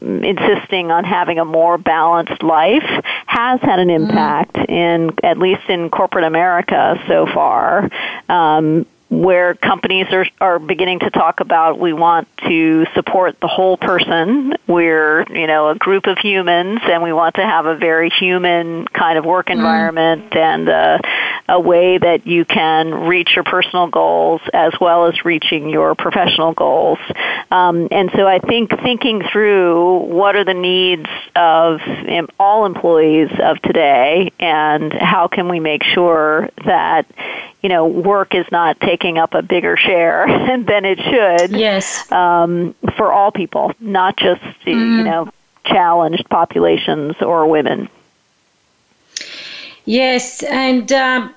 insisting 0.00 0.90
on 0.90 1.04
having 1.04 1.38
a 1.38 1.44
more 1.44 1.78
balanced 1.78 2.42
life 2.42 2.84
has 3.26 3.60
had 3.60 3.78
an 3.78 3.88
mm-hmm. 3.88 4.04
impact 4.04 4.54
mm. 4.54 4.68
in 4.68 5.10
at 5.22 5.38
least 5.38 5.68
in 5.68 5.90
corporate 5.90 6.24
America 6.24 7.02
so 7.06 7.26
far. 7.26 7.88
Um, 8.28 8.86
where 9.10 9.54
companies 9.54 10.06
are, 10.12 10.26
are 10.40 10.58
beginning 10.58 10.98
to 11.00 11.10
talk 11.10 11.40
about 11.40 11.78
we 11.78 11.94
want 11.94 12.28
to 12.46 12.84
support 12.94 13.40
the 13.40 13.46
whole 13.46 13.78
person. 13.78 14.54
We're, 14.66 15.24
you 15.32 15.46
know, 15.46 15.70
a 15.70 15.74
group 15.74 16.06
of 16.06 16.18
humans 16.18 16.80
and 16.84 17.02
we 17.02 17.12
want 17.12 17.36
to 17.36 17.42
have 17.42 17.64
a 17.64 17.76
very 17.76 18.10
human 18.10 18.86
kind 18.86 19.18
of 19.18 19.24
work 19.24 19.46
mm-hmm. 19.46 19.58
environment 19.58 20.30
mm. 20.30 20.36
and 20.36 20.68
a, 20.68 21.00
a 21.48 21.60
way 21.60 21.96
that 21.96 22.26
you 22.26 22.44
can 22.44 22.92
reach 22.92 23.30
your 23.34 23.44
personal 23.44 23.86
goals 23.86 24.42
as 24.52 24.74
well 24.78 25.06
as 25.06 25.24
reaching 25.24 25.70
your 25.70 25.94
professional 25.94 26.52
goals. 26.52 26.98
Um, 27.50 27.88
and 27.90 28.10
so 28.14 28.26
I 28.26 28.40
think 28.40 28.70
thinking 28.82 29.22
through 29.32 30.00
what 30.00 30.36
are 30.36 30.44
the 30.44 30.52
needs 30.52 31.08
of 31.34 31.80
all 32.38 32.66
employees 32.66 33.30
of 33.42 33.60
today 33.62 34.32
and 34.38 34.92
how 34.92 35.28
can 35.28 35.48
we 35.48 35.60
make 35.60 35.82
sure 35.82 36.50
that 36.66 37.06
you 37.62 37.68
know, 37.68 37.86
work 37.86 38.34
is 38.34 38.46
not 38.52 38.80
taking 38.80 39.18
up 39.18 39.34
a 39.34 39.42
bigger 39.42 39.76
share 39.76 40.26
than 40.66 40.84
it 40.84 40.98
should. 40.98 41.56
Yes. 41.56 42.10
Um, 42.12 42.74
for 42.96 43.12
all 43.12 43.32
people, 43.32 43.72
not 43.80 44.16
just 44.16 44.42
mm-hmm. 44.42 44.98
you 44.98 45.04
know 45.04 45.30
challenged 45.64 46.28
populations 46.28 47.16
or 47.20 47.46
women. 47.46 47.88
Yes, 49.84 50.42
and. 50.42 50.90
Um, 50.92 51.34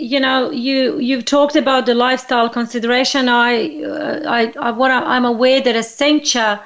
you 0.00 0.18
know, 0.18 0.50
you 0.50 0.98
you've 0.98 1.26
talked 1.26 1.56
about 1.56 1.86
the 1.86 1.94
lifestyle 1.94 2.48
consideration. 2.48 3.28
I, 3.28 3.82
uh, 3.82 4.22
I, 4.26 4.52
I 4.58 4.70
what 4.70 4.90
I'm 4.90 5.26
aware 5.26 5.60
that 5.60 5.74
Accenture, 5.74 6.58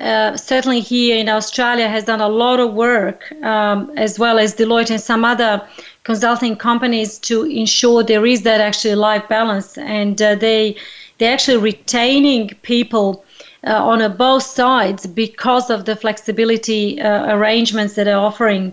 uh, 0.00 0.36
certainly 0.36 0.80
here 0.80 1.16
in 1.16 1.28
Australia, 1.28 1.88
has 1.88 2.04
done 2.04 2.20
a 2.20 2.28
lot 2.28 2.58
of 2.58 2.72
work, 2.72 3.32
um, 3.42 3.92
as 3.96 4.18
well 4.18 4.38
as 4.38 4.54
Deloitte 4.54 4.90
and 4.90 5.00
some 5.00 5.24
other 5.24 5.62
consulting 6.04 6.56
companies 6.56 7.18
to 7.18 7.44
ensure 7.44 8.02
there 8.02 8.24
is 8.24 8.42
that 8.42 8.60
actually 8.60 8.94
life 8.94 9.28
balance, 9.28 9.76
and 9.76 10.20
uh, 10.22 10.34
they 10.34 10.76
they're 11.18 11.32
actually 11.32 11.58
retaining 11.58 12.50
people. 12.62 13.24
Uh, 13.62 13.74
on 13.74 14.16
both 14.16 14.42
sides 14.42 15.06
because 15.06 15.68
of 15.68 15.84
the 15.84 15.94
flexibility 15.94 16.98
uh, 16.98 17.36
arrangements 17.36 17.92
that 17.92 18.08
are 18.08 18.18
offering. 18.18 18.72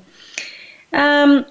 Um, 0.93 1.45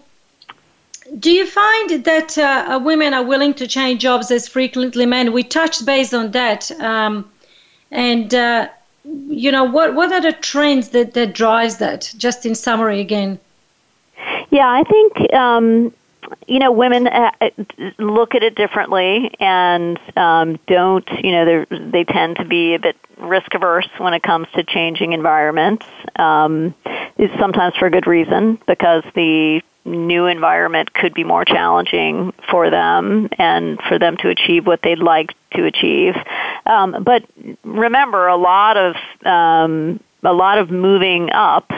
do 1.18 1.31
you 1.31 1.45
find 1.45 2.03
that 2.05 2.39
uh, 2.39 2.81
women 2.83 3.12
are 3.12 3.22
willing 3.22 3.53
to 3.55 3.66
change 3.66 4.01
jobs 4.01 4.31
as 4.31 4.49
frequently 4.49 5.05
men? 5.05 5.35
We 5.35 5.43
touched 5.43 5.85
base 5.85 6.14
on 6.14 6.31
that, 6.31 6.70
um, 6.81 7.31
and 7.91 8.35
you 9.29 9.53
know 9.53 9.65
what 9.65 9.95
what 9.95 10.13
are 10.13 10.21
the 10.21 10.33
trends 10.33 10.91
that 10.91 11.15
that 11.15 11.35
drives 11.35 11.79
that? 11.79 12.13
Just 12.17 12.47
in 12.47 12.55
summary, 12.55 13.01
again. 13.01 13.39
Yeah, 14.51 14.69
I 14.69 14.85
think 14.85 15.35
um, 15.35 15.93
you 16.47 16.59
know 16.59 16.73
women 16.73 17.07
uh, 17.07 17.31
look 17.99 18.35
at 18.35 18.43
it 18.43 18.55
differently 18.55 19.35
and 19.41 19.99
um, 20.17 20.59
don't 20.67 21.09
you 21.23 21.33
know 21.33 21.45
they 21.45 21.77
they 21.91 22.05
tend 22.05 22.37
to 22.37 22.45
be 22.45 22.75
a 22.75 22.79
bit 22.79 22.97
risk 23.19 23.55
averse 23.55 23.89
when 23.99 24.15
it 24.15 24.23
comes 24.23 24.49
to 24.55 24.65
changing 24.65 25.13
environments. 25.13 25.87
Um, 26.17 26.75
is 27.19 27.31
sometimes 27.39 27.75
for 27.77 27.87
a 27.87 27.91
good 27.91 28.07
reason 28.07 28.59
because 28.67 29.03
the 29.15 29.63
new 29.87 30.26
environment 30.26 30.93
could 30.93 31.14
be 31.14 31.24
more 31.24 31.45
challenging 31.45 32.32
for 32.51 32.70
them 32.70 33.28
and 33.39 33.78
for 33.89 33.99
them 33.99 34.16
to 34.18 34.28
achieve 34.28 34.66
what 34.66 34.80
they'd 34.82 34.99
like 34.99 35.34
to 35.55 35.64
achieve. 35.64 36.14
Um, 36.66 37.03
but 37.05 37.24
remember, 37.64 38.26
a 38.26 38.37
lot 38.37 38.76
of 38.76 38.97
um, 39.24 40.01
a 40.27 40.33
lot 40.33 40.59
of 40.59 40.70
moving 40.70 41.31
up 41.31 41.70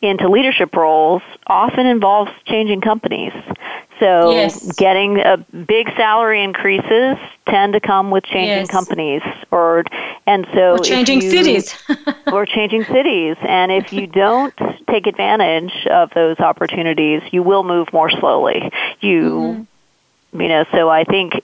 into 0.00 0.28
leadership 0.28 0.74
roles 0.74 1.22
often 1.46 1.86
involves 1.86 2.30
changing 2.46 2.80
companies. 2.80 3.32
So 3.98 4.30
yes. 4.30 4.72
getting 4.76 5.20
a 5.20 5.38
big 5.66 5.88
salary 5.96 6.44
increases 6.44 7.16
tend 7.48 7.72
to 7.72 7.80
come 7.80 8.10
with 8.10 8.24
changing 8.24 8.66
yes. 8.66 8.70
companies 8.70 9.22
or 9.50 9.84
and 10.26 10.46
so 10.54 10.74
or 10.74 10.78
changing 10.78 11.22
you, 11.22 11.30
cities 11.30 11.74
or 12.32 12.44
changing 12.44 12.84
cities 12.84 13.36
and 13.42 13.72
if 13.72 13.92
you 13.92 14.06
don't 14.06 14.54
take 14.90 15.06
advantage 15.06 15.86
of 15.86 16.10
those 16.14 16.38
opportunities 16.40 17.22
you 17.30 17.42
will 17.42 17.62
move 17.62 17.86
more 17.92 18.10
slowly 18.10 18.70
you 19.00 19.30
mm-hmm 19.30 19.62
you 20.32 20.48
know 20.48 20.64
so 20.72 20.88
i 20.88 21.04
think 21.04 21.34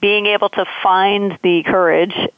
being 0.00 0.26
able 0.26 0.48
to 0.48 0.64
find 0.82 1.38
the 1.42 1.62
courage 1.64 2.14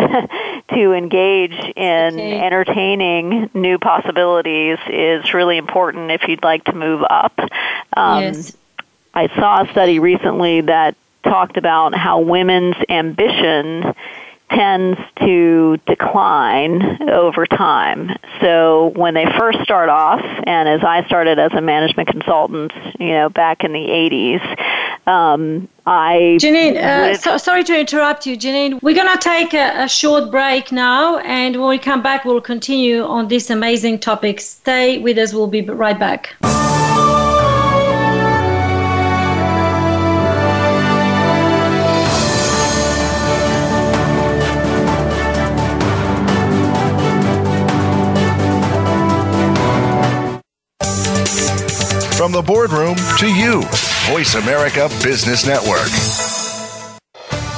to 0.71 0.93
engage 0.93 1.53
in 1.77 2.15
okay. 2.15 2.41
entertaining 2.41 3.51
new 3.55 3.79
possibilities 3.79 4.79
is 4.89 5.35
really 5.35 5.57
important 5.57 6.11
if 6.11 6.23
you'd 6.29 6.43
like 6.43 6.65
to 6.65 6.73
move 6.73 7.03
up 7.09 7.39
um, 7.97 8.23
yes. 8.23 8.57
i 9.15 9.29
saw 9.35 9.63
a 9.63 9.73
study 9.73 9.99
recently 9.99 10.61
that 10.63 10.97
talked 11.25 11.57
about 11.57 11.95
how 11.95 12.21
women's 12.21 12.77
ambition 12.89 13.95
tends 14.51 14.99
to 15.21 15.77
decline 15.87 17.03
over 17.09 17.47
time. 17.47 18.11
So 18.41 18.93
when 18.97 19.15
they 19.15 19.27
first 19.39 19.61
start 19.63 19.89
off, 19.89 20.21
and 20.45 20.69
as 20.69 20.83
I 20.83 21.05
started 21.07 21.39
as 21.39 21.53
a 21.53 21.61
management 21.61 22.09
consultant, 22.09 22.73
you 22.99 23.11
know, 23.11 23.29
back 23.29 23.65
in 23.65 23.73
the 23.73 23.79
80s, 23.79 25.09
um, 25.09 25.69
I. 25.87 26.39
Janine, 26.41 26.77
uh, 26.77 27.15
so, 27.17 27.39
sorry 27.39 27.65
to 27.65 27.79
interrupt 27.79 28.27
you, 28.27 28.37
Janine. 28.37 28.81
We're 28.83 28.95
going 28.95 29.17
to 29.17 29.23
take 29.23 29.55
a, 29.55 29.85
a 29.85 29.89
short 29.89 30.31
break 30.31 30.71
now, 30.71 31.19
and 31.19 31.57
when 31.57 31.69
we 31.69 31.79
come 31.79 32.03
back, 32.03 32.25
we'll 32.25 32.41
continue 32.41 33.03
on 33.03 33.29
this 33.29 33.51
amazing 33.51 34.01
topic. 34.01 34.41
Stay 34.41 34.99
with 34.99 35.19
us, 35.19 35.33
we'll 35.33 35.47
be 35.47 35.63
right 35.63 35.99
back. 35.99 36.37
The 52.39 52.43
boardroom 52.43 52.95
to 53.19 53.27
you, 53.27 53.63
Voice 54.13 54.37
America 54.37 54.89
Business 55.03 55.45
Network. 55.45 55.89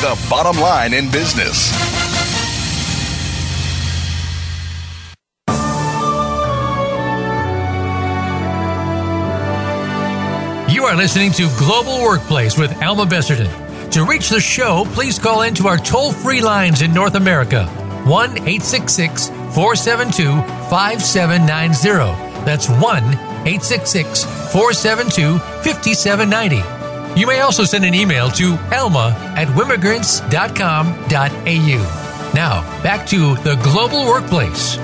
the 0.00 0.26
bottom 0.28 0.60
line 0.60 0.94
in 0.94 1.10
business. 1.10 1.72
You 10.72 10.84
are 10.84 10.96
listening 10.96 11.32
to 11.32 11.48
Global 11.58 12.02
Workplace 12.02 12.58
with 12.58 12.82
Alma 12.82 13.04
Besserdin. 13.04 13.90
To 13.92 14.04
reach 14.04 14.28
the 14.28 14.40
show, 14.40 14.84
please 14.88 15.18
call 15.18 15.42
into 15.42 15.68
our 15.68 15.78
toll 15.78 16.12
free 16.12 16.40
lines 16.40 16.82
in 16.82 16.92
North 16.92 17.14
America 17.14 17.66
1 18.04 18.30
866 18.30 19.28
472 19.28 20.42
5790. 20.68 22.44
That's 22.44 22.68
1 22.68 22.80
866 22.82 24.24
472 24.52 25.38
5790. 25.38 26.73
You 27.16 27.28
may 27.28 27.40
also 27.40 27.62
send 27.62 27.84
an 27.84 27.94
email 27.94 28.28
to 28.30 28.58
alma 28.72 29.14
at 29.36 29.46
wimmigrants.com.au. 29.46 32.32
Now, 32.34 32.82
back 32.82 33.06
to 33.06 33.36
the 33.36 33.54
global 33.62 34.04
workplace. 34.06 34.76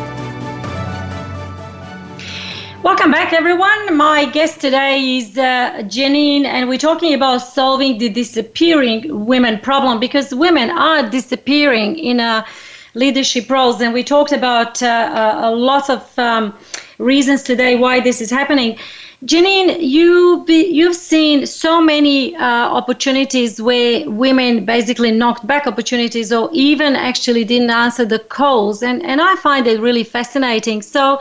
Welcome 2.85 3.11
back, 3.11 3.33
everyone. 3.33 3.97
My 3.97 4.27
guest 4.27 4.61
today 4.61 5.17
is 5.17 5.37
uh, 5.37 5.83
Janine, 5.89 6.45
and 6.45 6.69
we're 6.69 6.79
talking 6.79 7.15
about 7.15 7.39
solving 7.39 7.99
the 7.99 8.09
disappearing 8.09 9.27
women 9.27 9.59
problem 9.59 9.99
because 9.99 10.33
women 10.33 10.71
are 10.71 11.11
disappearing 11.11 11.99
in 11.99 12.21
uh, 12.21 12.47
leadership 12.95 13.51
roles, 13.51 13.81
and 13.81 13.93
we 13.93 14.05
talked 14.05 14.31
about 14.31 14.81
uh, 14.85 15.41
a 15.43 15.51
lot 15.51 15.91
of 15.91 16.17
um, 16.17 16.57
reasons 16.99 17.43
today 17.43 17.75
why 17.75 17.99
this 17.99 18.21
is 18.21 18.31
happening. 18.31 18.79
Janine, 19.25 19.77
you 19.81 20.45
be, 20.47 20.65
you've 20.67 20.97
seen 20.97 21.45
so 21.47 21.81
many 21.81 22.35
uh, 22.37 22.41
opportunities 22.43 23.61
where 23.61 24.09
women 24.09 24.65
basically 24.65 25.13
knocked 25.13 25.47
back 25.47 25.67
opportunities, 25.67 26.33
or 26.33 26.49
even 26.53 26.97
actually 26.97 27.45
didn't 27.45 27.71
answer 27.71 28.07
the 28.07 28.19
calls, 28.19 28.83
and 28.83 29.03
and 29.03 29.21
I 29.21 29.37
find 29.37 29.67
it 29.67 29.79
really 29.81 30.05
fascinating. 30.05 30.81
So 30.81 31.21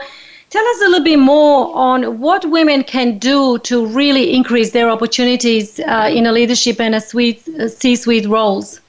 Tell 0.50 0.66
us 0.66 0.82
a 0.82 0.88
little 0.88 1.04
bit 1.04 1.20
more 1.20 1.72
on 1.76 2.18
what 2.18 2.44
women 2.50 2.82
can 2.82 3.18
do 3.18 3.58
to 3.58 3.86
really 3.86 4.34
increase 4.34 4.72
their 4.72 4.90
opportunities 4.90 5.78
uh, 5.78 6.10
in 6.12 6.26
a 6.26 6.32
leadership 6.32 6.80
and 6.80 6.96
a 6.96 7.00
suite, 7.00 7.48
uh, 7.60 7.68
C-suite 7.68 8.26
roles. 8.26 8.80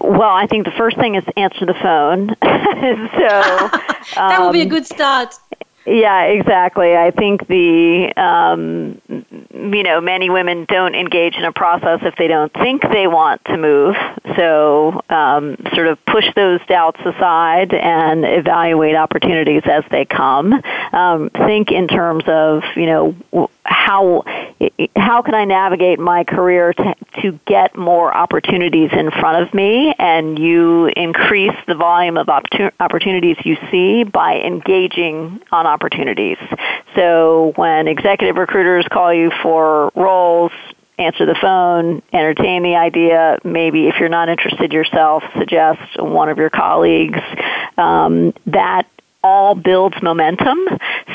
Well, 0.00 0.34
I 0.34 0.48
think 0.48 0.64
the 0.64 0.72
first 0.72 0.96
thing 0.96 1.14
is 1.14 1.22
answer 1.36 1.64
the 1.64 1.74
phone. 1.74 2.28
so 2.42 3.28
that 4.16 4.38
would 4.40 4.52
be 4.52 4.62
a 4.62 4.64
um, 4.64 4.68
good 4.68 4.86
start. 4.86 5.36
Yeah, 5.86 6.24
exactly. 6.24 6.94
I 6.94 7.10
think 7.10 7.46
the 7.48 8.12
um, 8.16 9.00
you 9.08 9.82
know 9.82 10.00
many 10.00 10.28
women 10.28 10.66
don't 10.66 10.94
engage 10.94 11.36
in 11.36 11.44
a 11.44 11.52
process 11.52 12.00
if 12.02 12.16
they 12.16 12.28
don't 12.28 12.52
think 12.52 12.82
they 12.92 13.06
want 13.06 13.42
to 13.46 13.56
move. 13.56 13.96
So 14.36 15.00
um, 15.08 15.56
sort 15.74 15.86
of 15.86 15.98
push 16.04 16.26
those 16.36 16.60
doubts 16.66 17.00
aside 17.00 17.72
and 17.72 18.24
evaluate 18.26 18.94
opportunities 18.94 19.62
as 19.64 19.82
they 19.90 20.04
come. 20.04 20.52
Um, 20.92 21.30
think 21.30 21.70
in 21.70 21.88
terms 21.88 22.24
of 22.26 22.62
you 22.76 22.86
know 22.86 23.48
how 23.64 24.24
how 24.96 25.22
can 25.22 25.34
I 25.34 25.44
navigate 25.44 25.98
my 25.98 26.24
career 26.24 26.72
to 26.72 26.94
to 27.22 27.38
get 27.46 27.76
more 27.76 28.14
opportunities 28.14 28.90
in 28.92 29.10
front 29.10 29.46
of 29.46 29.54
me, 29.54 29.94
and 29.98 30.38
you 30.38 30.86
increase 30.86 31.56
the 31.66 31.74
volume 31.74 32.16
of 32.16 32.28
opportunities 32.28 33.36
you 33.44 33.56
see 33.70 34.04
by 34.04 34.40
engaging 34.40 35.40
on 35.52 35.66
opportunities. 35.66 36.38
So 36.94 37.52
when 37.56 37.88
executive 37.88 38.36
recruiters 38.36 38.86
call 38.90 39.12
you 39.12 39.30
for 39.42 39.90
roles, 39.94 40.52
answer 40.98 41.26
the 41.26 41.36
phone, 41.40 42.02
entertain 42.12 42.62
the 42.62 42.76
idea. 42.76 43.38
Maybe 43.44 43.88
if 43.88 43.96
you're 43.98 44.08
not 44.08 44.28
interested 44.28 44.72
yourself, 44.72 45.22
suggest 45.38 46.00
one 46.00 46.28
of 46.28 46.38
your 46.38 46.50
colleagues. 46.50 47.20
Um, 47.76 48.34
that 48.46 48.86
all 49.22 49.54
builds 49.54 49.96
momentum 50.02 50.58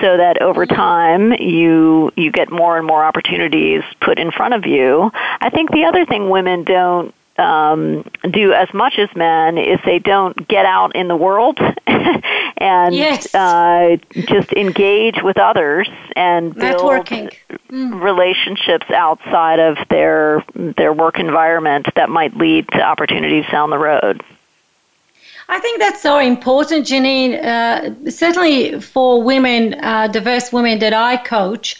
so 0.01 0.17
that 0.17 0.41
over 0.41 0.65
time 0.65 1.33
you 1.33 2.11
you 2.15 2.31
get 2.31 2.51
more 2.51 2.77
and 2.77 2.85
more 2.85 3.03
opportunities 3.03 3.81
put 4.01 4.19
in 4.19 4.31
front 4.31 4.53
of 4.53 4.65
you. 4.65 5.11
I 5.41 5.49
think 5.49 5.71
the 5.71 5.85
other 5.85 6.05
thing 6.05 6.29
women 6.29 6.63
don't 6.63 7.13
um, 7.37 8.05
do 8.31 8.53
as 8.53 8.73
much 8.73 8.97
as 8.97 9.09
men 9.15 9.57
is 9.57 9.79
they 9.85 9.99
don't 9.99 10.47
get 10.47 10.65
out 10.65 10.95
in 10.95 11.07
the 11.07 11.15
world 11.15 11.59
and 11.87 12.95
yes. 12.95 13.33
uh, 13.35 13.97
just 14.13 14.53
engage 14.53 15.21
with 15.21 15.37
others 15.37 15.89
and 16.15 16.55
build 16.55 16.81
Networking. 16.81 17.35
Mm. 17.69 18.01
relationships 18.01 18.85
outside 18.89 19.59
of 19.59 19.77
their 19.89 20.45
their 20.77 20.93
work 20.93 21.19
environment 21.19 21.87
that 21.95 22.09
might 22.09 22.35
lead 22.37 22.67
to 22.69 22.81
opportunities 22.81 23.45
down 23.51 23.69
the 23.69 23.77
road. 23.77 24.23
I 25.47 25.59
think 25.59 25.79
that's 25.79 26.01
so 26.01 26.17
important, 26.17 26.87
Janine. 26.87 27.43
Uh, 27.43 28.09
certainly 28.09 28.79
for 28.81 29.21
women, 29.21 29.75
uh, 29.75 30.07
diverse 30.07 30.51
women 30.51 30.79
that 30.79 30.93
I 30.93 31.17
coach, 31.17 31.77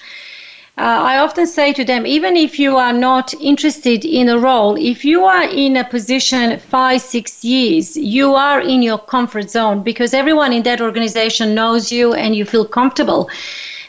uh, 0.78 0.82
I 0.82 1.20
often 1.20 1.48
say 1.48 1.72
to 1.72 1.86
them, 1.86 2.06
even 2.06 2.36
if 2.36 2.60
you 2.60 2.76
are 2.76 2.92
not 2.92 3.34
interested 3.36 4.04
in 4.04 4.28
a 4.28 4.38
role, 4.38 4.76
if 4.78 5.06
you 5.06 5.24
are 5.24 5.44
in 5.44 5.78
a 5.78 5.86
position 5.86 6.60
five, 6.60 7.02
six 7.02 7.46
years, 7.46 7.96
you 7.96 8.36
are 8.36 8.60
in 8.60 8.82
your 8.82 8.98
comfort 8.98 9.50
zone 9.50 9.84
because 9.84 10.14
everyone 10.14 10.52
in 10.52 10.64
that 10.64 10.82
organization 10.82 11.56
knows 11.56 11.94
you 11.94 12.14
and 12.14 12.36
you 12.36 12.44
feel 12.44 12.66
comfortable. 12.66 13.30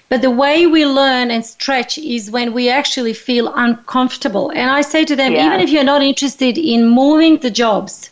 But 0.09 0.22
the 0.22 0.31
way 0.31 0.66
we 0.66 0.87
learn 0.87 1.33
and 1.33 1.45
stretch 1.45 1.99
is 1.99 2.31
when 2.31 2.53
we 2.53 2.70
actually 2.70 3.14
feel 3.14 3.53
uncomfortable. 3.57 4.51
And 4.51 4.70
I 4.70 4.83
say 4.83 5.05
to 5.05 5.16
them, 5.16 5.33
yeah. 5.33 5.47
even 5.47 5.61
if 5.61 5.70
you're 5.70 5.83
not 5.83 6.05
interested 6.05 6.57
in 6.57 6.89
moving 6.89 7.39
the 7.39 7.51
jobs, 7.51 8.11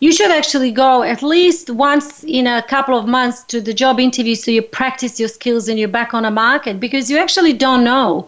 you 0.00 0.10
should 0.12 0.30
actually 0.30 0.70
go 0.70 1.02
at 1.02 1.22
least 1.22 1.68
once 1.68 2.24
in 2.24 2.46
a 2.46 2.62
couple 2.62 2.98
of 2.98 3.06
months 3.06 3.44
to 3.44 3.60
the 3.60 3.74
job 3.74 4.00
interview 4.00 4.34
so 4.34 4.50
you 4.50 4.62
practice 4.62 5.20
your 5.20 5.28
skills 5.28 5.68
and 5.68 5.78
you're 5.78 5.88
back 5.88 6.14
on 6.14 6.24
a 6.24 6.30
market 6.30 6.80
because 6.80 7.10
you 7.10 7.18
actually 7.18 7.52
don't 7.52 7.84
know. 7.84 8.26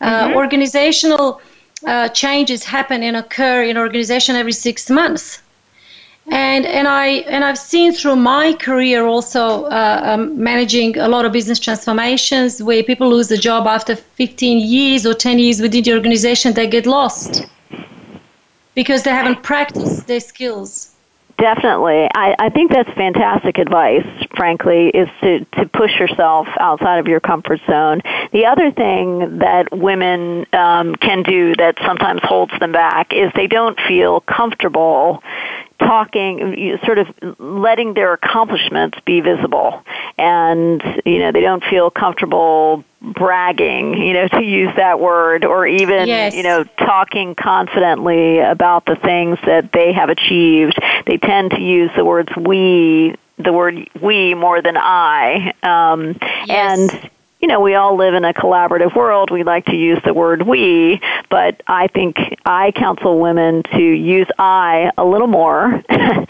Uh, 0.00 0.24
mm-hmm. 0.26 0.36
Organizational 0.36 1.40
uh, 1.86 2.08
changes 2.08 2.64
happen 2.64 3.02
and 3.04 3.16
occur 3.16 3.62
in 3.62 3.78
organization 3.78 4.34
every 4.34 4.52
six 4.52 4.90
months. 4.90 5.40
And 6.30 6.64
and 6.64 6.88
I 6.88 7.06
and 7.34 7.44
I've 7.44 7.58
seen 7.58 7.92
through 7.92 8.16
my 8.16 8.54
career 8.54 9.04
also 9.04 9.64
uh, 9.64 10.00
um, 10.02 10.42
managing 10.42 10.96
a 10.96 11.06
lot 11.06 11.26
of 11.26 11.32
business 11.32 11.60
transformations 11.60 12.62
where 12.62 12.82
people 12.82 13.10
lose 13.10 13.30
a 13.30 13.36
job 13.36 13.66
after 13.66 13.94
15 13.94 14.58
years 14.58 15.04
or 15.04 15.12
10 15.12 15.38
years 15.38 15.60
within 15.60 15.84
the 15.84 15.92
organization 15.92 16.54
they 16.54 16.66
get 16.66 16.86
lost 16.86 17.46
because 18.74 19.02
they 19.02 19.10
haven't 19.10 19.42
practiced 19.42 20.06
their 20.06 20.20
skills. 20.20 20.93
Definitely. 21.38 22.08
I, 22.14 22.36
I 22.38 22.48
think 22.50 22.70
that's 22.70 22.90
fantastic 22.90 23.58
advice, 23.58 24.06
frankly, 24.36 24.88
is 24.88 25.08
to, 25.22 25.44
to 25.56 25.66
push 25.66 25.98
yourself 25.98 26.46
outside 26.60 26.98
of 26.98 27.08
your 27.08 27.18
comfort 27.20 27.60
zone. 27.66 28.02
The 28.32 28.46
other 28.46 28.70
thing 28.70 29.40
that 29.40 29.68
women 29.72 30.46
um, 30.52 30.94
can 30.94 31.24
do 31.24 31.54
that 31.56 31.76
sometimes 31.84 32.20
holds 32.22 32.52
them 32.60 32.72
back 32.72 33.12
is 33.12 33.32
they 33.34 33.48
don't 33.48 33.78
feel 33.88 34.20
comfortable 34.20 35.22
talking, 35.78 36.78
sort 36.84 36.98
of 36.98 37.08
letting 37.38 37.94
their 37.94 38.12
accomplishments 38.12 38.98
be 39.04 39.20
visible. 39.20 39.82
And, 40.18 40.82
you 41.04 41.18
know, 41.18 41.32
they 41.32 41.40
don't 41.40 41.64
feel 41.64 41.90
comfortable 41.90 42.84
bragging, 43.00 43.94
you 43.94 44.14
know, 44.14 44.28
to 44.32 44.42
use 44.42 44.70
that 44.76 45.00
word, 45.00 45.44
or 45.44 45.66
even, 45.66 46.08
yes. 46.08 46.34
you 46.34 46.42
know, 46.42 46.64
talking 46.78 47.34
confidently 47.34 48.38
about 48.38 48.86
the 48.86 48.96
things 48.96 49.38
that 49.46 49.72
they 49.72 49.92
have 49.92 50.08
achieved. 50.08 50.78
They 51.06 51.18
tend 51.18 51.52
to 51.52 51.60
use 51.60 51.90
the 51.96 52.04
words 52.04 52.30
we, 52.36 53.16
the 53.38 53.52
word 53.52 53.88
we 54.00 54.34
more 54.34 54.62
than 54.62 54.76
I. 54.76 55.52
Um, 55.62 56.16
yes. 56.46 56.90
And 56.90 57.10
you 57.44 57.48
know, 57.48 57.60
we 57.60 57.74
all 57.74 57.94
live 57.94 58.14
in 58.14 58.24
a 58.24 58.32
collaborative 58.32 58.96
world. 58.96 59.30
We 59.30 59.44
like 59.44 59.66
to 59.66 59.76
use 59.76 59.98
the 60.02 60.14
word 60.14 60.46
we, 60.46 60.98
but 61.28 61.62
I 61.66 61.88
think 61.88 62.16
I 62.46 62.72
counsel 62.72 63.20
women 63.20 63.62
to 63.64 63.82
use 63.82 64.26
I 64.38 64.90
a 64.96 65.04
little 65.04 65.26
more 65.26 65.66
and 65.90 66.24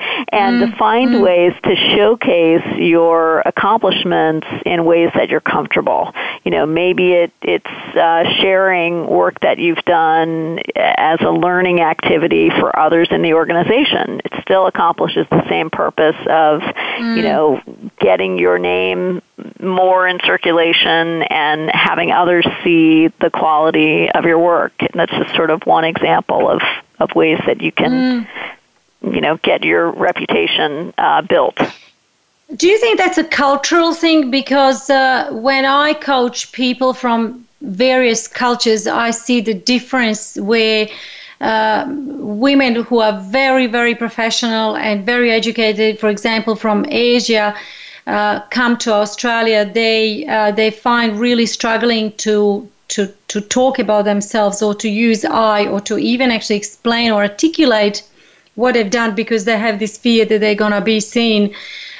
mm, 0.60 0.70
to 0.72 0.76
find 0.76 1.10
mm. 1.10 1.22
ways 1.22 1.52
to 1.62 1.76
showcase 1.76 2.66
your 2.78 3.44
accomplishments 3.46 4.48
in 4.66 4.84
ways 4.84 5.10
that 5.14 5.28
you're 5.28 5.38
comfortable. 5.38 6.12
You 6.42 6.50
know, 6.50 6.66
maybe 6.66 7.12
it, 7.12 7.32
it's 7.42 7.96
uh, 7.96 8.24
sharing 8.40 9.06
work 9.06 9.38
that 9.42 9.60
you've 9.60 9.84
done 9.86 10.58
as 10.74 11.20
a 11.20 11.30
learning 11.30 11.80
activity 11.80 12.50
for 12.50 12.76
others 12.76 13.06
in 13.12 13.22
the 13.22 13.34
organization. 13.34 14.20
It 14.24 14.32
still 14.42 14.66
accomplishes 14.66 15.28
the 15.30 15.48
same 15.48 15.70
purpose 15.70 16.16
of, 16.28 16.60
mm. 16.60 17.16
you 17.16 17.22
know, 17.22 17.60
getting 18.00 18.36
your 18.36 18.58
name 18.58 19.22
more 19.60 20.06
in 20.06 20.18
circulation 20.24 21.22
and 21.24 21.70
having 21.70 22.12
others 22.12 22.46
see 22.62 23.08
the 23.20 23.30
quality 23.30 24.10
of 24.10 24.24
your 24.24 24.38
work. 24.38 24.72
And 24.80 24.92
that's 24.94 25.12
just 25.12 25.34
sort 25.34 25.50
of 25.50 25.64
one 25.66 25.84
example 25.84 26.48
of, 26.48 26.62
of 26.98 27.14
ways 27.14 27.40
that 27.46 27.60
you 27.60 27.72
can, 27.72 28.26
mm. 29.02 29.14
you 29.14 29.20
know, 29.20 29.36
get 29.38 29.64
your 29.64 29.90
reputation 29.90 30.94
uh, 30.98 31.22
built. 31.22 31.58
Do 32.56 32.68
you 32.68 32.78
think 32.78 32.98
that's 32.98 33.18
a 33.18 33.24
cultural 33.24 33.94
thing? 33.94 34.30
Because 34.30 34.90
uh, 34.90 35.30
when 35.32 35.64
I 35.64 35.94
coach 35.94 36.52
people 36.52 36.92
from 36.92 37.46
various 37.62 38.28
cultures, 38.28 38.86
I 38.86 39.10
see 39.10 39.40
the 39.40 39.54
difference 39.54 40.36
where 40.36 40.88
uh, 41.40 41.86
women 41.88 42.76
who 42.76 43.00
are 43.00 43.18
very, 43.20 43.66
very 43.66 43.94
professional 43.94 44.76
and 44.76 45.04
very 45.04 45.30
educated, 45.30 45.98
for 45.98 46.08
example, 46.08 46.54
from 46.54 46.86
Asia, 46.88 47.56
uh, 48.06 48.40
come 48.50 48.76
to 48.78 48.92
Australia, 48.92 49.64
they 49.64 50.26
uh, 50.26 50.50
they 50.52 50.70
find 50.70 51.18
really 51.18 51.46
struggling 51.46 52.12
to 52.18 52.68
to 52.88 53.12
to 53.28 53.40
talk 53.40 53.78
about 53.78 54.04
themselves 54.04 54.62
or 54.62 54.74
to 54.74 54.88
use 54.88 55.24
I 55.24 55.66
or 55.66 55.80
to 55.82 55.98
even 55.98 56.30
actually 56.30 56.56
explain 56.56 57.10
or 57.10 57.22
articulate 57.22 58.02
what 58.56 58.74
they've 58.74 58.90
done 58.90 59.14
because 59.14 59.44
they 59.44 59.58
have 59.58 59.78
this 59.78 59.96
fear 59.96 60.24
that 60.26 60.40
they're 60.40 60.54
gonna 60.54 60.80
be 60.80 61.00
seen 61.00 61.54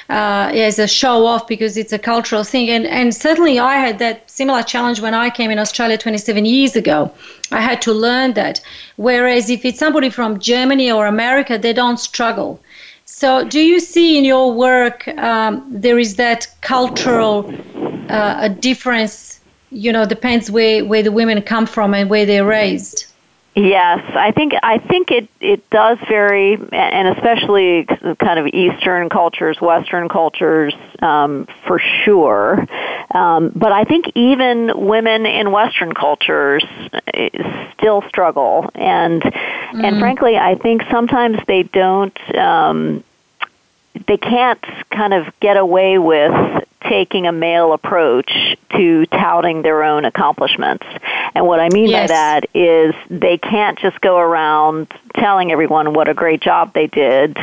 uh, 0.09 0.51
as 0.53 0.77
a 0.77 0.87
show 0.87 1.25
off 1.25 1.47
because 1.47 1.75
it's 1.77 1.91
a 1.91 1.99
cultural 1.99 2.43
thing. 2.43 2.69
And 2.69 2.85
and 2.85 3.13
certainly 3.13 3.57
I 3.59 3.75
had 3.77 3.99
that 3.99 4.29
similar 4.29 4.61
challenge 4.61 5.01
when 5.01 5.13
I 5.13 5.29
came 5.29 5.49
in 5.49 5.59
Australia 5.59 5.97
27 5.97 6.45
years 6.45 6.75
ago. 6.75 7.11
I 7.51 7.61
had 7.61 7.81
to 7.83 7.93
learn 7.93 8.33
that. 8.33 8.61
Whereas 8.97 9.49
if 9.49 9.65
it's 9.65 9.79
somebody 9.79 10.09
from 10.09 10.39
Germany 10.39 10.91
or 10.91 11.07
America, 11.07 11.57
they 11.57 11.73
don't 11.73 11.99
struggle. 11.99 12.59
So, 13.05 13.47
do 13.47 13.59
you 13.59 13.79
see 13.79 14.17
in 14.17 14.25
your 14.25 14.51
work 14.51 15.07
um, 15.07 15.65
there 15.69 15.99
is 15.99 16.15
that 16.15 16.47
cultural 16.61 17.51
uh, 18.09 18.47
difference? 18.49 19.39
You 19.71 19.91
know, 19.91 20.05
depends 20.05 20.49
where 20.49 20.83
where 20.85 21.03
the 21.03 21.11
women 21.11 21.41
come 21.41 21.65
from 21.65 21.93
and 21.93 22.09
where 22.09 22.25
they're 22.25 22.45
raised. 22.45 23.05
Yes, 23.55 24.03
I 24.13 24.31
think 24.31 24.53
I 24.61 24.79
think 24.79 25.11
it 25.11 25.29
it 25.39 25.69
does 25.69 25.97
vary, 26.09 26.55
and 26.73 27.07
especially 27.17 27.85
kind 27.85 28.37
of 28.37 28.47
Eastern 28.47 29.07
cultures, 29.09 29.61
Western 29.61 30.09
cultures, 30.09 30.73
um, 31.01 31.47
for 31.65 31.79
sure. 32.03 32.67
Um, 33.11 33.53
but 33.55 33.71
I 33.71 33.85
think 33.85 34.07
even 34.13 34.71
women 34.75 35.25
in 35.25 35.51
Western 35.53 35.93
cultures 35.93 36.65
uh, 36.91 37.69
still 37.77 38.01
struggle, 38.09 38.69
and 38.75 39.21
mm. 39.21 39.85
and 39.85 39.99
frankly, 39.99 40.35
I 40.35 40.55
think 40.55 40.81
sometimes 40.91 41.37
they 41.47 41.63
don't. 41.63 42.35
Um, 42.35 43.05
they 44.07 44.17
can't 44.17 44.63
kind 44.91 45.13
of 45.13 45.27
get 45.39 45.57
away 45.57 45.97
with 45.97 46.33
taking 46.87 47.25
a 47.27 47.31
male 47.31 47.73
approach 47.73 48.31
to 48.75 49.05
touting 49.07 49.61
their 49.61 49.83
own 49.83 50.05
accomplishments. 50.05 50.85
And 51.33 51.45
what 51.45 51.59
I 51.59 51.69
mean 51.69 51.89
yes. 51.89 52.09
by 52.09 52.13
that 52.13 52.45
is 52.53 52.95
they 53.09 53.37
can't 53.37 53.77
just 53.79 53.99
go 54.01 54.17
around 54.17 54.91
telling 55.15 55.51
everyone 55.51 55.93
what 55.93 56.07
a 56.07 56.13
great 56.13 56.41
job 56.41 56.73
they 56.73 56.87
did 56.87 57.37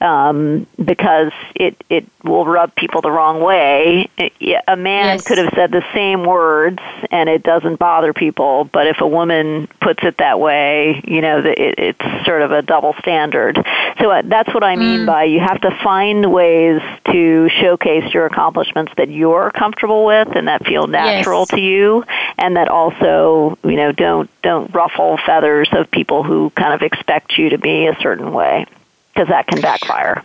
um, 0.00 0.66
because 0.82 1.32
it, 1.54 1.82
it 1.88 2.06
will 2.24 2.46
rub 2.46 2.74
people 2.74 3.00
the 3.00 3.10
wrong 3.10 3.40
way. 3.40 4.08
a 4.18 4.76
man 4.76 5.16
yes. 5.16 5.26
could 5.26 5.38
have 5.38 5.52
said 5.54 5.70
the 5.70 5.84
same 5.94 6.24
words 6.24 6.78
and 7.10 7.28
it 7.28 7.42
doesn't 7.42 7.78
bother 7.78 8.12
people, 8.12 8.64
but 8.64 8.86
if 8.86 9.00
a 9.00 9.08
woman 9.08 9.68
puts 9.80 10.02
it 10.04 10.18
that 10.18 10.40
way, 10.40 11.02
you 11.06 11.20
know, 11.20 11.38
it, 11.38 11.74
it's 11.78 12.26
sort 12.26 12.42
of 12.42 12.52
a 12.52 12.62
double 12.62 12.94
standard. 13.00 13.64
So 14.00 14.10
uh, 14.10 14.22
that's 14.24 14.52
what 14.54 14.62
I 14.62 14.76
mean 14.76 15.00
mm. 15.00 15.06
by 15.06 15.24
you 15.24 15.40
have 15.40 15.60
to 15.62 15.70
find 15.82 16.32
ways 16.32 16.80
to 17.10 17.48
showcase 17.48 18.12
your 18.14 18.26
accomplishments 18.26 18.92
that 18.96 19.10
you're 19.10 19.50
comfortable 19.50 20.04
with 20.06 20.28
and 20.36 20.46
that 20.46 20.64
feel 20.64 20.86
natural 20.86 21.40
yes. 21.40 21.48
to 21.48 21.60
you 21.60 22.04
and 22.38 22.56
that 22.56 22.68
also, 22.68 23.58
you 23.64 23.76
know, 23.76 23.92
don't 23.92 24.30
don't 24.42 24.72
ruffle 24.72 25.18
feathers 25.26 25.68
of 25.72 25.90
people 25.90 26.22
who 26.22 26.50
kind 26.50 26.74
of 26.74 26.82
expect 26.82 27.36
you 27.38 27.50
to 27.50 27.58
be 27.58 27.86
a 27.86 27.96
certain 28.00 28.32
way 28.32 28.66
because 29.12 29.28
that 29.28 29.46
can 29.48 29.60
backfire. 29.60 30.22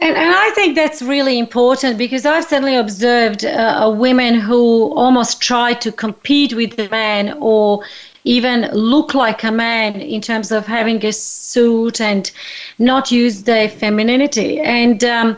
And, 0.00 0.16
and 0.16 0.34
I 0.34 0.50
think 0.50 0.74
that's 0.74 1.00
really 1.00 1.38
important 1.38 1.96
because 1.96 2.26
I've 2.26 2.44
certainly 2.44 2.74
observed 2.74 3.44
uh, 3.44 3.94
women 3.96 4.34
who 4.34 4.92
almost 4.94 5.40
try 5.40 5.74
to 5.74 5.92
compete 5.92 6.54
with 6.54 6.76
the 6.76 6.88
man 6.88 7.38
or 7.38 7.84
even 8.24 8.70
look 8.72 9.14
like 9.14 9.42
a 9.42 9.50
man 9.50 10.00
in 10.00 10.20
terms 10.20 10.52
of 10.52 10.66
having 10.66 11.04
a 11.04 11.12
suit 11.12 12.00
and 12.00 12.30
not 12.78 13.10
use 13.10 13.42
their 13.42 13.68
femininity. 13.68 14.60
And 14.60 15.02
um, 15.04 15.36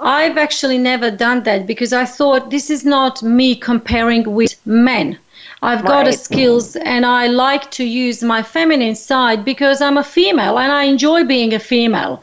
I've 0.00 0.38
actually 0.38 0.78
never 0.78 1.10
done 1.10 1.42
that 1.44 1.66
because 1.66 1.92
I 1.92 2.04
thought 2.04 2.50
this 2.50 2.70
is 2.70 2.84
not 2.84 3.22
me 3.22 3.54
comparing 3.54 4.34
with 4.34 4.54
men. 4.66 5.18
I've 5.62 5.84
got 5.84 6.06
right. 6.06 6.18
skills 6.18 6.74
and 6.76 7.06
I 7.06 7.28
like 7.28 7.70
to 7.72 7.84
use 7.84 8.22
my 8.22 8.42
feminine 8.42 8.96
side 8.96 9.44
because 9.44 9.80
I'm 9.80 9.96
a 9.96 10.02
female 10.02 10.58
and 10.58 10.72
I 10.72 10.84
enjoy 10.84 11.24
being 11.24 11.54
a 11.54 11.60
female. 11.60 12.20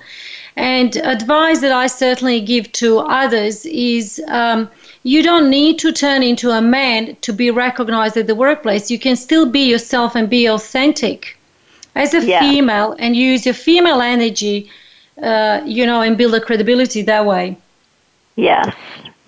And 0.58 0.98
advice 0.98 1.62
that 1.62 1.72
I 1.72 1.88
certainly 1.88 2.42
give 2.42 2.70
to 2.74 3.00
others 3.00 3.66
is 3.66 4.22
um, 4.28 4.70
you 5.10 5.24
don't 5.24 5.50
need 5.50 5.80
to 5.80 5.92
turn 5.92 6.22
into 6.22 6.52
a 6.52 6.62
man 6.62 7.16
to 7.22 7.34
be 7.34 7.50
recognized 7.50 8.16
at 8.16 8.28
the 8.28 8.36
workplace. 8.36 8.92
You 8.92 9.00
can 9.00 9.16
still 9.16 9.48
be 9.48 9.64
yourself 9.74 10.16
and 10.16 10.30
be 10.30 10.48
authentic 10.48 11.36
as 11.96 12.14
a 12.14 12.24
yeah. 12.24 12.40
female 12.40 12.96
and 13.00 13.16
use 13.16 13.44
your 13.44 13.56
female 13.56 14.02
energy, 14.02 14.70
uh, 15.24 15.62
you 15.66 15.84
know, 15.88 16.02
and 16.02 16.16
build 16.16 16.36
a 16.36 16.42
credibility 16.42 17.02
that 17.02 17.26
way. 17.26 17.58
Yes, 18.36 18.76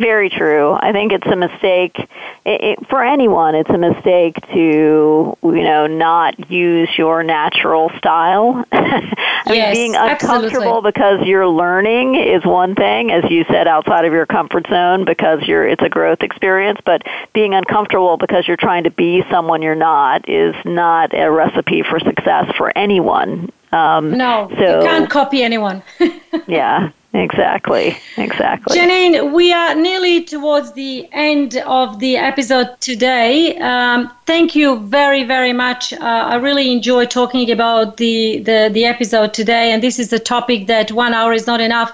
very 0.02 0.30
true. 0.30 0.74
I 0.74 0.92
think 0.92 1.12
it's 1.12 1.28
a 1.28 1.36
mistake 1.36 1.96
it, 1.98 2.10
it, 2.46 2.90
for 2.90 3.04
anyone. 3.04 3.56
It's 3.56 3.70
a 3.70 3.78
mistake 3.78 4.36
to 4.54 5.38
you 5.42 5.64
know 5.64 5.88
not 5.88 6.52
use 6.52 6.90
your 6.98 7.24
natural 7.24 7.90
style. 7.98 8.66
I 8.72 9.54
yes, 9.54 9.76
mean, 9.76 9.92
being 9.92 9.96
uncomfortable 9.96 10.78
absolutely. 10.78 10.92
because 10.92 11.28
you're 11.28 11.48
learning 11.48 12.16
is 12.16 12.44
one 12.46 12.76
thing, 12.76 13.12
as 13.12 13.30
you 13.30 13.46
said, 13.50 13.68
outside 13.68 14.06
of 14.06 14.14
your 14.14 14.26
comfort 14.26 14.68
zone 14.70 15.06
because 15.06 15.42
you're 15.48 15.68
it's 15.68 15.84
a 15.84 15.90
growth 15.90 16.22
experience. 16.22 16.80
But 16.86 17.04
being 17.34 17.54
uncomfortable 17.54 18.18
because 18.18 18.48
you're 18.48 18.58
trying 18.58 18.84
to 18.86 18.92
be 18.92 19.24
someone 19.30 19.62
you're 19.62 19.76
not 19.76 20.28
is 20.28 20.56
not 20.66 21.14
a 21.14 21.30
recipe 21.30 21.84
for 21.84 22.00
success 22.00 22.52
for 22.58 22.76
anyone. 22.78 23.52
Um, 23.72 24.18
no, 24.18 24.50
so, 24.58 24.80
you 24.80 24.86
can't 24.86 25.10
copy 25.10 25.44
anyone. 25.44 25.82
yeah, 26.48 26.92
Exactly, 27.14 27.98
exactly. 28.16 28.78
Janine, 28.78 29.34
we 29.34 29.52
are 29.52 29.76
nearly 29.76 30.24
towards 30.24 30.72
the 30.74 31.10
end 31.12 31.58
of 31.66 32.00
the 32.00 32.16
episode 32.16 32.80
today. 32.80 33.58
Um, 33.58 34.10
thank 34.26 34.56
you 34.56 34.80
very, 34.80 35.26
very 35.26 35.52
much. 35.52 35.92
Uh, 35.92 35.98
I 36.00 36.36
really 36.36 36.72
enjoy 36.72 37.06
talking 37.06 37.52
about 37.52 37.98
the, 37.98 38.40
the, 38.40 38.70
the 38.72 38.86
episode 38.86 39.34
today, 39.34 39.74
and 39.74 39.84
this 39.84 40.00
is 40.00 40.14
a 40.14 40.20
topic 40.20 40.68
that 40.68 40.94
one 40.94 41.14
hour 41.14 41.34
is 41.34 41.48
not 41.48 41.60
enough. 41.60 41.92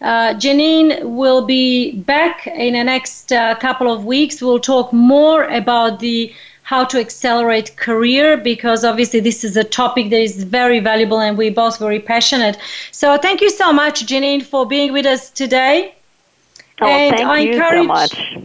Uh, 0.00 0.34
Janine 0.34 1.04
will 1.04 1.46
be 1.46 1.92
back 2.00 2.48
in 2.48 2.74
the 2.74 2.82
next 2.82 3.32
uh, 3.32 3.54
couple 3.56 3.92
of 3.92 4.04
weeks. 4.04 4.42
We'll 4.42 4.58
talk 4.58 4.92
more 4.92 5.44
about 5.44 6.00
the 6.00 6.34
how 6.68 6.84
to 6.84 7.00
accelerate 7.00 7.74
career 7.78 8.36
because 8.36 8.84
obviously 8.84 9.20
this 9.20 9.42
is 9.42 9.56
a 9.56 9.64
topic 9.64 10.10
that 10.10 10.20
is 10.20 10.44
very 10.44 10.80
valuable 10.80 11.18
and 11.18 11.38
we're 11.38 11.50
both 11.50 11.78
very 11.78 11.98
passionate. 11.98 12.58
So 12.92 13.16
thank 13.16 13.40
you 13.40 13.48
so 13.48 13.72
much, 13.72 14.04
Janine, 14.04 14.42
for 14.42 14.66
being 14.66 14.92
with 14.92 15.06
us 15.06 15.30
today. 15.30 15.94
Oh, 16.82 16.86
and 16.86 17.16
thank 17.16 17.26
I 17.26 17.38
you 17.38 17.52
encourage, 17.52 17.84
so 17.84 17.84
much. 17.84 18.38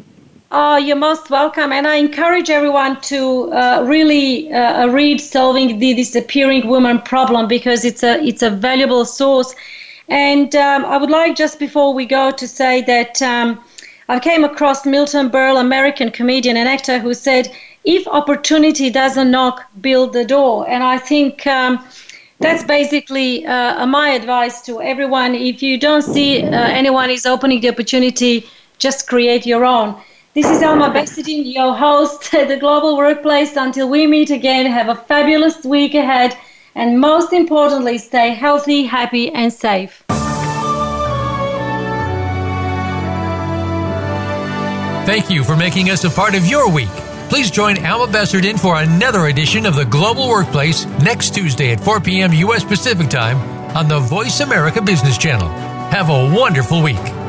Oh, 0.52 0.78
you're 0.78 0.96
most 0.96 1.30
welcome. 1.30 1.74
And 1.74 1.86
I 1.86 1.96
encourage 1.96 2.50
everyone 2.50 3.02
to 3.12 3.52
uh, 3.52 3.84
really 3.86 4.54
uh, 4.54 4.88
read 4.88 5.20
Solving 5.20 5.80
the 5.80 5.94
Disappearing 5.94 6.70
Woman 6.70 7.02
Problem 7.02 7.50
because 7.50 7.84
it's 7.84 8.04
a, 8.04 8.24
it's 8.24 8.42
a 8.42 8.50
valuable 8.50 9.04
source. 9.04 9.54
And 10.08 10.56
um, 10.56 10.86
I 10.86 10.96
would 10.96 11.10
like 11.10 11.36
just 11.36 11.60
before 11.60 11.94
we 11.94 12.06
go 12.06 12.32
to 12.32 12.48
say 12.48 12.84
that 12.84 13.22
um, 13.22 13.62
I 14.08 14.22
came 14.22 14.46
across 14.46 14.86
Milton 14.86 15.30
Berle, 15.30 15.60
American 15.60 16.10
comedian 16.10 16.56
and 16.56 16.70
actor, 16.70 17.00
who 17.00 17.14
said, 17.14 17.52
if 17.84 18.08
opportunity 18.08 18.90
doesn't 18.90 19.30
knock, 19.30 19.66
build 19.82 20.14
the 20.14 20.26
door. 20.26 20.70
And 20.70 20.84
I 20.84 20.98
think 20.98 21.46
um, 21.48 21.86
that's 22.40 22.64
basically 22.64 23.46
uh, 23.46 23.86
my 23.86 24.10
advice 24.10 24.62
to 24.64 24.82
everyone. 24.82 25.36
If 25.36 25.62
you 25.62 25.78
don't 25.78 26.02
see 26.02 26.44
uh, 26.44 26.50
anyone 26.50 27.10
is 27.10 27.26
opening 27.26 27.62
the 27.62 27.70
opportunity, 27.70 28.48
just 28.78 29.08
create 29.08 29.46
your 29.46 29.66
own. 29.66 30.02
This 30.34 30.50
is 30.50 30.64
Alma 30.64 30.90
Besserdin, 30.90 31.54
your 31.54 31.76
host 31.76 32.34
at 32.34 32.48
the 32.54 32.58
Global 32.58 32.98
Workplace. 32.98 33.56
Until 33.56 33.90
we 33.90 34.08
meet 34.08 34.32
again, 34.32 34.66
have 34.66 34.90
a 34.90 34.96
fabulous 34.96 35.64
week 35.64 35.94
ahead, 35.94 36.36
and 36.76 37.00
most 37.00 37.34
importantly, 37.34 37.98
stay 37.98 38.34
healthy, 38.34 38.84
happy, 38.84 39.30
and 39.32 39.54
safe. 39.54 40.04
Thank 45.06 45.30
you 45.30 45.44
for 45.44 45.58
making 45.58 45.90
us 45.90 46.06
a 46.06 46.10
part 46.10 46.34
of 46.34 46.48
your 46.48 46.72
week. 46.72 47.03
Please 47.30 47.50
join 47.50 47.84
Alma 47.84 48.12
Besserdin 48.12 48.60
for 48.60 48.78
another 48.78 49.26
edition 49.28 49.66
of 49.66 49.76
the 49.76 49.86
Global 49.86 50.30
Workplace 50.30 50.86
next 51.02 51.34
Tuesday 51.34 51.72
at 51.72 51.80
4 51.80 52.00
p.m. 52.00 52.32
U.S. 52.34 52.64
Pacific 52.64 53.10
Time 53.10 53.38
on 53.76 53.88
the 53.88 54.00
Voice 54.00 54.40
America 54.40 54.82
Business 54.82 55.18
Channel. 55.18 55.48
Have 55.90 56.10
a 56.10 56.34
wonderful 56.36 56.82
week. 56.84 57.23